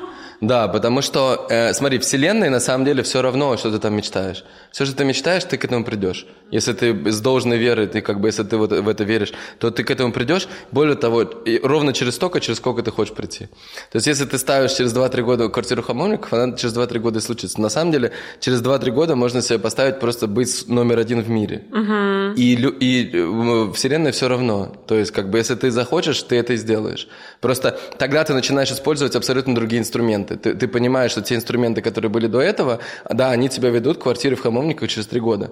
[0.47, 4.45] Да, потому что, э, смотри, Вселенной на самом деле все равно, что ты там мечтаешь.
[4.73, 6.27] Все, что ты мечтаешь, ты к этому придешь.
[6.51, 9.71] Если ты с должной верой, ты как бы, если ты вот в это веришь, то
[9.71, 10.49] ты к этому придешь.
[10.71, 13.47] Более того, и ровно через столько, через сколько ты хочешь прийти.
[13.91, 17.23] То есть, если ты ставишь через 2-3 года квартиру хамовников, она через 2-3 года и
[17.23, 17.61] случится.
[17.61, 21.63] На самом деле, через 2-3 года можно себе поставить просто быть номер один в мире.
[21.71, 22.35] Угу.
[22.37, 24.77] И, и э, Вселенной все равно.
[24.87, 27.09] То есть, как бы, если ты захочешь, ты это и сделаешь.
[27.41, 30.34] Просто тогда ты начинаешь использовать абсолютно другие инструменты.
[30.37, 32.81] Ты, ты понимаешь, что те инструменты, которые были до этого,
[33.11, 35.51] да, они тебя ведут к квартире в Хамовниках через три года.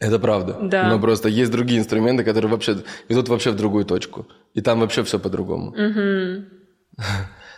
[0.00, 0.56] Это правда.
[0.62, 0.88] Да.
[0.88, 2.76] Но просто есть другие инструменты, которые вообще
[3.08, 4.26] ведут вообще в другую точку.
[4.54, 5.70] И там вообще все по-другому.
[5.70, 6.44] Угу.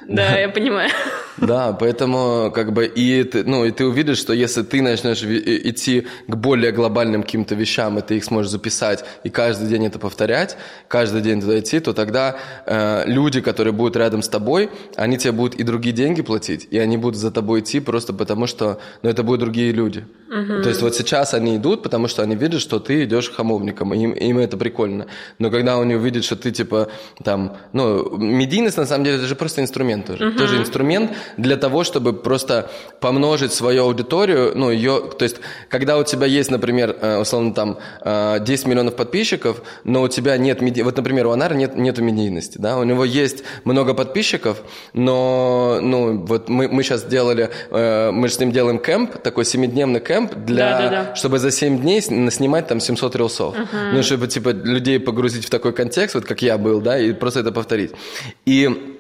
[0.09, 0.91] Да, я понимаю.
[1.37, 6.07] Да, поэтому как бы и ты, ну, и ты увидишь, что если ты начнешь идти
[6.27, 10.57] к более глобальным каким-то вещам, и ты их сможешь записать, и каждый день это повторять,
[10.89, 12.37] каждый день туда идти, то тогда
[12.67, 16.79] э, люди, которые будут рядом с тобой, они тебе будут и другие деньги платить, и
[16.79, 20.05] они будут за тобой идти просто потому, что ну, это будут другие люди.
[20.29, 20.63] Угу.
[20.63, 23.99] То есть вот сейчас они идут, потому что они видят, что ты идешь хамовником, и
[23.99, 25.07] им, им это прикольно.
[25.39, 26.89] Но когда они увидят, что ты типа
[27.25, 30.29] там, ну, медийность на самом деле это же просто инструмент тоже.
[30.29, 30.39] Угу.
[30.39, 32.71] Тоже инструмент для того, чтобы просто
[33.01, 35.37] помножить свою аудиторию, ну, ее, то есть,
[35.69, 40.37] когда у тебя есть, например, э, условно, там, 10 э, миллионов подписчиков, но у тебя
[40.37, 40.83] нет, меди...
[40.83, 46.19] вот, например, у Анара нет, нету медийности, да, у него есть много подписчиков, но, ну,
[46.27, 50.35] вот мы, мы сейчас делали, э, мы же с ним делаем кемп, такой семидневный кемп,
[50.35, 51.17] для, да, да, да.
[51.17, 53.93] чтобы за 7 дней снимать там 700 рилсов, uh-huh.
[53.93, 57.41] ну, чтобы, типа, людей погрузить в такой контекст, вот как я был, да, и просто
[57.41, 57.93] это повторить.
[58.47, 58.97] И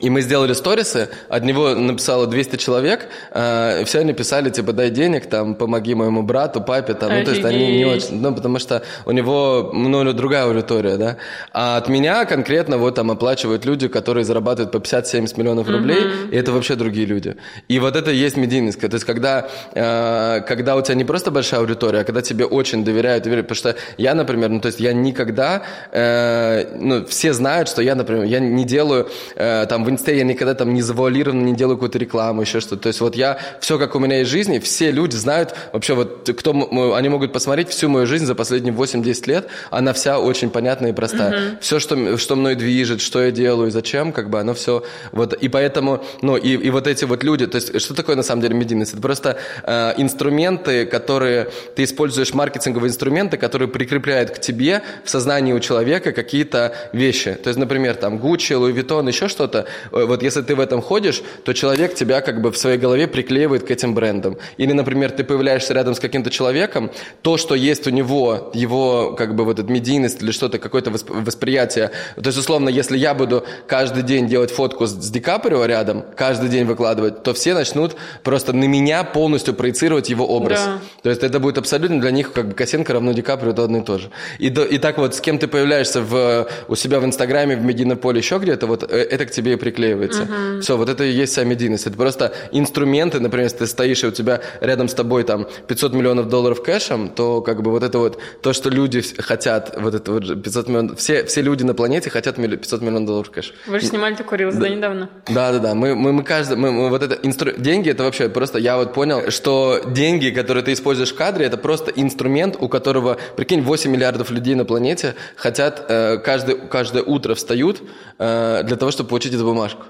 [0.00, 4.88] и мы сделали сторисы, от него написало 200 человек, э, все они писали, типа, дай
[4.88, 8.58] денег, там, помоги моему брату, папе, там, ну, то есть они не очень, ну, потому
[8.58, 11.16] что у него, ну, другая аудитория, да.
[11.52, 16.30] А от меня конкретно вот там оплачивают люди, которые зарабатывают по 50-70 миллионов рублей, mm-hmm.
[16.30, 17.36] и это вообще другие люди.
[17.68, 21.30] И вот это и есть медийность, то есть когда, э, когда у тебя не просто
[21.30, 24.80] большая аудитория, а когда тебе очень доверяют, доверяют, потому что я, например, ну, то есть
[24.80, 29.90] я никогда, э, ну, все знают, что я, например, я не делаю, э, там, в
[29.90, 32.82] инсте я никогда там не завуалированно не делаю какую-то рекламу, еще что-то.
[32.82, 35.94] То есть вот я, все как у меня есть в жизни, все люди знают вообще
[35.94, 40.50] вот, кто, они могут посмотреть всю мою жизнь за последние 8-10 лет, она вся очень
[40.50, 41.32] понятная и простая.
[41.32, 41.58] Uh-huh.
[41.60, 45.48] Все, что, что мной движет, что я делаю, зачем, как бы оно все, вот, и
[45.48, 48.54] поэтому, ну, и, и вот эти вот люди, то есть что такое на самом деле
[48.54, 48.92] медийность?
[48.92, 55.52] Это просто э, инструменты, которые, ты используешь маркетинговые инструменты, которые прикрепляют к тебе в сознании
[55.52, 57.34] у человека какие-то вещи.
[57.34, 61.22] То есть, например, там, Gucci, Louis Vuitton, еще что-то, вот если ты в этом ходишь,
[61.44, 64.36] то человек тебя как бы в своей голове приклеивает к этим брендам.
[64.56, 66.90] Или, например, ты появляешься рядом с каким-то человеком,
[67.22, 71.90] то, что есть у него, его как бы вот эта медийность или что-то, какое-то восприятие.
[72.16, 76.04] То есть, условно, если я буду каждый день делать фотку с, с Ди Каприо рядом,
[76.16, 80.60] каждый день выкладывать, то все начнут просто на меня полностью проецировать его образ.
[80.64, 80.78] Да.
[81.02, 83.78] То есть это будет абсолютно для них как бы Косенко равно Ди Каприо, это одно
[83.78, 84.10] и то же.
[84.38, 87.98] И, и так вот, с кем ты появляешься в, у себя в Инстаграме, в медийном
[87.98, 90.22] поле, еще где-то, вот э, это к тебе и приклеивается.
[90.22, 90.60] Uh-huh.
[90.60, 91.86] Все, вот это и есть вся медийность.
[91.86, 95.92] Это просто инструменты, например, если ты стоишь, и у тебя рядом с тобой там 500
[95.94, 100.10] миллионов долларов кэшем, то как бы вот это вот, то, что люди хотят, вот это
[100.10, 103.54] вот 500 миллионов, все, все люди на планете хотят 500 миллионов долларов кэш.
[103.68, 105.08] Вы же снимали такой рилс, да, недавно?
[105.28, 105.74] Да, да, да.
[105.76, 107.52] Мы, мы, мы каждый, мы, мы вот это, инстру...
[107.56, 111.56] деньги, это вообще просто, я вот понял, что деньги, которые ты используешь в кадре, это
[111.56, 117.36] просто инструмент, у которого, прикинь, 8 миллиардов людей на планете хотят, э, каждый, каждое утро
[117.36, 117.80] встают
[118.18, 119.84] э, для того, чтобы получить эту бумажку.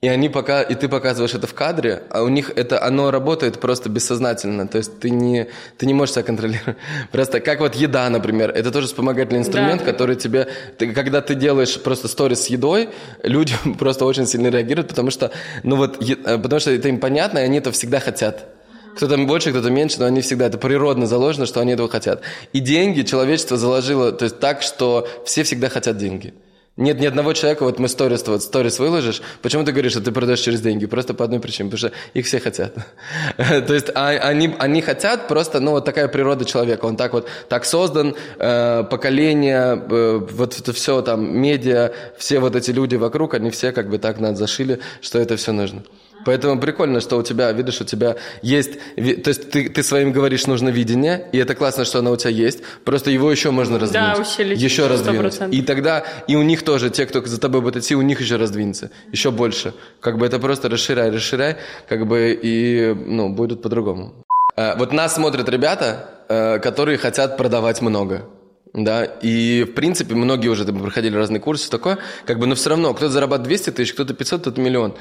[0.00, 3.58] И они пока, и ты показываешь это в кадре, а у них это, оно работает
[3.58, 4.68] просто бессознательно.
[4.68, 6.76] То есть ты не, ты не можешь себя контролировать.
[7.10, 9.90] Просто как вот еда, например, это тоже вспомогательный инструмент, да.
[9.90, 10.46] который тебе,
[10.78, 12.90] ты, когда ты делаешь просто сторис с едой,
[13.24, 15.32] люди просто очень сильно реагируют, потому что,
[15.64, 18.46] ну вот, э, потому что это им понятно, и они это всегда хотят.
[18.94, 22.22] Кто-то больше, кто-то меньше, но они всегда, это природно заложено, что они этого хотят.
[22.52, 26.34] И деньги человечество заложило, то есть так, что все всегда хотят деньги.
[26.78, 30.12] Нет ни одного человека, вот мы сторис, вот сторис выложишь, почему ты говоришь, что ты
[30.12, 30.86] продаешь через деньги?
[30.86, 32.72] Просто по одной причине, потому что их все хотят.
[33.36, 37.26] То есть а, они, они хотят просто, ну, вот такая природа человека, он так вот,
[37.48, 43.34] так создан, э, поколение, э, вот это все там, медиа, все вот эти люди вокруг,
[43.34, 45.82] они все как бы так нас зашили, что это все нужно.
[46.28, 48.72] Поэтому прикольно, что у тебя, видишь, у тебя есть...
[48.96, 52.28] То есть ты, ты своим говоришь, нужно видение, и это классно, что оно у тебя
[52.28, 52.58] есть.
[52.84, 54.16] Просто его еще можно раздвинуть.
[54.16, 54.60] Да, усилить.
[54.60, 54.88] Еще 100%.
[54.88, 55.54] раздвинуть.
[55.54, 58.36] И тогда и у них тоже, те, кто за тобой будет идти, у них еще
[58.36, 58.90] раздвинется.
[59.10, 59.72] Еще больше.
[60.00, 61.56] Как бы это просто расширяй, расширяй,
[61.88, 64.12] как бы и, ну, будет по-другому.
[64.54, 68.26] Э, вот нас смотрят ребята, э, которые хотят продавать много.
[68.74, 72.70] Да, и в принципе многие уже там, проходили разные курсы, такое, как бы, но все
[72.70, 74.94] равно кто-то зарабатывает 200 тысяч, кто-то 500, кто-то миллион.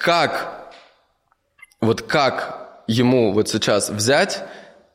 [0.00, 0.72] Как,
[1.82, 4.42] вот как ему вот сейчас взять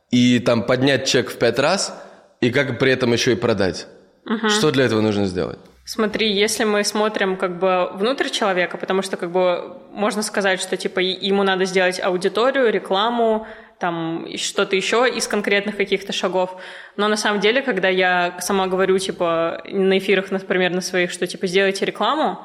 [0.10, 1.95] и там поднять чек в пять раз,
[2.41, 3.86] и как при этом еще и продать?
[4.26, 4.49] Угу.
[4.49, 5.60] Что для этого нужно сделать?
[5.86, 10.76] Смотри, если мы смотрим как бы внутрь человека, потому что как бы можно сказать, что
[10.76, 13.45] типа ему надо сделать аудиторию, рекламу,
[13.80, 16.60] там что-то еще из конкретных каких-то шагов.
[16.98, 21.27] Но на самом деле, когда я сама говорю, типа, на эфирах, например, на своих, что,
[21.27, 22.40] типа, сделайте рекламу,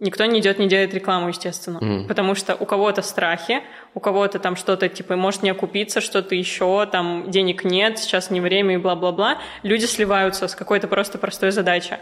[0.00, 1.78] никто не идет, не делает рекламу, естественно.
[1.78, 2.08] Mm.
[2.08, 3.62] Потому что у кого-то страхи,
[3.94, 8.40] у кого-то там что-то, типа, может не окупиться, что-то еще, там, денег нет, сейчас не
[8.40, 9.38] время и бла-бла-бла.
[9.62, 11.96] Люди сливаются с какой-то просто простой задачей.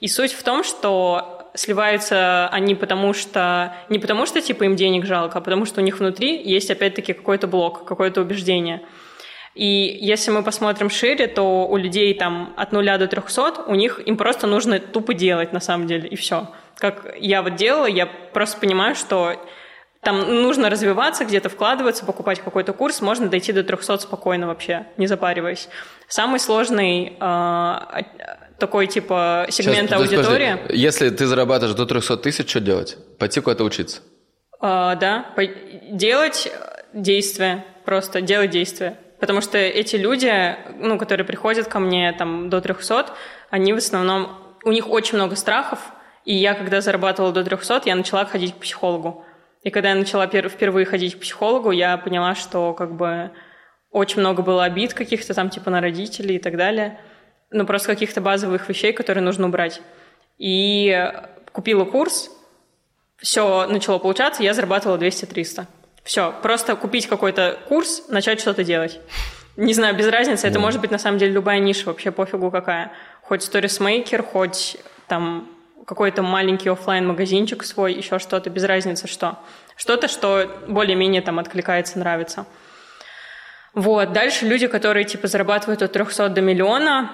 [0.00, 3.74] И суть в том, что сливаются они потому что...
[3.88, 7.12] Не потому что, типа, им денег жалко, а потому что у них внутри есть, опять-таки,
[7.12, 8.82] какой-то блок, какое-то убеждение.
[9.54, 14.00] И если мы посмотрим шире, то у людей там от нуля до 300, у них
[14.04, 16.48] им просто нужно тупо делать на самом деле, и все.
[16.76, 19.34] Как я вот делала, я просто понимаю, что
[20.02, 25.06] там нужно развиваться, где-то вкладываться, покупать какой-то курс, можно дойти до 300 спокойно вообще, не
[25.06, 25.68] запариваясь.
[26.06, 28.02] Самый сложный э,
[28.58, 30.52] такой типа сегмент Сейчас, аудитории.
[30.52, 32.96] Подожди, если ты зарабатываешь до 300 тысяч, что делать?
[33.18, 34.02] Пойти куда-то учиться?
[34.60, 35.34] А, да,
[35.90, 36.52] делать
[36.92, 38.98] действия, просто делать действия.
[39.18, 43.06] Потому что эти люди, ну, которые приходят ко мне там до 300,
[43.50, 45.80] они в основном, у них очень много страхов,
[46.26, 49.24] и я, когда зарабатывала до 300, я начала ходить к психологу.
[49.62, 53.30] И когда я начала впервые ходить к психологу, я поняла, что как бы
[53.90, 57.00] очень много было обид каких-то там типа на родителей и так далее
[57.50, 59.80] ну, просто каких-то базовых вещей, которые нужно убрать.
[60.38, 61.12] И
[61.52, 62.30] купила курс,
[63.18, 65.66] все начало получаться, я зарабатывала 200-300.
[66.02, 69.00] Все, просто купить какой-то курс, начать что-то делать.
[69.56, 72.92] Не знаю, без разницы, это может быть на самом деле любая ниша, вообще пофигу какая.
[73.22, 74.76] Хоть сторисмейкер, хоть
[75.08, 75.48] там
[75.86, 79.38] какой-то маленький офлайн магазинчик свой, еще что-то, без разницы что.
[79.76, 82.46] Что-то, что более-менее там откликается, нравится.
[83.72, 87.12] Вот, дальше люди, которые типа зарабатывают от 300 до миллиона,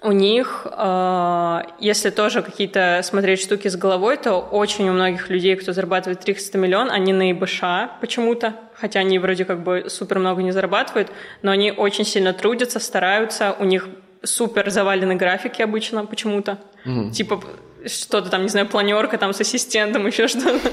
[0.00, 5.56] у них, э, если тоже какие-то смотреть штуки с головой, то очень у многих людей,
[5.56, 7.62] кто зарабатывает 300 миллион, они на ИБШ
[8.00, 11.10] почему-то, хотя они вроде как бы супер много не зарабатывают,
[11.42, 13.88] но они очень сильно трудятся, стараются, у них
[14.22, 16.58] супер завалены графики обычно почему-то.
[16.84, 17.10] Угу.
[17.10, 17.40] Типа
[17.88, 20.72] что-то там, не знаю, планерка там с ассистентом, еще что-то.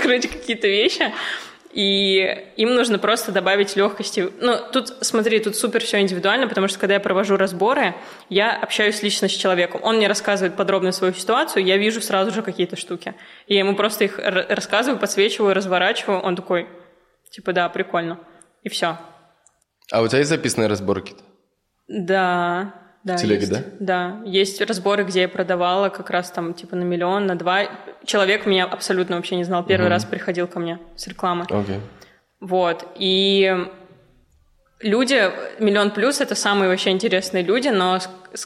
[0.00, 1.12] Короче, какие-то вещи
[1.72, 4.28] и им нужно просто добавить легкости.
[4.40, 7.94] Ну, тут, смотри, тут супер все индивидуально, потому что когда я провожу разборы,
[8.28, 9.80] я общаюсь лично с человеком.
[9.82, 13.14] Он мне рассказывает подробно свою ситуацию, я вижу сразу же какие-то штуки.
[13.46, 16.20] И я ему просто их рассказываю, подсвечиваю, разворачиваю.
[16.20, 16.68] Он такой,
[17.30, 18.20] типа, да, прикольно.
[18.62, 18.98] И все.
[19.90, 21.14] А у тебя есть записанные разборки?
[21.88, 22.74] Да.
[23.04, 23.52] Да, в телеге, есть.
[23.52, 23.62] да?
[23.80, 24.22] Да.
[24.24, 27.64] Есть разборы, где я продавала как раз там типа на миллион, на два.
[28.04, 29.64] Человек меня абсолютно вообще не знал.
[29.64, 29.90] Первый угу.
[29.90, 31.44] раз приходил ко мне с рекламы.
[31.48, 31.80] Okay.
[32.40, 32.86] Вот.
[32.96, 33.66] И
[34.80, 37.98] люди, миллион плюс, это самые вообще интересные люди, но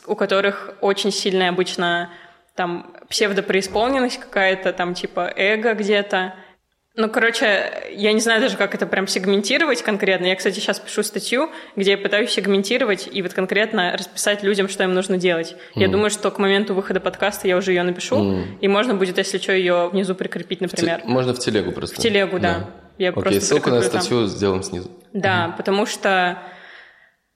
[0.07, 2.11] у которых очень сильная обычно
[2.55, 6.35] там псевдопреисполненность какая-то, там типа эго где-то,
[6.99, 10.25] ну, короче, я не знаю даже, как это прям сегментировать конкретно.
[10.25, 14.83] Я, кстати, сейчас пишу статью, где я пытаюсь сегментировать и вот конкретно расписать людям, что
[14.83, 15.57] им нужно делать.
[15.75, 15.81] Mm.
[15.83, 18.45] Я думаю, что к моменту выхода подкаста я уже ее напишу, mm.
[18.63, 21.01] и можно будет, если что, ее внизу прикрепить, например.
[21.01, 21.09] В те...
[21.09, 21.97] Можно в телегу просто.
[21.97, 22.59] В телегу, да.
[22.61, 22.71] да.
[22.97, 24.29] Я Окей, просто ссылку на статью там.
[24.29, 24.91] сделаем снизу.
[25.13, 25.57] Да, mm.
[25.59, 26.39] потому что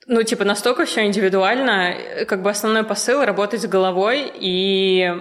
[0.06, 1.94] ну, типа, настолько все индивидуально,
[2.26, 5.12] как бы основной посыл— работать с головой и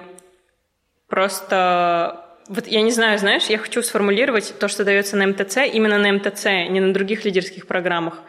[1.10, 5.98] просто вот я не знаю, знаешь, я хочу сформулировать то, что дается на МТЦ, именно
[5.98, 8.24] на МТЦ, не на других лидерских программах.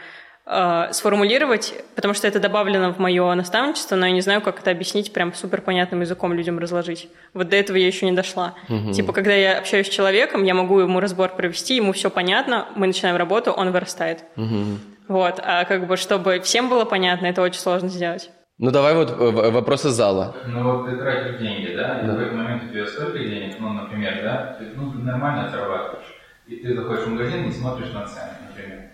[0.53, 4.71] Э, сформулировать, потому что это добавлено в мое наставничество, но я не знаю, как это
[4.71, 7.09] объяснить прям супер понятным языком людям разложить.
[7.35, 8.55] Вот до этого я еще не дошла.
[8.69, 8.93] Угу.
[8.93, 12.89] Типа, когда я общаюсь с человеком, я могу ему разбор провести, ему все понятно, мы
[12.89, 14.25] начинаем работу, он вырастает.
[14.37, 14.79] Угу.
[15.09, 18.31] Вот, а как бы, чтобы всем было понятно, это очень сложно сделать.
[18.63, 20.37] Ну давай вот э, вопросы зала.
[20.47, 22.13] Ну вот ты тратишь деньги, да, и да.
[22.13, 26.15] в этот момент у тебя столько денег, ну, например, да, ты, ну, ты нормально зарабатываешь,
[26.47, 28.91] и ты заходишь в магазин и смотришь на цены, например.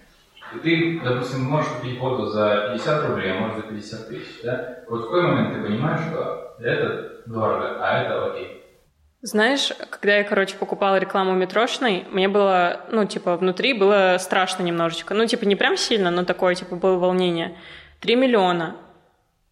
[0.55, 4.85] И ты, допустим, можешь купить воду за 50 рублей, а может за 50 тысяч, да?
[4.89, 8.63] Вот в какой момент ты понимаешь, что это дорого, а это окей?
[9.23, 15.13] Знаешь, когда я, короче, покупала рекламу метрошной, мне было, ну, типа, внутри было страшно немножечко.
[15.15, 17.59] Ну, типа, не прям сильно, но такое, типа, было волнение.
[17.99, 18.77] Три миллиона.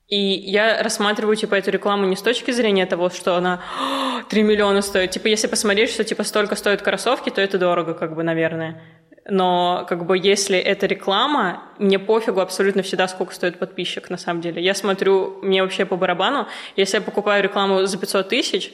[0.08, 3.62] И я рассматриваю, типа, эту рекламу не с точки зрения того, что она
[4.28, 5.10] 3 миллиона стоит.
[5.12, 8.82] Типа, если посмотреть, что, типа, столько стоят кроссовки, то это дорого, как бы, наверное.
[9.26, 14.42] Но, как бы, если это реклама, мне пофигу абсолютно всегда, сколько стоит подписчик, на самом
[14.42, 14.62] деле.
[14.62, 16.46] Я смотрю, мне вообще по барабану.
[16.76, 18.72] Если я покупаю рекламу за 500 тысяч,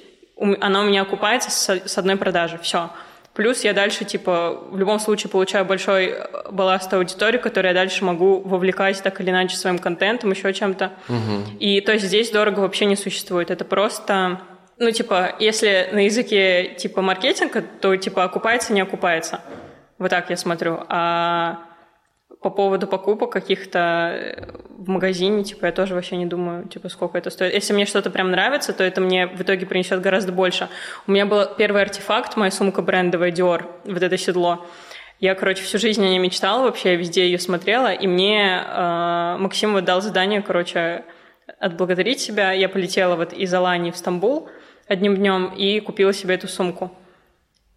[0.61, 2.91] она у меня окупается с одной продажи, все.
[3.35, 8.05] Плюс я дальше, типа, в любом случае получаю большой э, балласт аудитории, которую я дальше
[8.05, 10.93] могу вовлекать так или иначе своим контентом, еще чем-то.
[11.09, 11.59] Угу.
[11.61, 13.51] И то есть здесь дорого вообще не существует.
[13.51, 14.41] Это просто,
[14.79, 19.41] ну, типа, если на языке, типа, маркетинга, то, типа, окупается, не окупается.
[19.99, 20.81] Вот так я смотрю.
[20.89, 21.61] А
[22.41, 27.19] по поводу покупок каких-то э, в магазине, типа, я тоже вообще не думаю, типа, сколько
[27.19, 27.53] это стоит.
[27.53, 30.69] Если мне что-то прям нравится, то это мне в итоге принесет гораздо больше.
[31.07, 34.67] У меня был первый артефакт, моя сумка брендовая Dior, вот это седло.
[35.19, 39.37] Я, короче, всю жизнь о ней мечтала вообще, я везде ее смотрела, и мне э,
[39.39, 41.05] Максим вот дал задание, короче,
[41.59, 42.53] отблагодарить себя.
[42.53, 44.49] Я полетела вот из Алании в Стамбул
[44.89, 46.91] одним днем и купила себе эту сумку.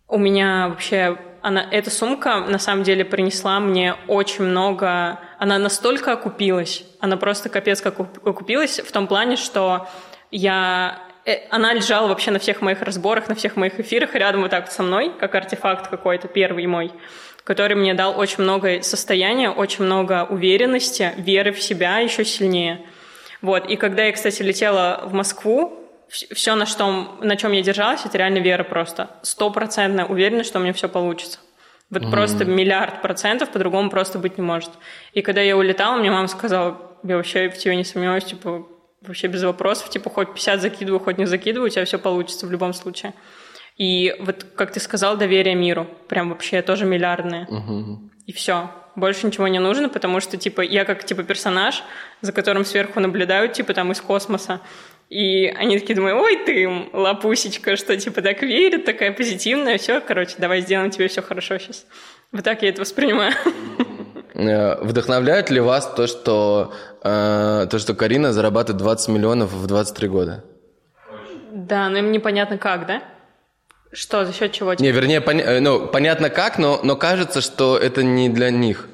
[0.07, 5.20] У меня вообще она, эта сумка на самом деле принесла мне очень много...
[5.38, 9.86] Она настолько окупилась, она просто капец как окупилась в том плане, что
[10.32, 10.99] я...
[11.26, 14.68] Э, она лежала вообще на всех моих разборах, на всех моих эфирах рядом вот так
[14.68, 16.94] вот со мной, как артефакт какой-то, первый мой,
[17.44, 22.80] который мне дал очень много состояния, очень много уверенности, веры в себя еще сильнее.
[23.41, 23.70] Вот.
[23.70, 25.82] И когда я, кстати, летела в Москву,
[26.14, 29.10] все, на, что, на чем я держалась, это реально вера просто.
[29.23, 31.40] Стопроцентная уверенность, что у меня все получится.
[31.90, 34.72] Вот mm просто миллиард процентов по-другому просто быть не может.
[35.14, 38.65] И когда я улетала, мне мама сказала, я вообще в тебе не сомневаюсь, типа,
[39.02, 42.52] вообще без вопросов, типа, хоть 50 закидываю, хоть не закидываю, у тебя все получится в
[42.52, 43.14] любом случае.
[43.77, 47.48] И вот, как ты сказал, доверие миру, прям вообще тоже миллиардное.
[47.48, 48.69] mm И все.
[48.95, 51.84] Больше ничего не нужно, потому что, типа, я как, типа, персонаж,
[52.22, 54.61] за которым сверху наблюдают, типа, там, из космоса.
[55.14, 60.34] И они такие думают, ой, ты лапусечка, что типа так верит, такая позитивная, все, короче,
[60.40, 61.85] давай сделаем тебе все хорошо сейчас.
[62.31, 63.34] Вот так я это воспринимаю.
[64.35, 66.73] Э, вдохновляет ли вас то, что,
[67.03, 70.44] э, то, что Карина зарабатывает 20 миллионов в 23 года?
[71.52, 73.03] Да, но им непонятно как, да?
[73.91, 74.73] Что, за счет чего?
[74.73, 75.40] Не, вернее, пон...
[75.40, 78.88] Э, ну, понятно как, но, но кажется, что это не для них.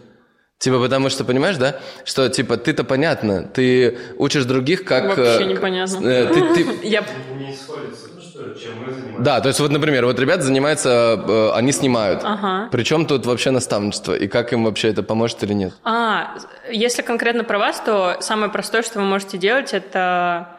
[0.60, 5.16] Типа, потому что, понимаешь, да, что, типа, ты-то понятно, ты учишь других, как...
[5.16, 6.06] Вообще э, непонятно.
[6.06, 6.80] Э, ты, ты...
[6.86, 7.06] Я...
[7.34, 9.22] Не сходится, ну что, чем мы занимаемся.
[9.22, 12.24] Да, то есть вот, например, вот ребята занимаются, э, они снимают.
[12.26, 12.68] Ага.
[12.74, 15.74] Причем тут вообще наставничество, и как им вообще это поможет или нет?
[15.86, 16.36] А,
[16.70, 20.58] если конкретно про вас, то самое простое, что вы можете делать, это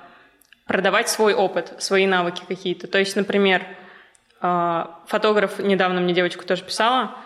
[0.65, 2.87] продавать свой опыт, свои навыки какие-то.
[2.87, 3.67] То есть, например,
[4.41, 7.17] э, фотограф, недавно мне девочку тоже писала,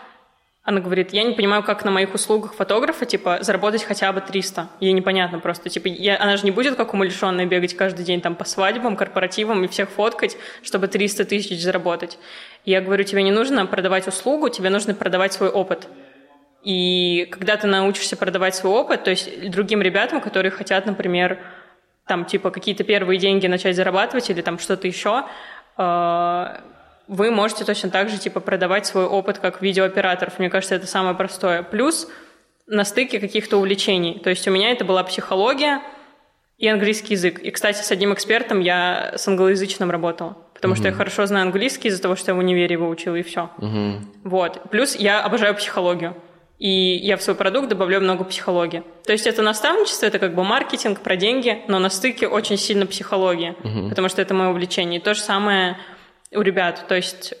[0.65, 4.67] она говорит, я не понимаю, как на моих услугах фотографа, типа, заработать хотя бы 300.
[4.79, 5.69] Ей непонятно просто.
[5.69, 9.63] Типа, я, она же не будет, как умалишенная, бегать каждый день там по свадьбам, корпоративам
[9.63, 12.17] и всех фоткать, чтобы 300 тысяч заработать.
[12.65, 15.87] Я говорю, тебе не нужно продавать услугу, тебе нужно продавать свой опыт.
[16.63, 21.37] И когда ты научишься продавать свой опыт, то есть другим ребятам, которые хотят, например,
[22.07, 25.25] там, типа, какие-то первые деньги начать зарабатывать или там что-то еще,
[25.77, 26.57] э,
[27.07, 30.39] вы можете точно так же типа продавать свой опыт как видеооператоров.
[30.39, 31.63] Мне кажется, это самое простое.
[31.63, 32.07] Плюс
[32.67, 34.19] на стыке каких-то увлечений.
[34.19, 35.81] То есть у меня это была психология
[36.57, 37.39] и английский язык.
[37.39, 40.37] И, кстати, с одним экспертом я с англоязычным работала.
[40.53, 40.79] Потому угу.
[40.79, 43.49] что я хорошо знаю английский из-за того, что я в универе его учила, и все.
[43.57, 44.29] Угу.
[44.29, 44.61] Вот.
[44.71, 46.15] Плюс я обожаю психологию.
[46.57, 48.83] И я в свой продукт добавляю много психологии.
[49.05, 52.85] То есть это наставничество, это как бы маркетинг про деньги, но на стыке очень сильно
[52.85, 53.89] психология, угу.
[53.89, 55.01] потому что это мое увлечение.
[55.01, 55.77] И то же самое
[56.35, 56.85] у ребят.
[56.87, 57.33] То есть,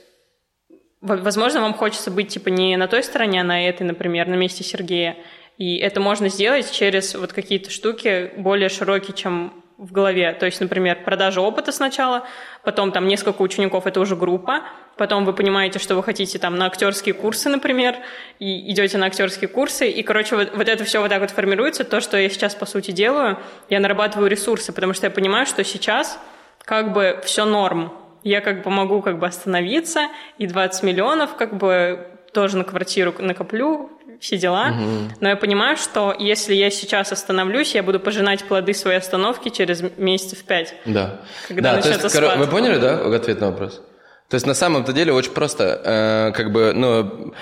[1.01, 4.63] возможно, вам хочется быть типа не на той стороне, а на этой, например, на месте
[4.63, 5.17] Сергея.
[5.57, 10.31] И это можно сделать через вот какие-то штуки более широкие, чем в голове.
[10.33, 12.25] То есть, например, продажа опыта сначала,
[12.63, 14.63] потом там несколько учеников, это уже группа,
[14.97, 17.95] потом вы понимаете, что вы хотите там на актерские курсы, например,
[18.39, 21.83] и идете на актерские курсы, и, короче, вот, вот это все вот так вот формируется,
[21.83, 23.37] то, что я сейчас, по сути, делаю,
[23.69, 26.19] я нарабатываю ресурсы, потому что я понимаю, что сейчас
[26.63, 27.93] как бы все норм,
[28.25, 30.07] я как бы могу как бы остановиться,
[30.37, 34.69] и 20 миллионов как бы тоже на квартиру накоплю, все дела.
[34.69, 35.15] Угу.
[35.21, 39.83] Но я понимаю, что если я сейчас остановлюсь, я буду пожинать плоды своей остановки через
[39.97, 40.73] месяцев пять.
[40.85, 41.21] Да.
[41.47, 42.37] Когда да, то есть, спад.
[42.37, 43.81] Вы поняли, да, ответ на вопрос?
[44.29, 47.33] То есть на самом-то деле очень просто, э, как бы, ну,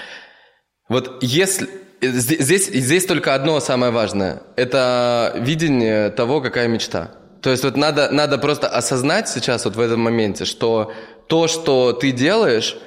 [0.90, 1.70] вот если
[2.02, 7.12] здесь, здесь только одно самое важное, это видение того, какая мечта.
[7.44, 10.94] То есть вот надо, надо просто осознать сейчас вот в этом моменте, что
[11.28, 12.78] то, что ты делаешь,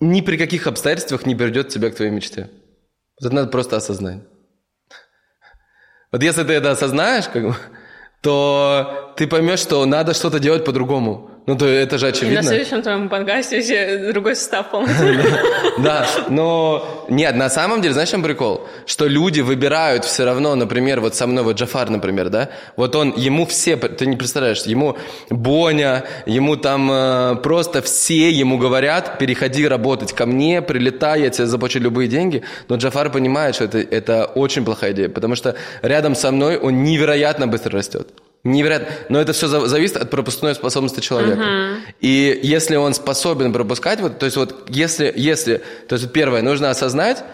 [0.00, 2.50] ни при каких обстоятельствах не приведет тебя к твоей мечте.
[3.20, 4.22] Это надо просто осознать.
[6.12, 7.56] Вот если ты это осознаешь, как бы,
[8.22, 11.30] то ты поймешь, что надо что-то делать по-другому.
[11.46, 12.32] Ну, то это же очевидно.
[12.32, 15.14] И на следующем твоем подкасте все другой состав полностью.
[15.76, 18.66] Да, но нет, на самом деле, знаешь, чем прикол?
[18.86, 23.12] Что люди выбирают все равно, например, вот со мной, вот Джафар, например, да, вот он,
[23.16, 24.96] ему все, ты не представляешь, ему
[25.30, 31.46] Боня, ему там э, просто все ему говорят, переходи работать ко мне, прилетай, я тебе
[31.46, 36.14] заплачу любые деньги, но Джафар понимает, что это, это очень плохая идея, потому что рядом
[36.14, 38.08] со мной он невероятно быстро растет.
[38.44, 38.94] Невероятно.
[39.08, 41.40] Но это все зависит от пропускной способности человека.
[41.40, 41.76] Uh-huh.
[42.00, 46.68] И если он способен пропускать, вот, то есть вот если, если, то есть первое, нужно
[46.68, 47.24] осознать,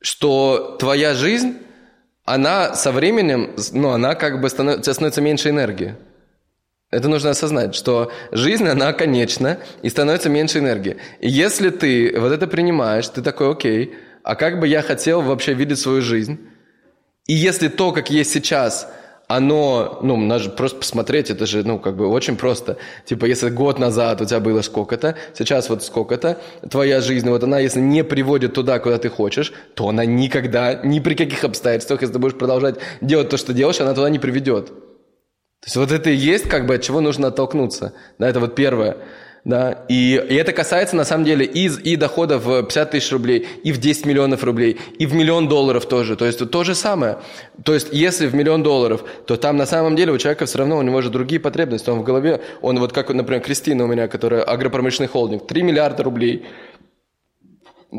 [0.00, 1.58] что твоя жизнь,
[2.24, 5.96] она со временем, ну, она как бы становится, становится меньше энергии.
[6.90, 10.96] Это нужно осознать, что жизнь, она конечна, и становится меньше энергии.
[11.20, 15.52] И если ты вот это принимаешь, ты такой, окей, а как бы я хотел вообще
[15.52, 16.40] видеть свою жизнь?
[17.26, 18.90] И если то, как есть сейчас–
[19.30, 22.78] оно, ну, надо просто посмотреть, это же, ну, как бы очень просто.
[23.04, 27.60] Типа, если год назад у тебя было сколько-то, сейчас вот сколько-то, твоя жизнь, вот она,
[27.60, 32.14] если не приводит туда, куда ты хочешь, то она никогда, ни при каких обстоятельствах, если
[32.14, 34.66] ты будешь продолжать делать то, что делаешь, она туда не приведет.
[34.66, 37.92] То есть вот это и есть, как бы, от чего нужно оттолкнуться.
[38.18, 38.96] Да, это вот первое.
[39.44, 43.48] Да, и, и это касается, на самом деле, и, и доходов в 50 тысяч рублей,
[43.64, 46.16] и в 10 миллионов рублей, и в миллион долларов тоже.
[46.16, 47.18] То есть то же самое.
[47.64, 50.76] То есть если в миллион долларов, то там на самом деле у человека все равно
[50.76, 51.88] у него же другие потребности.
[51.88, 56.02] Он в голове, он вот как, например, Кристина у меня, которая агропромышленный холдинг, 3 миллиарда
[56.02, 56.44] рублей.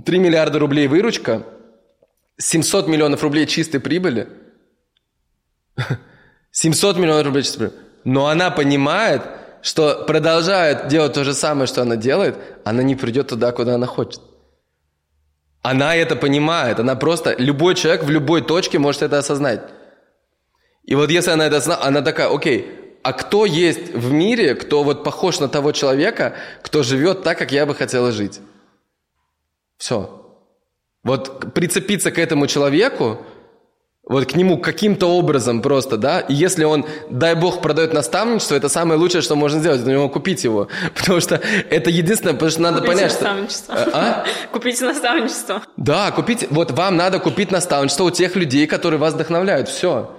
[0.06, 1.44] 3 миллиарда рублей выручка,
[2.38, 4.28] 700 миллионов рублей чистой прибыли.
[6.52, 7.82] 700 миллионов рублей чистой прибыли.
[8.04, 9.22] Но она понимает,
[9.62, 12.36] что продолжает делать то же самое, что она делает,
[12.66, 14.22] она не придет туда, куда она хочет.
[15.62, 19.62] Она это понимает, она просто, любой человек в любой точке может это осознать.
[20.84, 24.84] И вот если она это осознала, она такая, окей, а кто есть в мире, кто
[24.84, 28.40] вот похож на того человека, кто живет так, как я бы хотела жить?
[29.78, 30.22] Все.
[31.04, 33.26] Вот прицепиться к этому человеку,
[34.07, 38.68] вот к нему каким-то образом просто, да, и если он, дай бог, продает наставничество, это
[38.68, 42.61] самое лучшее, что можно сделать, у него купить его, потому что это единственное, потому что
[42.61, 43.76] надо Купите понять, наставничество.
[43.78, 43.91] что...
[43.94, 44.26] А?
[44.52, 45.61] Купите наставничество.
[45.78, 50.11] Да, купить, вот вам надо купить наставничество у тех людей, которые вас вдохновляют, все.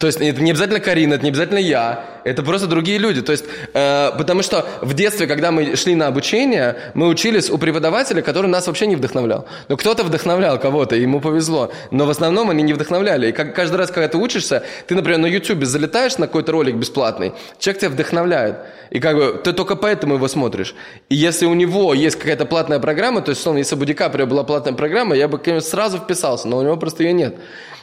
[0.00, 3.20] То есть это не обязательно Карина, это не обязательно я, это просто другие люди.
[3.20, 3.44] То есть,
[3.74, 8.46] э, потому что в детстве, когда мы шли на обучение, мы учились у преподавателя, который
[8.46, 9.44] нас вообще не вдохновлял.
[9.68, 11.70] Но кто-то вдохновлял кого-то, ему повезло.
[11.90, 13.28] Но в основном они не вдохновляли.
[13.28, 16.76] И как, каждый раз, когда ты учишься, ты, например, на YouTube залетаешь на какой-то ролик
[16.76, 18.56] бесплатный, человек тебя вдохновляет.
[18.88, 20.74] И как бы ты только поэтому его смотришь.
[21.10, 23.92] И если у него есть какая-то платная программа, то есть, условно, если бы у Ди
[23.92, 27.36] Каприо была платная программа, я бы, конечно, сразу вписался, но у него просто ее нет.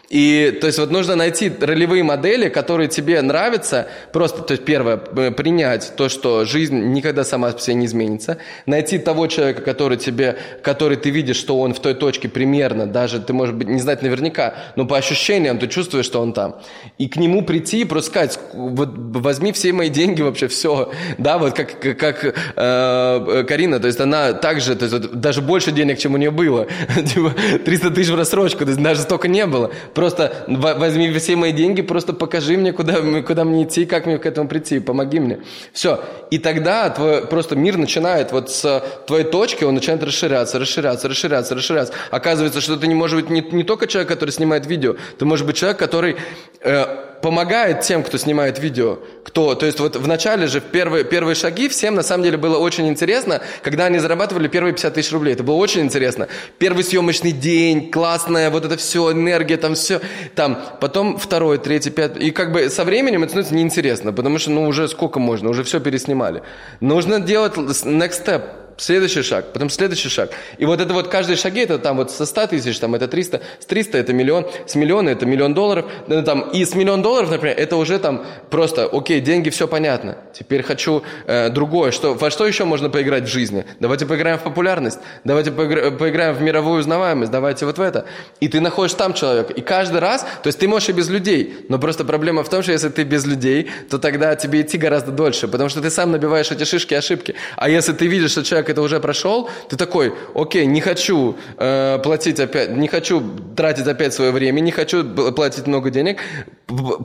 [0.09, 3.87] И, то есть, вот нужно найти ролевые модели, которые тебе нравятся.
[4.13, 8.37] Просто, то есть, первое, принять то, что жизнь никогда сама по себе не изменится.
[8.65, 13.19] Найти того человека, который тебе, который ты видишь, что он в той точке примерно, даже
[13.19, 16.55] ты, может быть, не знать наверняка, но по ощущениям ты чувствуешь, что он там.
[16.97, 20.91] И к нему прийти и просто сказать, вот возьми все мои деньги вообще, все.
[21.17, 22.23] Да, вот как, как
[22.55, 26.31] э, Карина, то есть, она также, то есть, вот, даже больше денег, чем у нее
[26.31, 26.67] было.
[26.95, 27.03] 300
[27.65, 29.71] типа, тысяч в рассрочку, то есть, даже столько не было.
[29.97, 34.27] Просто возьми все мои деньги, просто покажи мне, куда, куда мне идти, как мне к
[34.27, 35.39] этому прийти, помоги мне.
[35.73, 36.03] Все.
[36.29, 41.55] И тогда твой просто мир начинает вот с твоей точки, он начинает расширяться, расширяться, расширяться,
[41.55, 41.93] расширяться.
[42.11, 45.47] Оказывается, что ты не можешь быть не, не только человек, который снимает видео, ты можешь
[45.47, 46.17] быть человек, который
[46.61, 48.99] э, помогает тем, кто снимает видео.
[49.25, 52.37] Кто, то есть вот в начале же, в первые, первые шаги, всем на самом деле
[52.37, 55.33] было очень интересно, когда они зарабатывали первые 50 тысяч рублей.
[55.33, 56.29] Это было очень интересно.
[56.57, 59.99] Первый съемочный день, классная, вот это все, энергия, там все.
[60.35, 62.23] Там, потом второй, третий, пятый.
[62.23, 65.65] И как бы со временем это становится неинтересно, потому что, ну, уже сколько можно, уже
[65.65, 66.43] все переснимали.
[66.79, 70.31] Нужно делать next step следующий шаг, потом следующий шаг.
[70.57, 73.41] И вот это вот каждые шаги, это там вот со 100 тысяч, там это 300,
[73.59, 77.31] с 300 это миллион, с миллиона это миллион долларов, ну, там, и с миллион долларов,
[77.31, 80.17] например, это уже там просто, окей, деньги, все понятно.
[80.33, 81.91] Теперь хочу э, другое.
[81.91, 83.65] Что, во что еще можно поиграть в жизни?
[83.79, 88.05] Давайте поиграем в популярность, давайте поигра, поиграем в мировую узнаваемость, давайте вот в это.
[88.39, 89.53] И ты находишь там человека.
[89.53, 92.61] И каждый раз, то есть ты можешь и без людей, но просто проблема в том,
[92.61, 96.11] что если ты без людей, то тогда тебе идти гораздо дольше, потому что ты сам
[96.11, 97.35] набиваешь эти шишки, ошибки.
[97.55, 101.99] А если ты видишь, что человек это уже прошел, ты такой, окей, не хочу э,
[102.03, 103.21] платить опять, не хочу
[103.55, 105.03] тратить опять свое время, не хочу
[105.33, 106.19] платить много денег,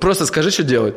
[0.00, 0.94] просто скажи, что делать.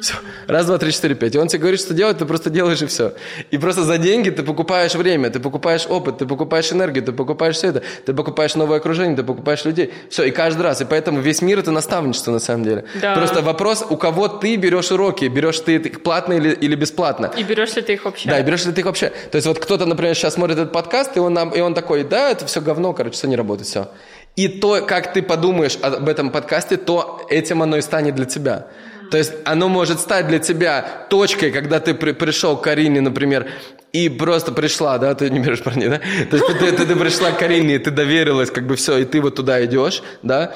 [0.00, 0.14] Все.
[0.46, 1.34] Раз, два, три, четыре, пять.
[1.34, 3.14] И он тебе говорит, что делать, ты просто делаешь и все.
[3.50, 7.56] И просто за деньги ты покупаешь время, ты покупаешь опыт, ты покупаешь энергию, ты покупаешь
[7.56, 9.92] все это, ты покупаешь новое окружение, ты покупаешь людей.
[10.10, 10.82] Все, и каждый раз.
[10.82, 12.84] И поэтому весь мир это наставничество на самом деле.
[13.00, 13.14] Да.
[13.14, 17.32] Просто вопрос, у кого ты берешь уроки, берешь ты их платно или, или бесплатно.
[17.36, 18.28] И берешь ли ты их вообще?
[18.28, 19.12] Да, и берешь ли ты их вообще.
[19.30, 22.04] То есть вот кто-то, например, сейчас смотрит этот подкаст, и он, нам, и он такой,
[22.04, 23.88] да, это все говно, короче, все не работает, все.
[24.36, 28.66] И то, как ты подумаешь об этом подкасте, то этим оно и станет для тебя.
[29.10, 33.48] То есть оно может стать для тебя точкой, когда ты при, пришел к Карине, например,
[33.92, 36.00] и просто пришла, да, ты не берешь парней, да?
[36.30, 39.04] То есть ты, ты, ты пришла к Карине, и ты доверилась, как бы все, и
[39.04, 40.54] ты вот туда идешь, да,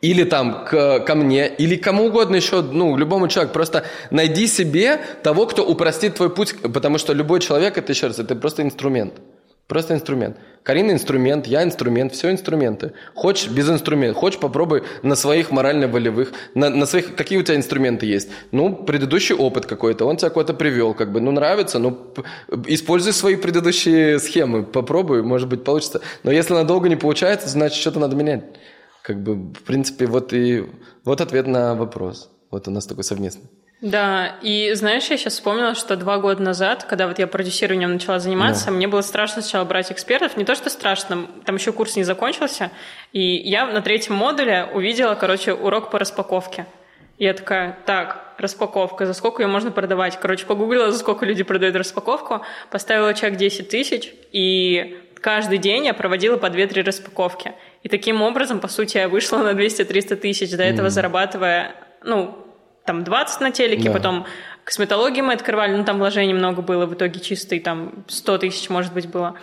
[0.00, 3.54] или там к, ко мне, или кому угодно еще, ну, любому человеку.
[3.54, 8.18] Просто найди себе того, кто упростит твой путь, потому что любой человек, это еще раз,
[8.18, 9.14] это просто инструмент.
[9.70, 10.36] Просто инструмент.
[10.64, 12.92] Карина инструмент, я инструмент, все инструменты.
[13.14, 18.04] Хочешь без инструмента, хочешь попробуй на своих морально-волевых, на, на своих, какие у тебя инструменты
[18.04, 18.30] есть.
[18.50, 22.12] Ну, предыдущий опыт какой-то, он тебя куда-то привел, как бы, ну, нравится, ну,
[22.66, 26.00] используй свои предыдущие схемы, попробуй, может быть, получится.
[26.24, 28.42] Но если надолго не получается, значит, что-то надо менять.
[29.04, 30.64] Как бы, в принципе, вот и
[31.04, 32.28] вот ответ на вопрос.
[32.50, 33.48] Вот у нас такой совместный.
[33.80, 38.18] Да, и знаешь, я сейчас вспомнила, что два года назад, когда вот я продюсированием начала
[38.18, 38.72] заниматься, Да.
[38.72, 40.36] мне было страшно сначала брать экспертов.
[40.36, 42.70] Не то, что страшно, там еще курс не закончился.
[43.12, 46.66] И я на третьем модуле увидела, короче, урок по распаковке.
[47.16, 50.18] И я такая, так, распаковка, за сколько ее можно продавать?
[50.20, 55.94] Короче, погуглила, за сколько люди продают распаковку, поставила чек 10 тысяч, и каждый день я
[55.94, 57.52] проводила по 2-3 распаковки.
[57.82, 62.46] И таким образом, по сути, я вышла на 200-300 тысяч, до этого зарабатывая, ну,
[62.84, 63.92] там 20 на телеке, Да.
[63.92, 64.26] потом
[64.64, 68.92] косметологию мы открывали, ну там вложений много было, в итоге чистый там 100 тысяч, может
[68.92, 69.34] быть, было.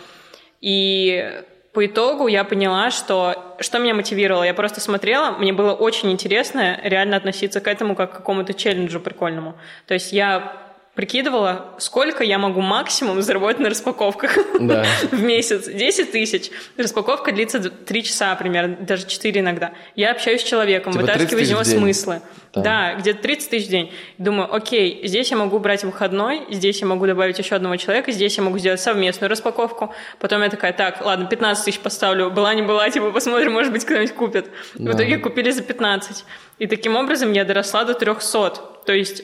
[0.60, 1.42] И
[1.72, 4.42] по итогу я поняла, что что меня мотивировало.
[4.42, 9.00] Я просто смотрела, мне было очень интересно реально относиться к этому как к какому-то челленджу
[9.00, 9.54] прикольному.
[9.86, 10.67] То есть я
[10.98, 14.84] прикидывала, сколько я могу максимум заработать на распаковках Да.
[15.12, 15.68] в месяц.
[15.68, 16.50] 10 тысяч.
[16.76, 19.70] Распаковка длится 3 часа примерно, даже 4 иногда.
[19.94, 22.20] Я общаюсь с человеком, Типа 30 вытаскиваю из него в смыслы.
[22.50, 22.64] Там.
[22.64, 23.92] Да, где-то 30 тысяч в день.
[24.18, 28.36] Думаю, окей, здесь я могу брать выходной, здесь я могу добавить еще одного человека, здесь
[28.36, 29.94] я могу сделать совместную распаковку.
[30.18, 33.84] Потом я такая, так, ладно, 15 тысяч поставлю, была не была, типа, посмотрим, может быть,
[33.84, 34.46] кто-нибудь купит.
[34.74, 34.90] В Да.
[34.94, 36.24] итоге купили за 15.
[36.58, 38.50] И таким образом я доросла до 300.
[38.84, 39.22] То есть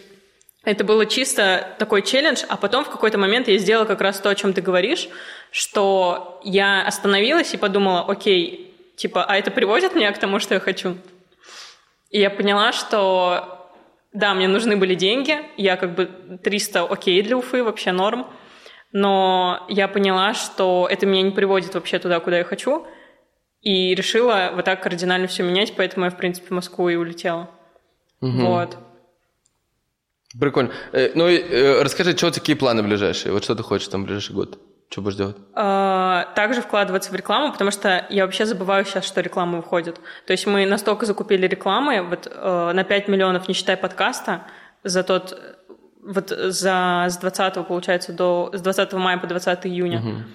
[0.64, 4.30] это было чисто такой челлендж, а потом в какой-то момент я сделала как раз то,
[4.30, 5.08] о чем ты говоришь,
[5.50, 10.60] что я остановилась и подумала, окей, типа, а это приводит меня к тому, что я
[10.60, 10.96] хочу?
[12.10, 13.70] И я поняла, что
[14.12, 16.06] да, мне нужны были деньги, я как бы
[16.42, 18.26] 300 окей для Уфы, вообще норм,
[18.92, 22.86] но я поняла, что это меня не приводит вообще туда, куда я хочу,
[23.60, 27.50] и решила вот так кардинально все менять, поэтому я, в принципе, в Москву и улетела.
[28.20, 28.78] Вот.
[30.38, 30.70] Прикольно.
[30.92, 33.32] Э, ну, э, расскажи, что какие планы ближайшие?
[33.32, 34.58] Вот что ты хочешь там в ближайший год?
[34.90, 35.36] Что будешь делать?
[35.54, 40.00] А, также вкладываться в рекламу, потому что я вообще забываю сейчас, что реклама выходит.
[40.26, 44.44] То есть мы настолько закупили рекламы, вот э, на 5 миллионов, не считая подкаста,
[44.82, 45.36] за тот,
[46.02, 50.26] вот за, с 20 получается, до, с 20 мая по 20 июня.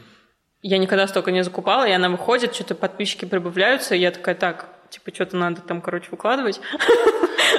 [0.62, 4.68] Я никогда столько не закупала, и она выходит, что-то подписчики прибавляются, и я такая, так,
[4.90, 6.60] типа, что-то надо там, короче, выкладывать.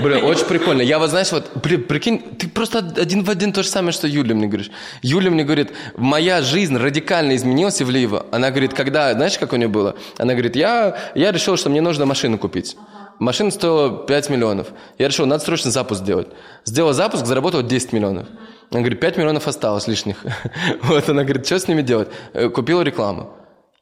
[0.00, 0.82] Блин, очень прикольно.
[0.82, 4.06] Я вот, знаешь, вот, при- прикинь, ты просто один в один то же самое, что
[4.06, 4.70] Юля мне говоришь.
[5.02, 8.26] Юля мне говорит, моя жизнь радикально изменилась, Ивлеева.
[8.30, 9.96] Она говорит, когда, знаешь, как у нее было?
[10.18, 12.76] Она говорит, я, я решил, что мне нужно машину купить.
[13.18, 14.68] Машина стоила 5 миллионов.
[14.98, 16.28] Я решил, надо срочно запуск сделать.
[16.64, 18.28] Сделал запуск, заработал 10 миллионов.
[18.70, 20.24] Она говорит, 5 миллионов осталось лишних.
[20.82, 22.08] Вот она говорит, что с ними делать?
[22.32, 23.34] Э, Купила рекламу.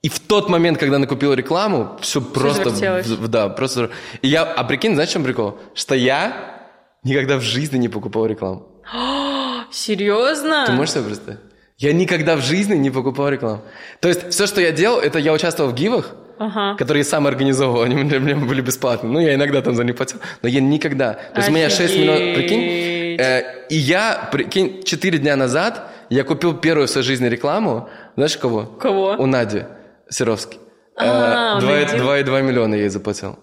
[0.03, 2.71] И в тот момент, когда она купила рекламу, все просто...
[2.71, 3.29] завертелось.
[3.29, 3.91] Да, просто...
[4.23, 4.45] И я...
[4.45, 5.59] А прикинь, знаешь, в чем прикол?
[5.75, 6.33] Что я
[7.03, 8.69] никогда в жизни не покупал рекламу.
[9.73, 10.65] Серьезно?
[10.67, 11.41] Ты можешь себе представить?
[11.79, 13.63] Я никогда в жизни не покупал рекламу.
[14.01, 16.77] То есть все, что я делал, это я участвовал в гивах, Ага.
[16.77, 19.09] которые я сам организовывал, они для меня были бесплатны.
[19.11, 21.15] Ну, я иногда там за них платил, но я никогда.
[21.15, 23.21] То есть у меня 6 миллионов, прикинь, Офигеть.
[23.21, 28.37] э, и я, прикинь, 4 дня назад я купил первую в своей жизни рекламу, знаешь,
[28.37, 28.67] кого?
[28.67, 29.17] Кого?
[29.19, 29.63] У Нади
[30.11, 30.59] Серовски.
[30.97, 32.01] А, он Два- один?
[32.01, 33.39] 2,2 миллиона я ей заплатил.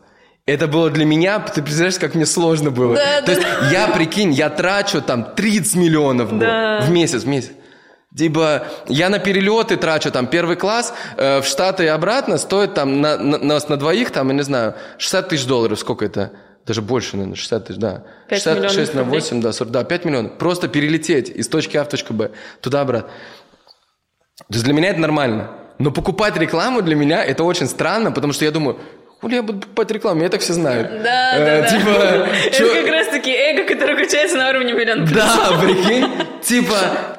[0.46, 2.96] Это было для меня, ты представляешь, как мне сложно было.
[2.96, 6.82] Да, То да, есть я, прикинь, я трачу там 30 миллионов Да.
[6.82, 7.52] в месяц, в месяц.
[8.16, 13.02] Типа, я на перелеты трачу там первый класс э, в Штаты и обратно стоит там
[13.02, 16.32] на, на, нас на двоих, там, я не знаю, 60 тысяч долларов, сколько это?
[16.66, 18.04] Даже больше, наверное, 60 тысяч, да.
[18.30, 19.20] Пять 66 миллионов на рублей.
[19.22, 20.38] 8, да, 40, да, 5 миллионов.
[20.38, 22.32] Просто перелететь из точки А в точку Б,
[22.62, 23.10] туда-обратно.
[24.38, 25.50] То есть для меня это нормально.
[25.80, 28.78] Но покупать рекламу для меня это очень странно, потому что я думаю,
[29.22, 31.04] хули я буду покупать рекламу, меня так все знают.
[31.04, 31.78] Да, Э, да, да.
[31.78, 31.90] Типа,
[32.48, 35.18] Это чё- как раз таки эго, которое качается на уровне миллиона плюс.
[35.24, 36.08] Да, прикинь,
[36.44, 36.76] типа,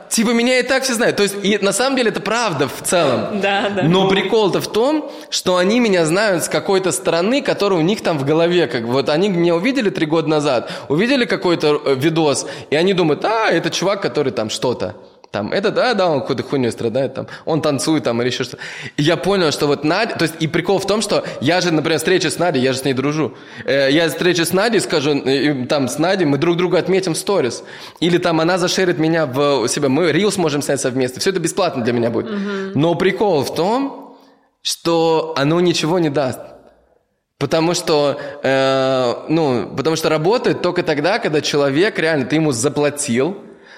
[0.09, 1.17] типа меня и так все знают.
[1.17, 3.41] То есть, и на самом деле это правда в целом.
[3.41, 3.83] Да, да.
[3.83, 8.19] Но прикол-то в том, что они меня знают с какой-то стороны, которая у них там
[8.19, 8.69] в голове.
[8.69, 13.25] Как вот они меня увидели три года назад, увидели какой-то э, видос, и они думают,
[13.25, 14.95] а, это чувак, который там что-то.
[15.31, 18.63] Там, это, да, да, он какой-то хуйней страдает, там, он танцует там или еще что-то.
[18.97, 21.73] И я понял, что вот Надя, то есть и прикол в том, что я же,
[21.73, 23.35] например, встреча с Надей, я же с ней дружу.
[23.65, 27.19] Э, я встреча с Надей, скажу, э, там с Надей, мы друг друга отметим в
[27.19, 27.65] сторис.
[28.01, 31.21] Или там она зашерит меня в себя, мы рилс можем снять совместно.
[31.21, 32.31] Все это бесплатно для меня будет.
[32.75, 34.17] Но прикол в том,
[34.63, 36.41] что оно ничего не даст.
[37.39, 43.37] Потому что, э, ну, потому что работает только тогда, когда человек реально, ты ему заплатил.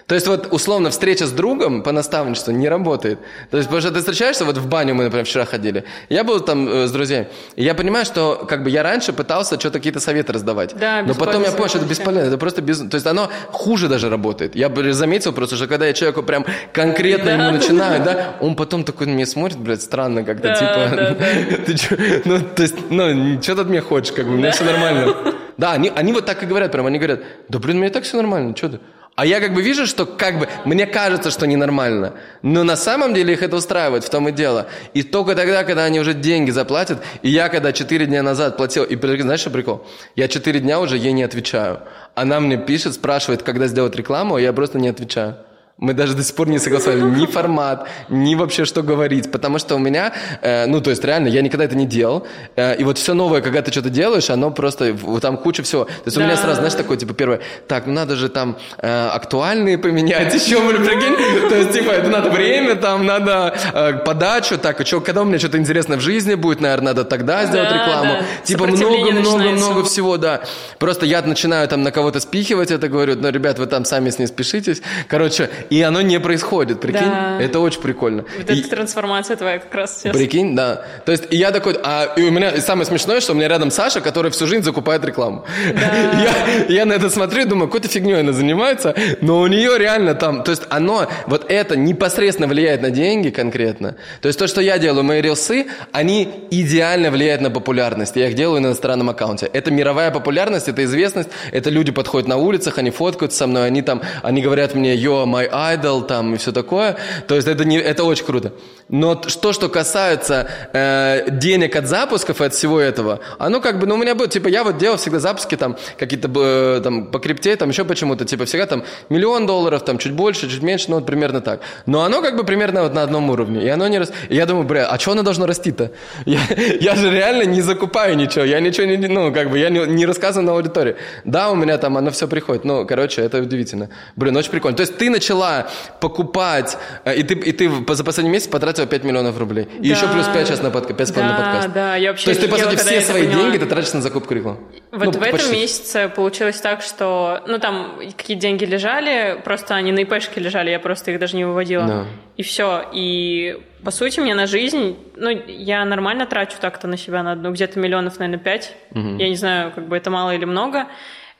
[0.09, 3.19] То есть вот условно встреча с другом по наставничеству не работает.
[3.51, 6.41] То есть потому что ты встречаешься, вот в баню мы, например, вчера ходили, я был
[6.41, 10.01] там э, с друзьями, и я понимаю, что как бы я раньше пытался что-то какие-то
[10.01, 10.75] советы раздавать.
[10.75, 12.79] Да, Но потом я понял, что это бесполезно, это просто без...
[12.79, 14.57] То есть оно хуже даже работает.
[14.57, 19.09] Я заметил просто, что когда я человеку прям конкретно ему начинаю, да, он потом такой
[19.09, 21.15] на меня смотрит, блядь, странно как-то, Да, типа, да,
[21.67, 22.23] ты?
[22.25, 25.15] Ну, то есть, ну, что ты от меня хочешь, как бы, у меня все нормально.
[25.59, 27.93] Да, они, они вот так и говорят, прям, они говорят, да, блин, у меня и
[27.93, 28.81] так все нормально, что ты?
[29.19, 32.13] А я как бы вижу, что как бы, мне кажется, что ненормально.
[32.43, 34.69] Но на самом деле их это устраивает, в том и дело.
[34.95, 38.85] И только тогда, когда они уже деньги заплатят, и я когда 4 дня назад платил,
[38.85, 39.85] и знаешь, что прикол?
[40.15, 41.81] Я 4 дня уже ей не отвечаю.
[42.15, 45.35] Она мне пишет, спрашивает, когда сделать рекламу, а я просто не отвечаю.
[45.79, 49.77] Мы даже до сих пор не согласовали ни формат, ни вообще что говорить, потому что
[49.77, 52.27] у меня, э, ну, то есть реально, я никогда это не делал,
[52.57, 55.85] э, и вот все новое, когда ты что-то делаешь, оно просто, там куча всего.
[55.85, 56.43] То есть у меня Да.
[56.43, 60.85] сразу, знаешь, такое, типа, первое, так, ну, надо же там э, актуальные поменять, еще, блин,
[60.85, 65.23] прикинь, то есть, типа, это надо время, там, надо э, подачу, так, и чё, когда
[65.23, 68.13] у меня что-то интересное в жизни будет, наверное, надо тогда сделать Да, рекламу.
[68.15, 68.25] да.
[68.45, 70.41] Типа, много-много-много всего, да.
[70.81, 74.19] Просто я начинаю там на кого-то спихивать это, говорю, ну, ребят, вы там сами с
[74.19, 74.83] ней спешитесь.
[75.07, 77.03] Короче, и оно не происходит, прикинь?
[77.09, 77.41] Да.
[77.41, 78.25] Это очень прикольно.
[78.37, 80.17] Вот И- эта трансформация твоя как раз сейчас.
[80.17, 80.83] Прикинь, да.
[81.05, 83.49] То есть и я такой, а и у меня и самое смешное, что у меня
[83.49, 85.45] рядом Саша, который всю жизнь закупает рекламу.
[85.75, 90.15] Я, я на это смотрю и думаю, какой-то фигней она занимается, но у нее реально
[90.15, 93.97] там, то есть оно, вот это непосредственно влияет на деньги конкретно.
[94.21, 98.17] То есть то, что я делаю, мои рилсы, они идеально влияют на популярность.
[98.17, 99.49] Я их делаю на иностранном аккаунте.
[99.53, 103.83] Это мировая популярность, это известность, это люди подходят на улицах, они фоткаются со мной, они
[103.83, 106.97] там, они говорят мне, yo, my idol, там, и все такое.
[107.27, 108.53] То есть это, не, это очень круто.
[108.89, 113.87] Но т- что, касается э, денег от запусков и от всего этого, оно как бы,
[113.87, 117.19] ну, у меня было, типа, я вот делал всегда запуски там, какие-то, э, там, по
[117.19, 120.97] крипте, там, еще почему-то, типа, всегда там миллион долларов, там, чуть больше, чуть меньше, ну,
[120.97, 121.61] вот примерно так.
[121.87, 124.11] Но оно как бы примерно вот на одном уровне, и оно не рас...
[124.31, 125.91] И я думаю, бля, а что оно должно расти-то?
[126.25, 126.41] Я,
[126.81, 130.07] я же реально не закупаю ничего, я ничего не, ну, как бы, я не, не
[130.07, 130.97] рассказываю на аудитории.
[131.25, 133.89] Да, у меня там оно все приходит, ну, короче, это удивительно.
[134.17, 134.77] Блин, очень прикольно.
[134.77, 135.69] То есть ты начала
[136.01, 138.49] покупать, э, и ты, и ты за последний месяц
[138.79, 139.65] потратила 5 миллионов рублей.
[139.81, 139.95] И Да.
[139.97, 141.73] еще плюс 5 сейчас на подкаст, 5 Да, на подкаст.
[141.73, 143.43] да, я вообще То есть ты, по сути, все свои поняла.
[143.43, 144.59] деньги ты тратишь на закупку рекламы.
[144.93, 145.53] Вот Ну, в этом почти.
[145.53, 150.79] месяце получилось так, что, ну, там какие деньги лежали, просто они на ИПшке лежали, я
[150.81, 151.87] просто их даже не выводила.
[151.87, 152.05] Да.
[152.37, 152.85] И все.
[152.93, 157.51] И, по сути, мне на жизнь, ну, я нормально трачу так-то на себя на одну,
[157.53, 158.75] где-то миллионов, наверное, пять.
[158.95, 160.87] Я не знаю, как бы это мало или много.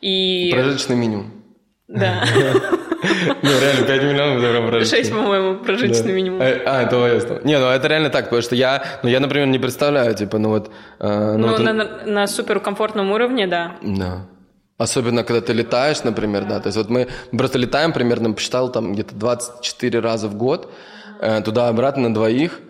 [0.01, 0.51] И...
[0.53, 1.33] Прожиточный минимум.
[1.89, 2.23] Да.
[3.03, 4.99] Ну, реально, 5 миллионов прям прожиточный.
[4.99, 6.41] Шесть, по-моему, прожиточный минимум.
[6.41, 7.41] Э, А, это ясно.
[7.45, 10.49] Не, ну это реально так, потому что я, ну я, например, не представляю, типа, ну
[10.51, 10.71] вот...
[10.99, 11.73] э, ну, Ну,
[12.07, 13.77] на, суперкомфортном уровне, да.
[13.83, 14.27] Да.
[14.79, 16.61] Особенно, когда ты летаешь, например, да.
[16.61, 20.73] То есть вот мы просто летаем примерно, посчитал, там где-то 24 раза в год,
[21.21, 22.61] э, туда-обратно на двоих,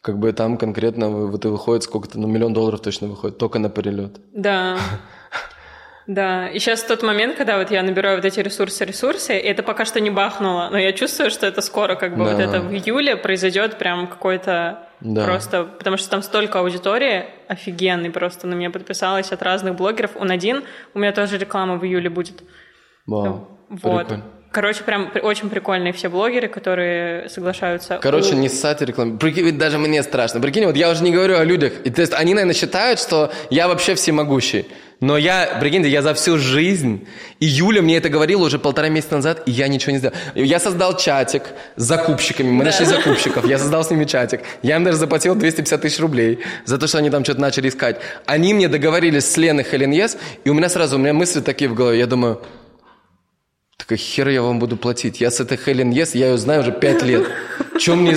[0.00, 3.68] как бы там конкретно вот и выходит сколько-то, ну миллион долларов точно выходит, только на
[3.68, 4.20] перелет.
[4.32, 4.78] Да.
[6.08, 9.62] Да, и сейчас тот момент, когда вот я набираю вот эти ресурсы, ресурсы, и это
[9.62, 12.30] пока что не бахнуло, но я чувствую, что это скоро, как бы Да.
[12.32, 15.24] вот это в июле произойдет прям какой-то Да.
[15.26, 20.12] просто, потому что там столько аудитории офигенный просто на меня подписалась от разных блогеров.
[20.16, 20.64] Он один,
[20.94, 22.42] у меня тоже реклама в июле будет.
[23.06, 23.46] Вау.
[23.68, 24.06] Вот.
[24.08, 24.24] Прикольно.
[24.50, 27.98] Короче, прям очень прикольные все блогеры, которые соглашаются.
[28.00, 29.18] Короче, не ссать рекламу.
[29.18, 30.40] Прикинь, ведь даже мне страшно.
[30.40, 31.72] Прикинь, вот я уже не говорю о людях.
[31.84, 34.66] И, то есть они, наверное, считают, что я вообще всемогущий.
[35.00, 37.06] Но я, прикиньте, я за всю жизнь,
[37.38, 40.14] и Юля мне это говорила уже полтора месяца назад, и я ничего не сделал.
[40.34, 41.44] Я создал чатик
[41.76, 44.40] с закупщиками, мы нашли закупщиков, я создал с ними чатик.
[44.62, 48.00] Я им даже заплатил 250 тысяч рублей за то, что они там что-то начали искать.
[48.26, 51.70] Они мне договорились с Леной Хелен Yes, и у меня сразу, у меня мысли такие
[51.70, 52.42] в голове, я думаю,
[53.78, 55.20] Такая, хер я вам буду платить?
[55.20, 57.24] Я с этой Хелен Ес, я ее знаю уже пять лет.
[57.78, 58.16] Чем мне,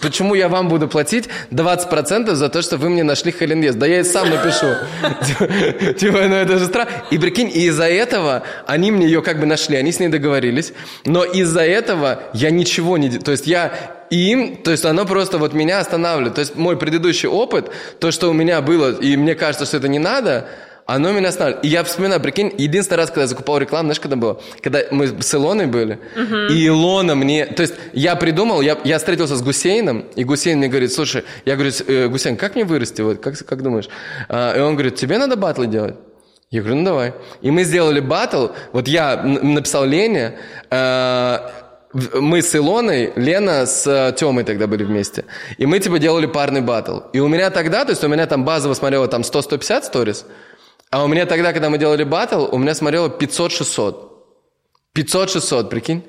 [0.00, 3.74] почему я вам буду платить 20% за то, что вы мне нашли Хелен Ес?
[3.74, 4.66] Да я и сам напишу.
[5.98, 6.90] Типа, ну это же странно.
[7.10, 10.72] И прикинь, и из-за этого они мне ее как бы нашли, они с ней договорились.
[11.04, 13.10] Но из-за этого я ничего не...
[13.10, 13.74] То есть я
[14.08, 16.34] им, то есть оно просто вот меня останавливает.
[16.36, 17.70] То есть мой предыдущий опыт,
[18.00, 20.48] то, что у меня было, и мне кажется, что это не надо,
[20.86, 21.64] оно меня останавливает.
[21.64, 24.40] И я вспоминаю, прикинь, единственный раз, когда я закупал рекламу, знаешь, когда было?
[24.60, 26.48] Когда мы с Илоной были, uh-huh.
[26.52, 27.46] и Илона мне...
[27.46, 31.54] То есть я придумал, я, я встретился с Гусейном, и Гусейн мне говорит, слушай, я
[31.54, 33.00] говорю, э, Гусейн, как мне вырасти?
[33.00, 33.88] Вот, как, как думаешь?
[34.28, 35.96] А, и он говорит, тебе надо батлы делать.
[36.50, 37.14] Я говорю, ну давай.
[37.40, 40.38] И мы сделали батл, вот я написал Лене,
[40.70, 41.38] э,
[42.14, 45.24] мы с Илоной, Лена с э, Тёмой тогда были вместе.
[45.58, 47.00] И мы типа делали парный батл.
[47.12, 50.26] И у меня тогда, то есть у меня там базово смотрело там 100-150 сторис,
[50.94, 54.12] а у меня тогда, когда мы делали батл, у меня смотрело 500-600.
[54.94, 56.04] 500-600, прикинь.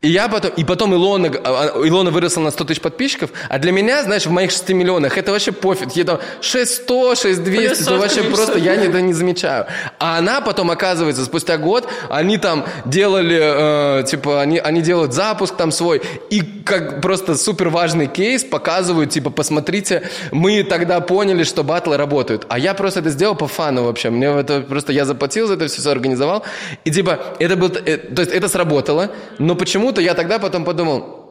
[0.00, 3.58] И я потом, и потом Илона, а, а, Илона выросла на 100 тысяч подписчиков, а
[3.58, 5.90] для меня, знаешь, в моих 6 миллионах это вообще пофиг.
[5.96, 9.66] Я там 600, 6200, это вообще просто я это не замечаю.
[9.98, 15.56] А она потом, оказывается, спустя год, они там делали, э, типа, они, они делают запуск
[15.56, 16.00] там свой,
[16.30, 22.46] и как просто супер важный кейс показывают, типа, посмотрите, мы тогда поняли, что батлы работают.
[22.48, 24.10] А я просто это сделал по фану вообще.
[24.10, 26.44] Мне это просто, я заплатил за это все, все организовал.
[26.84, 30.64] И типа, это был, э, то есть это сработало, но почему почему-то я тогда потом
[30.64, 31.24] подумал,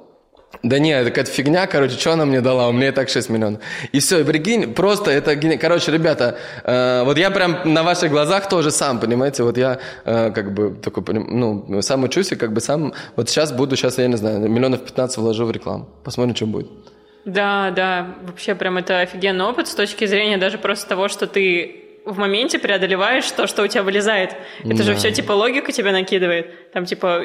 [0.63, 2.69] да не, это какая-то фигня, короче, что она мне дала?
[2.69, 3.61] У меня и так 6 миллионов.
[3.91, 5.35] И все, и прикинь, просто это...
[5.57, 10.31] Короче, ребята, э, вот я прям на ваших глазах тоже сам, понимаете, вот я э,
[10.31, 12.93] как бы такой, ну, сам учусь и как бы сам...
[13.15, 15.85] Вот сейчас буду, сейчас, я не знаю, миллионов 15 вложу в рекламу.
[16.03, 16.67] Посмотрим, что будет.
[17.25, 21.83] Да, да, вообще прям это офигенный опыт с точки зрения даже просто того, что ты
[22.07, 24.33] в моменте преодолеваешь то, что у тебя вылезает.
[24.63, 24.83] Это да.
[24.83, 26.71] же все типа логика тебя накидывает.
[26.71, 27.21] Там типа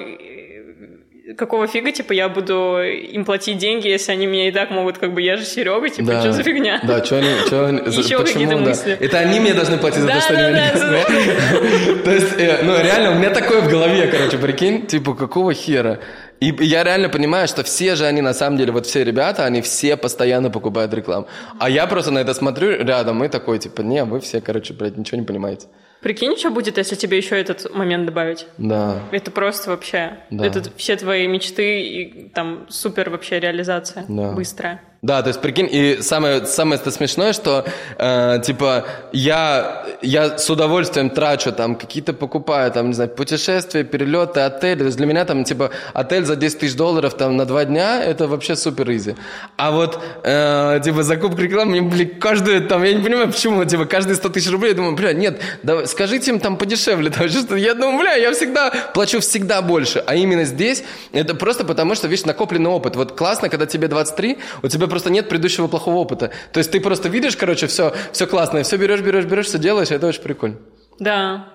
[1.37, 5.15] какого фига, типа, я буду им платить деньги, если они мне и так могут, как
[5.15, 6.21] бы, я же Серега, типа, да.
[6.21, 6.81] что за фигня?
[6.83, 8.61] Да, что они, что они, Еще какие-то да.
[8.61, 8.97] мысли.
[9.01, 10.73] Это они мне должны платить за то, что они меня
[12.05, 16.01] То есть, э, ну, реально, у меня такое в голове, короче, прикинь, типа, какого хера?
[16.41, 19.63] И я реально понимаю, что все же они, на самом деле, вот все ребята, они
[19.63, 21.29] все постоянно покупают рекламу.
[21.61, 24.97] А я просто на это смотрю рядом и такой, типа, не, вы все, короче, блядь,
[24.97, 25.69] ничего не понимаете.
[26.03, 28.47] Прикинь, что будет, если тебе еще этот момент добавить?
[28.59, 29.01] Да.
[29.13, 30.19] Это просто вообще.
[30.31, 30.45] Да.
[30.45, 34.05] Это все твои мечты и там супер вообще реализация.
[34.09, 34.33] Да.
[34.33, 34.83] Быстрая.
[35.03, 37.65] Да, то есть прикинь, и самое, самое это смешное, что
[37.99, 44.39] э, типа я, я с удовольствием трачу там какие-то покупаю, там, не знаю, путешествия, перелеты,
[44.43, 44.79] отели.
[44.79, 48.01] То есть для меня там типа отель за 10 тысяч долларов там на два дня,
[48.01, 49.17] это вообще супер изи.
[49.57, 53.87] А вот э, типа закупка рекламы, мне, блин, каждую там, я не понимаю, почему, типа
[53.87, 57.11] каждые 100 тысяч рублей, я думаю, бля, нет, давай, скажите им там подешевле.
[57.11, 59.99] Там, что я думаю, бля, я всегда плачу всегда больше.
[60.07, 62.95] А именно здесь, это просто потому, что, видишь, накопленный опыт.
[62.95, 66.31] Вот классно, когда тебе 23, у тебя просто нет предыдущего плохого опыта.
[66.53, 69.59] То есть ты просто видишь, короче, все, все классно, и все берешь, берешь, берешь, все
[69.59, 70.59] делаешь, это очень прикольно.
[70.99, 71.49] Да.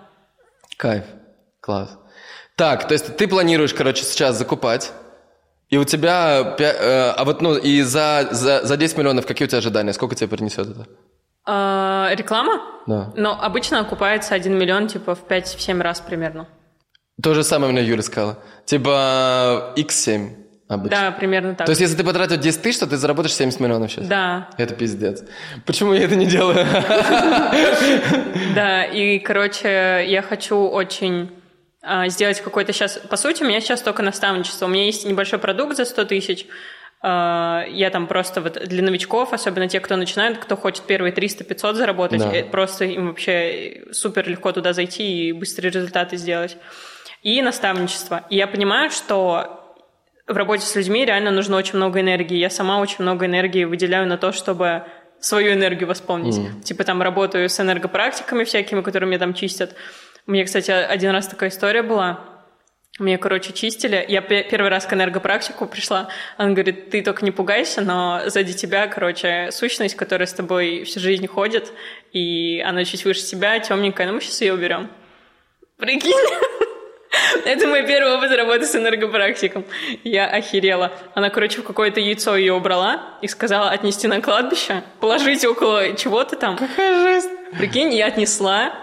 [0.78, 1.04] Кайф.
[1.62, 1.98] Класс.
[2.56, 4.92] Так, то есть ты планируешь, короче, сейчас закупать,
[5.70, 9.50] и у тебя, э, а вот, ну, и за, за, за 10 миллионов какие у
[9.50, 9.94] тебя ожидания?
[9.94, 10.88] Сколько тебе принесет это?
[11.46, 12.62] А, реклама?
[12.88, 13.14] Да.
[13.16, 16.48] Ну, обычно окупается 1 миллион, типа, в 5-7 раз примерно.
[17.22, 18.40] То же самое мне Юля сказала.
[18.66, 20.47] Типа, x7.
[20.68, 20.98] Обычно.
[20.98, 21.66] Да, примерно так.
[21.66, 24.08] То есть, если ты потратил 10 тысяч, то ты заработаешь 70 миллионов сейчас?
[24.08, 24.50] Да.
[24.58, 25.24] Это пиздец.
[25.66, 26.66] Почему я это не делаю?
[28.56, 31.30] Да, и, короче, я хочу очень
[31.82, 32.98] а, сделать какой-то сейчас...
[33.10, 34.66] По сути, у меня сейчас только наставничество.
[34.66, 36.48] У меня есть небольшой продукт за 100 тысяч.
[37.02, 41.74] А, я там просто вот для новичков, особенно те, кто начинает, кто хочет первые 300-500
[41.76, 42.36] заработать, да.
[42.36, 46.58] Э, просто им вообще супер легко туда зайти и быстрые результаты сделать.
[47.22, 48.26] И наставничество.
[48.30, 49.57] И я понимаю, что
[50.28, 52.38] в работе с людьми реально нужно очень много энергии.
[52.38, 54.84] Я сама очень много энергии выделяю на то, чтобы
[55.20, 56.38] свою энергию восполнить.
[56.38, 56.62] Mm.
[56.62, 59.76] Типа там работаю с энергопрактиками всякими, которые мне там чистят.
[60.28, 62.20] У меня, кстати, один раз такая история была.
[63.00, 64.04] Мне, короче, чистили.
[64.08, 66.10] Я первый раз к энергопрактику пришла.
[66.38, 71.00] Он говорит, ты только не пугайся, но сзади тебя, короче, сущность, которая с тобой всю
[71.00, 71.72] жизнь ходит,
[72.12, 74.90] и она чуть выше тебя, темненькая, ну мы сейчас ее уберем.
[75.78, 76.12] Прикинь?
[77.46, 79.66] Это мой первый опыт работы с энергопрактиком.
[80.04, 80.92] Я охерела.
[81.14, 86.36] Она, короче, в какое-то яйцо ее убрала и сказала отнести на кладбище, положить около чего-то
[86.36, 86.58] там.
[86.58, 87.30] Какая жесть.
[87.58, 88.74] Прикинь, я отнесла,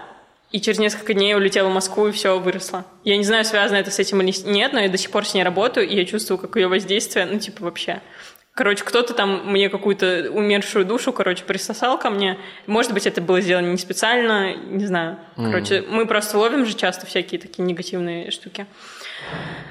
[0.51, 2.85] и через несколько дней улетела в Москву, и все, выросла.
[3.03, 5.33] Я не знаю, связано это с этим или нет, но я до сих пор с
[5.33, 8.01] ней работаю, и я чувствую, как ее воздействие, ну, типа, вообще
[8.55, 12.37] Короче, кто-то там мне какую-то умершую душу, короче, присосал ко мне.
[12.67, 15.19] Может быть, это было сделано не специально, не знаю.
[15.35, 15.87] Короче, mm.
[15.89, 18.65] мы просто ловим же часто всякие такие негативные штуки.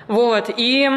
[0.07, 0.91] Вот, и...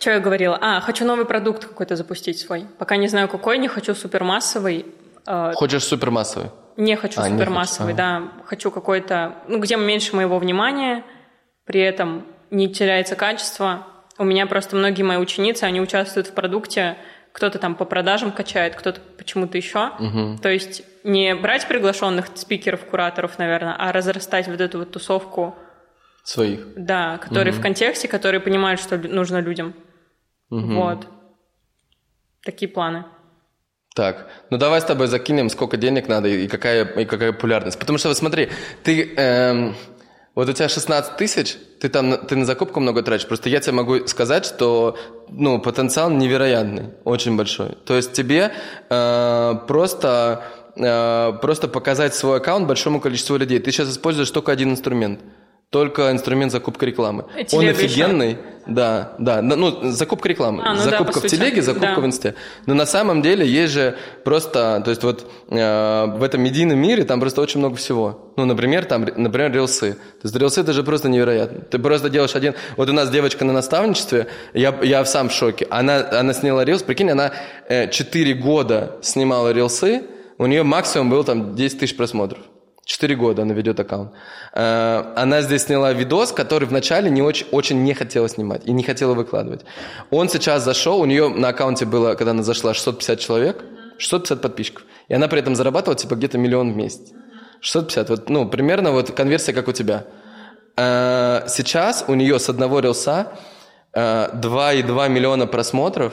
[0.00, 0.58] Что я говорила?
[0.60, 2.66] А, хочу новый продукт какой-то запустить свой.
[2.78, 4.86] Пока не знаю какой, не хочу супермассовый.
[5.26, 6.50] А, Хочешь супермассовый?
[6.78, 8.28] Не хочу а, супермассовый, не хочу.
[8.36, 8.44] да.
[8.46, 11.04] Хочу какой-то, ну, где меньше моего внимания,
[11.66, 13.86] при этом не теряется качество,
[14.18, 16.96] у меня просто многие мои ученицы, они участвуют в продукте,
[17.32, 19.90] кто-то там по продажам качает, кто-то почему-то еще.
[19.98, 20.38] Угу.
[20.40, 25.56] То есть не брать приглашенных спикеров, кураторов, наверное, а разрастать вот эту вот тусовку
[26.22, 26.60] своих.
[26.76, 27.60] Да, которые угу.
[27.60, 29.74] в контексте, которые понимают, что нужно людям.
[30.50, 30.74] Угу.
[30.74, 31.08] Вот.
[32.44, 33.04] Такие планы.
[33.96, 37.78] Так, ну давай с тобой закинем, сколько денег надо и какая, и какая популярность.
[37.78, 38.48] Потому что, вот смотри,
[38.84, 39.14] ты...
[39.16, 39.74] Эм
[40.34, 43.26] вот у тебя 16 тысяч, ты там ты на закупку много тратишь.
[43.26, 44.96] Просто я тебе могу сказать, что
[45.28, 47.76] ну, потенциал невероятный, очень большой.
[47.84, 48.52] То есть тебе
[48.90, 50.44] э, просто,
[50.76, 53.60] э, просто показать свой аккаунт большому количеству людей.
[53.60, 55.20] Ты сейчас используешь только один инструмент–
[55.74, 57.24] только инструмент закупка рекламы.
[57.34, 58.38] Телега Он офигенный, еще.
[58.68, 62.00] да, да, ну, закупка рекламы, а, ну закупка да, в телеге, закупка да.
[62.00, 62.36] в инсте.
[62.66, 67.02] Но на самом деле есть же просто, то есть вот э, в этом медийном мире
[67.02, 68.30] там просто очень много всего.
[68.36, 69.94] Ну, например, там, например, рилсы.
[69.94, 71.62] То есть рилсы это же просто невероятно.
[71.62, 75.66] Ты просто делаешь один, вот у нас девочка на наставничестве, я, я сам в шоке.
[75.70, 77.32] Она, она сняла рилс, прикинь, она
[77.68, 80.02] э, 4 года снимала рилсы,
[80.38, 82.38] у нее максимум был там 10 тысяч просмотров.
[82.84, 84.12] Четыре года она ведет аккаунт.
[84.52, 88.82] Э, она здесь сняла видос, который вначале не очень, очень не хотела снимать и не
[88.82, 89.64] хотела выкладывать.
[90.10, 93.64] Он сейчас зашел, у нее на аккаунте было, когда она зашла, 650 человек,
[93.96, 94.84] 650 подписчиков.
[95.08, 97.12] И она при этом зарабатывала типа где-то миллион в месяц.
[97.60, 100.04] 650, вот, ну, примерно вот конверсия, как у тебя.
[100.76, 103.32] Э, сейчас у нее с одного рилса
[103.94, 106.12] 2,2 э, миллиона просмотров,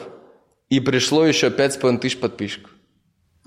[0.69, 2.71] и пришло еще 5,5 тысяч подписчиков.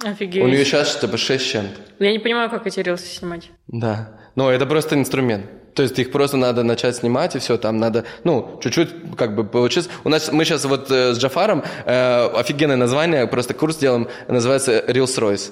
[0.02, 0.42] Офигеть.
[0.42, 2.04] У нее сейчас типа 6 чем-то.
[2.04, 3.50] Я не понимаю, как эти рилсы снимать.
[3.68, 4.18] Да.
[4.34, 5.46] Но это просто инструмент.
[5.74, 9.44] То есть их просто надо начать снимать, и все, там надо, ну, чуть-чуть как бы
[9.44, 9.90] получиться.
[10.04, 14.84] У нас, мы сейчас вот э, с Джафаром, э, офигенное название, просто курс делаем, называется
[14.86, 15.50] Reels Royce.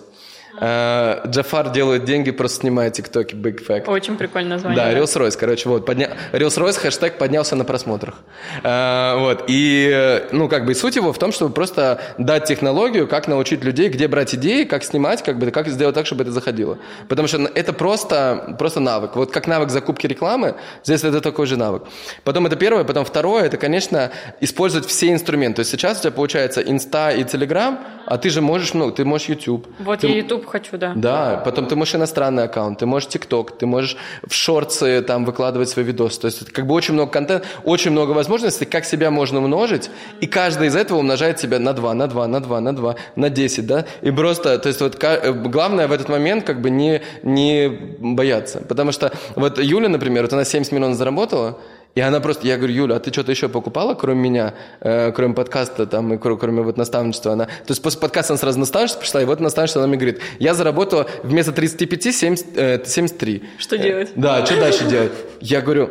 [0.60, 3.88] Э, Джафар делает деньги, просто снимая тиктоки, big fact.
[3.88, 4.76] Очень прикольное название.
[4.76, 5.86] Да, Reels Royce, короче, вот.
[5.86, 6.10] Подня...
[6.32, 8.16] Reels Royce хэштег поднялся на просмотрах.
[8.62, 13.28] Э, вот, и, ну, как бы, суть его в том, чтобы просто дать технологию, как
[13.28, 16.78] научить людей, где брать идеи, как снимать, как бы, как сделать так, чтобы это заходило.
[17.08, 19.16] Потому что это просто, просто навык.
[19.16, 21.84] Вот как навык закупки рекламы, здесь это такой же навык.
[22.24, 24.10] Потом это первое, потом второе, это, конечно,
[24.40, 25.56] использовать все инструменты.
[25.56, 29.04] То есть сейчас у тебя получается инста и телеграм, а ты же можешь, ну, ты
[29.04, 29.66] можешь YouTube.
[29.78, 30.08] Вот ты...
[30.08, 30.92] я YouTube хочу, да.
[30.96, 33.96] Да, потом ты можешь иностранный аккаунт, ты можешь TikTok, ты можешь
[34.26, 36.18] в шорты там выкладывать свой видос.
[36.18, 39.90] То есть как бы очень много контента, очень много возможностей, как себя можно умножить,
[40.20, 43.30] и каждый из этого умножает себя на 2, на 2, на 2, на 2, на
[43.30, 43.84] 10, да?
[44.02, 48.60] И просто, то есть вот э, главное в этот момент как бы не, не бояться.
[48.68, 51.58] Потому что вот Юля, например, вот она 70 миллионов заработала,
[51.94, 55.34] и она просто, я говорю, Юля, а ты что-то еще покупала, кроме меня, э, кроме
[55.34, 57.32] подкаста там, и кроме, кроме вот наставничества?
[57.32, 60.20] Она, то есть после подкаста она сразу наставничество пришла, и вот наставничество она мне говорит,
[60.38, 63.42] я заработала вместо 35 70, э, 73.
[63.58, 64.08] Что делать?
[64.10, 65.12] Э, да, что дальше делать?
[65.40, 65.90] Я говорю,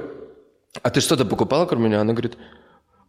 [0.81, 2.01] а ты что-то покупала, кроме меня?
[2.01, 2.37] Она говорит,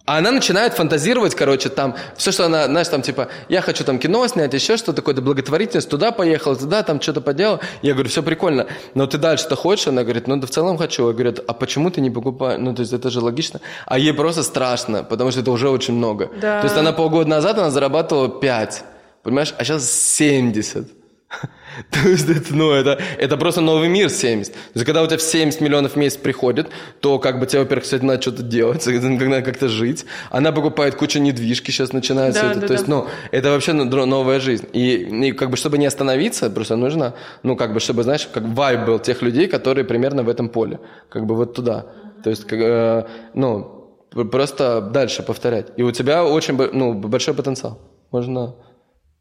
[0.05, 4.01] а она начинает фантазировать, короче, там, все, что она, знаешь, там, типа, я хочу там
[4.01, 7.61] кино снять, еще что-то такое, благотворительность, туда поехала, туда, там, что-то поделал.
[7.83, 9.87] Я говорю, все прикольно, но ты дальше-то хочешь?
[9.87, 11.07] Она говорит, ну, да в целом хочу.
[11.07, 12.59] Я говорю, а почему ты не покупаешь?
[12.61, 13.61] Ну, то есть, это же логично.
[13.87, 16.31] А ей просто страшно, потому что это уже очень много.
[16.41, 16.61] Да.
[16.61, 18.85] То есть, она полгода назад, она зарабатывала 5,
[19.23, 21.02] понимаешь, а сейчас 70.
[21.91, 24.53] То есть это, ну, это, это просто новый мир 70.
[24.53, 26.69] То есть когда у тебя в 70 миллионов в месяц приходит,
[27.01, 30.05] то как бы тебе, во-первых, кстати, надо что-то делать, надо как-то жить.
[30.31, 32.61] Она покупает кучу недвижки, сейчас начинается да, это.
[32.61, 32.95] Да, то есть, да.
[32.95, 34.67] ну, это вообще новая жизнь.
[34.73, 38.45] И, и как бы, чтобы не остановиться, просто нужно, ну, как бы, чтобы, знаешь, как
[38.45, 40.79] вайб был тех людей, которые примерно в этом поле.
[41.09, 41.87] Как бы вот туда.
[42.23, 43.97] То есть, как, э, ну,
[44.31, 45.69] просто дальше повторять.
[45.77, 47.79] И у тебя очень, ну, большой потенциал.
[48.11, 48.55] Можно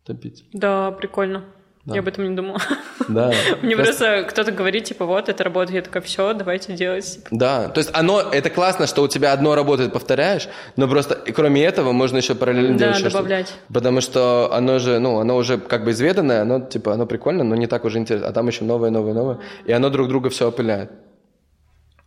[0.06, 0.44] топить.
[0.54, 1.46] Да, прикольно.
[1.86, 1.96] Да.
[1.96, 2.60] Я об этом не думала.
[3.08, 3.34] Да.
[3.62, 7.20] Мне просто кто-то говорит, типа, вот, это работает, я такая, все, давайте делать.
[7.32, 10.48] Да, то есть оно, это классно, что у тебя одно работает, повторяешь,
[10.78, 13.54] но просто кроме этого можно еще параллельно да, делать добавлять.
[13.74, 17.56] Потому что оно же, ну, оно уже как бы изведанное, оно, типа, оно прикольно, но
[17.56, 18.30] не так уже интересно.
[18.30, 19.40] А там еще новое, новое, новое.
[19.66, 20.92] И оно друг друга все опыляет.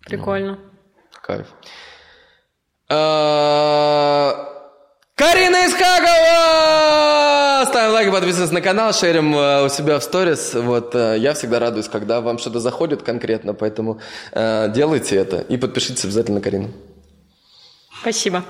[0.06, 0.58] Прикольно.
[1.22, 1.48] Кайф.
[5.16, 7.64] Карина Исхакова!
[7.68, 10.54] Ставим лайк, подписывайтесь на канал, шерим э, у себя в сторис.
[10.54, 14.00] Вот, э, я всегда радуюсь, когда вам что-то заходит конкретно, поэтому
[14.32, 16.70] э, делайте это и подпишитесь обязательно на Карину.
[18.00, 18.42] Спасибо.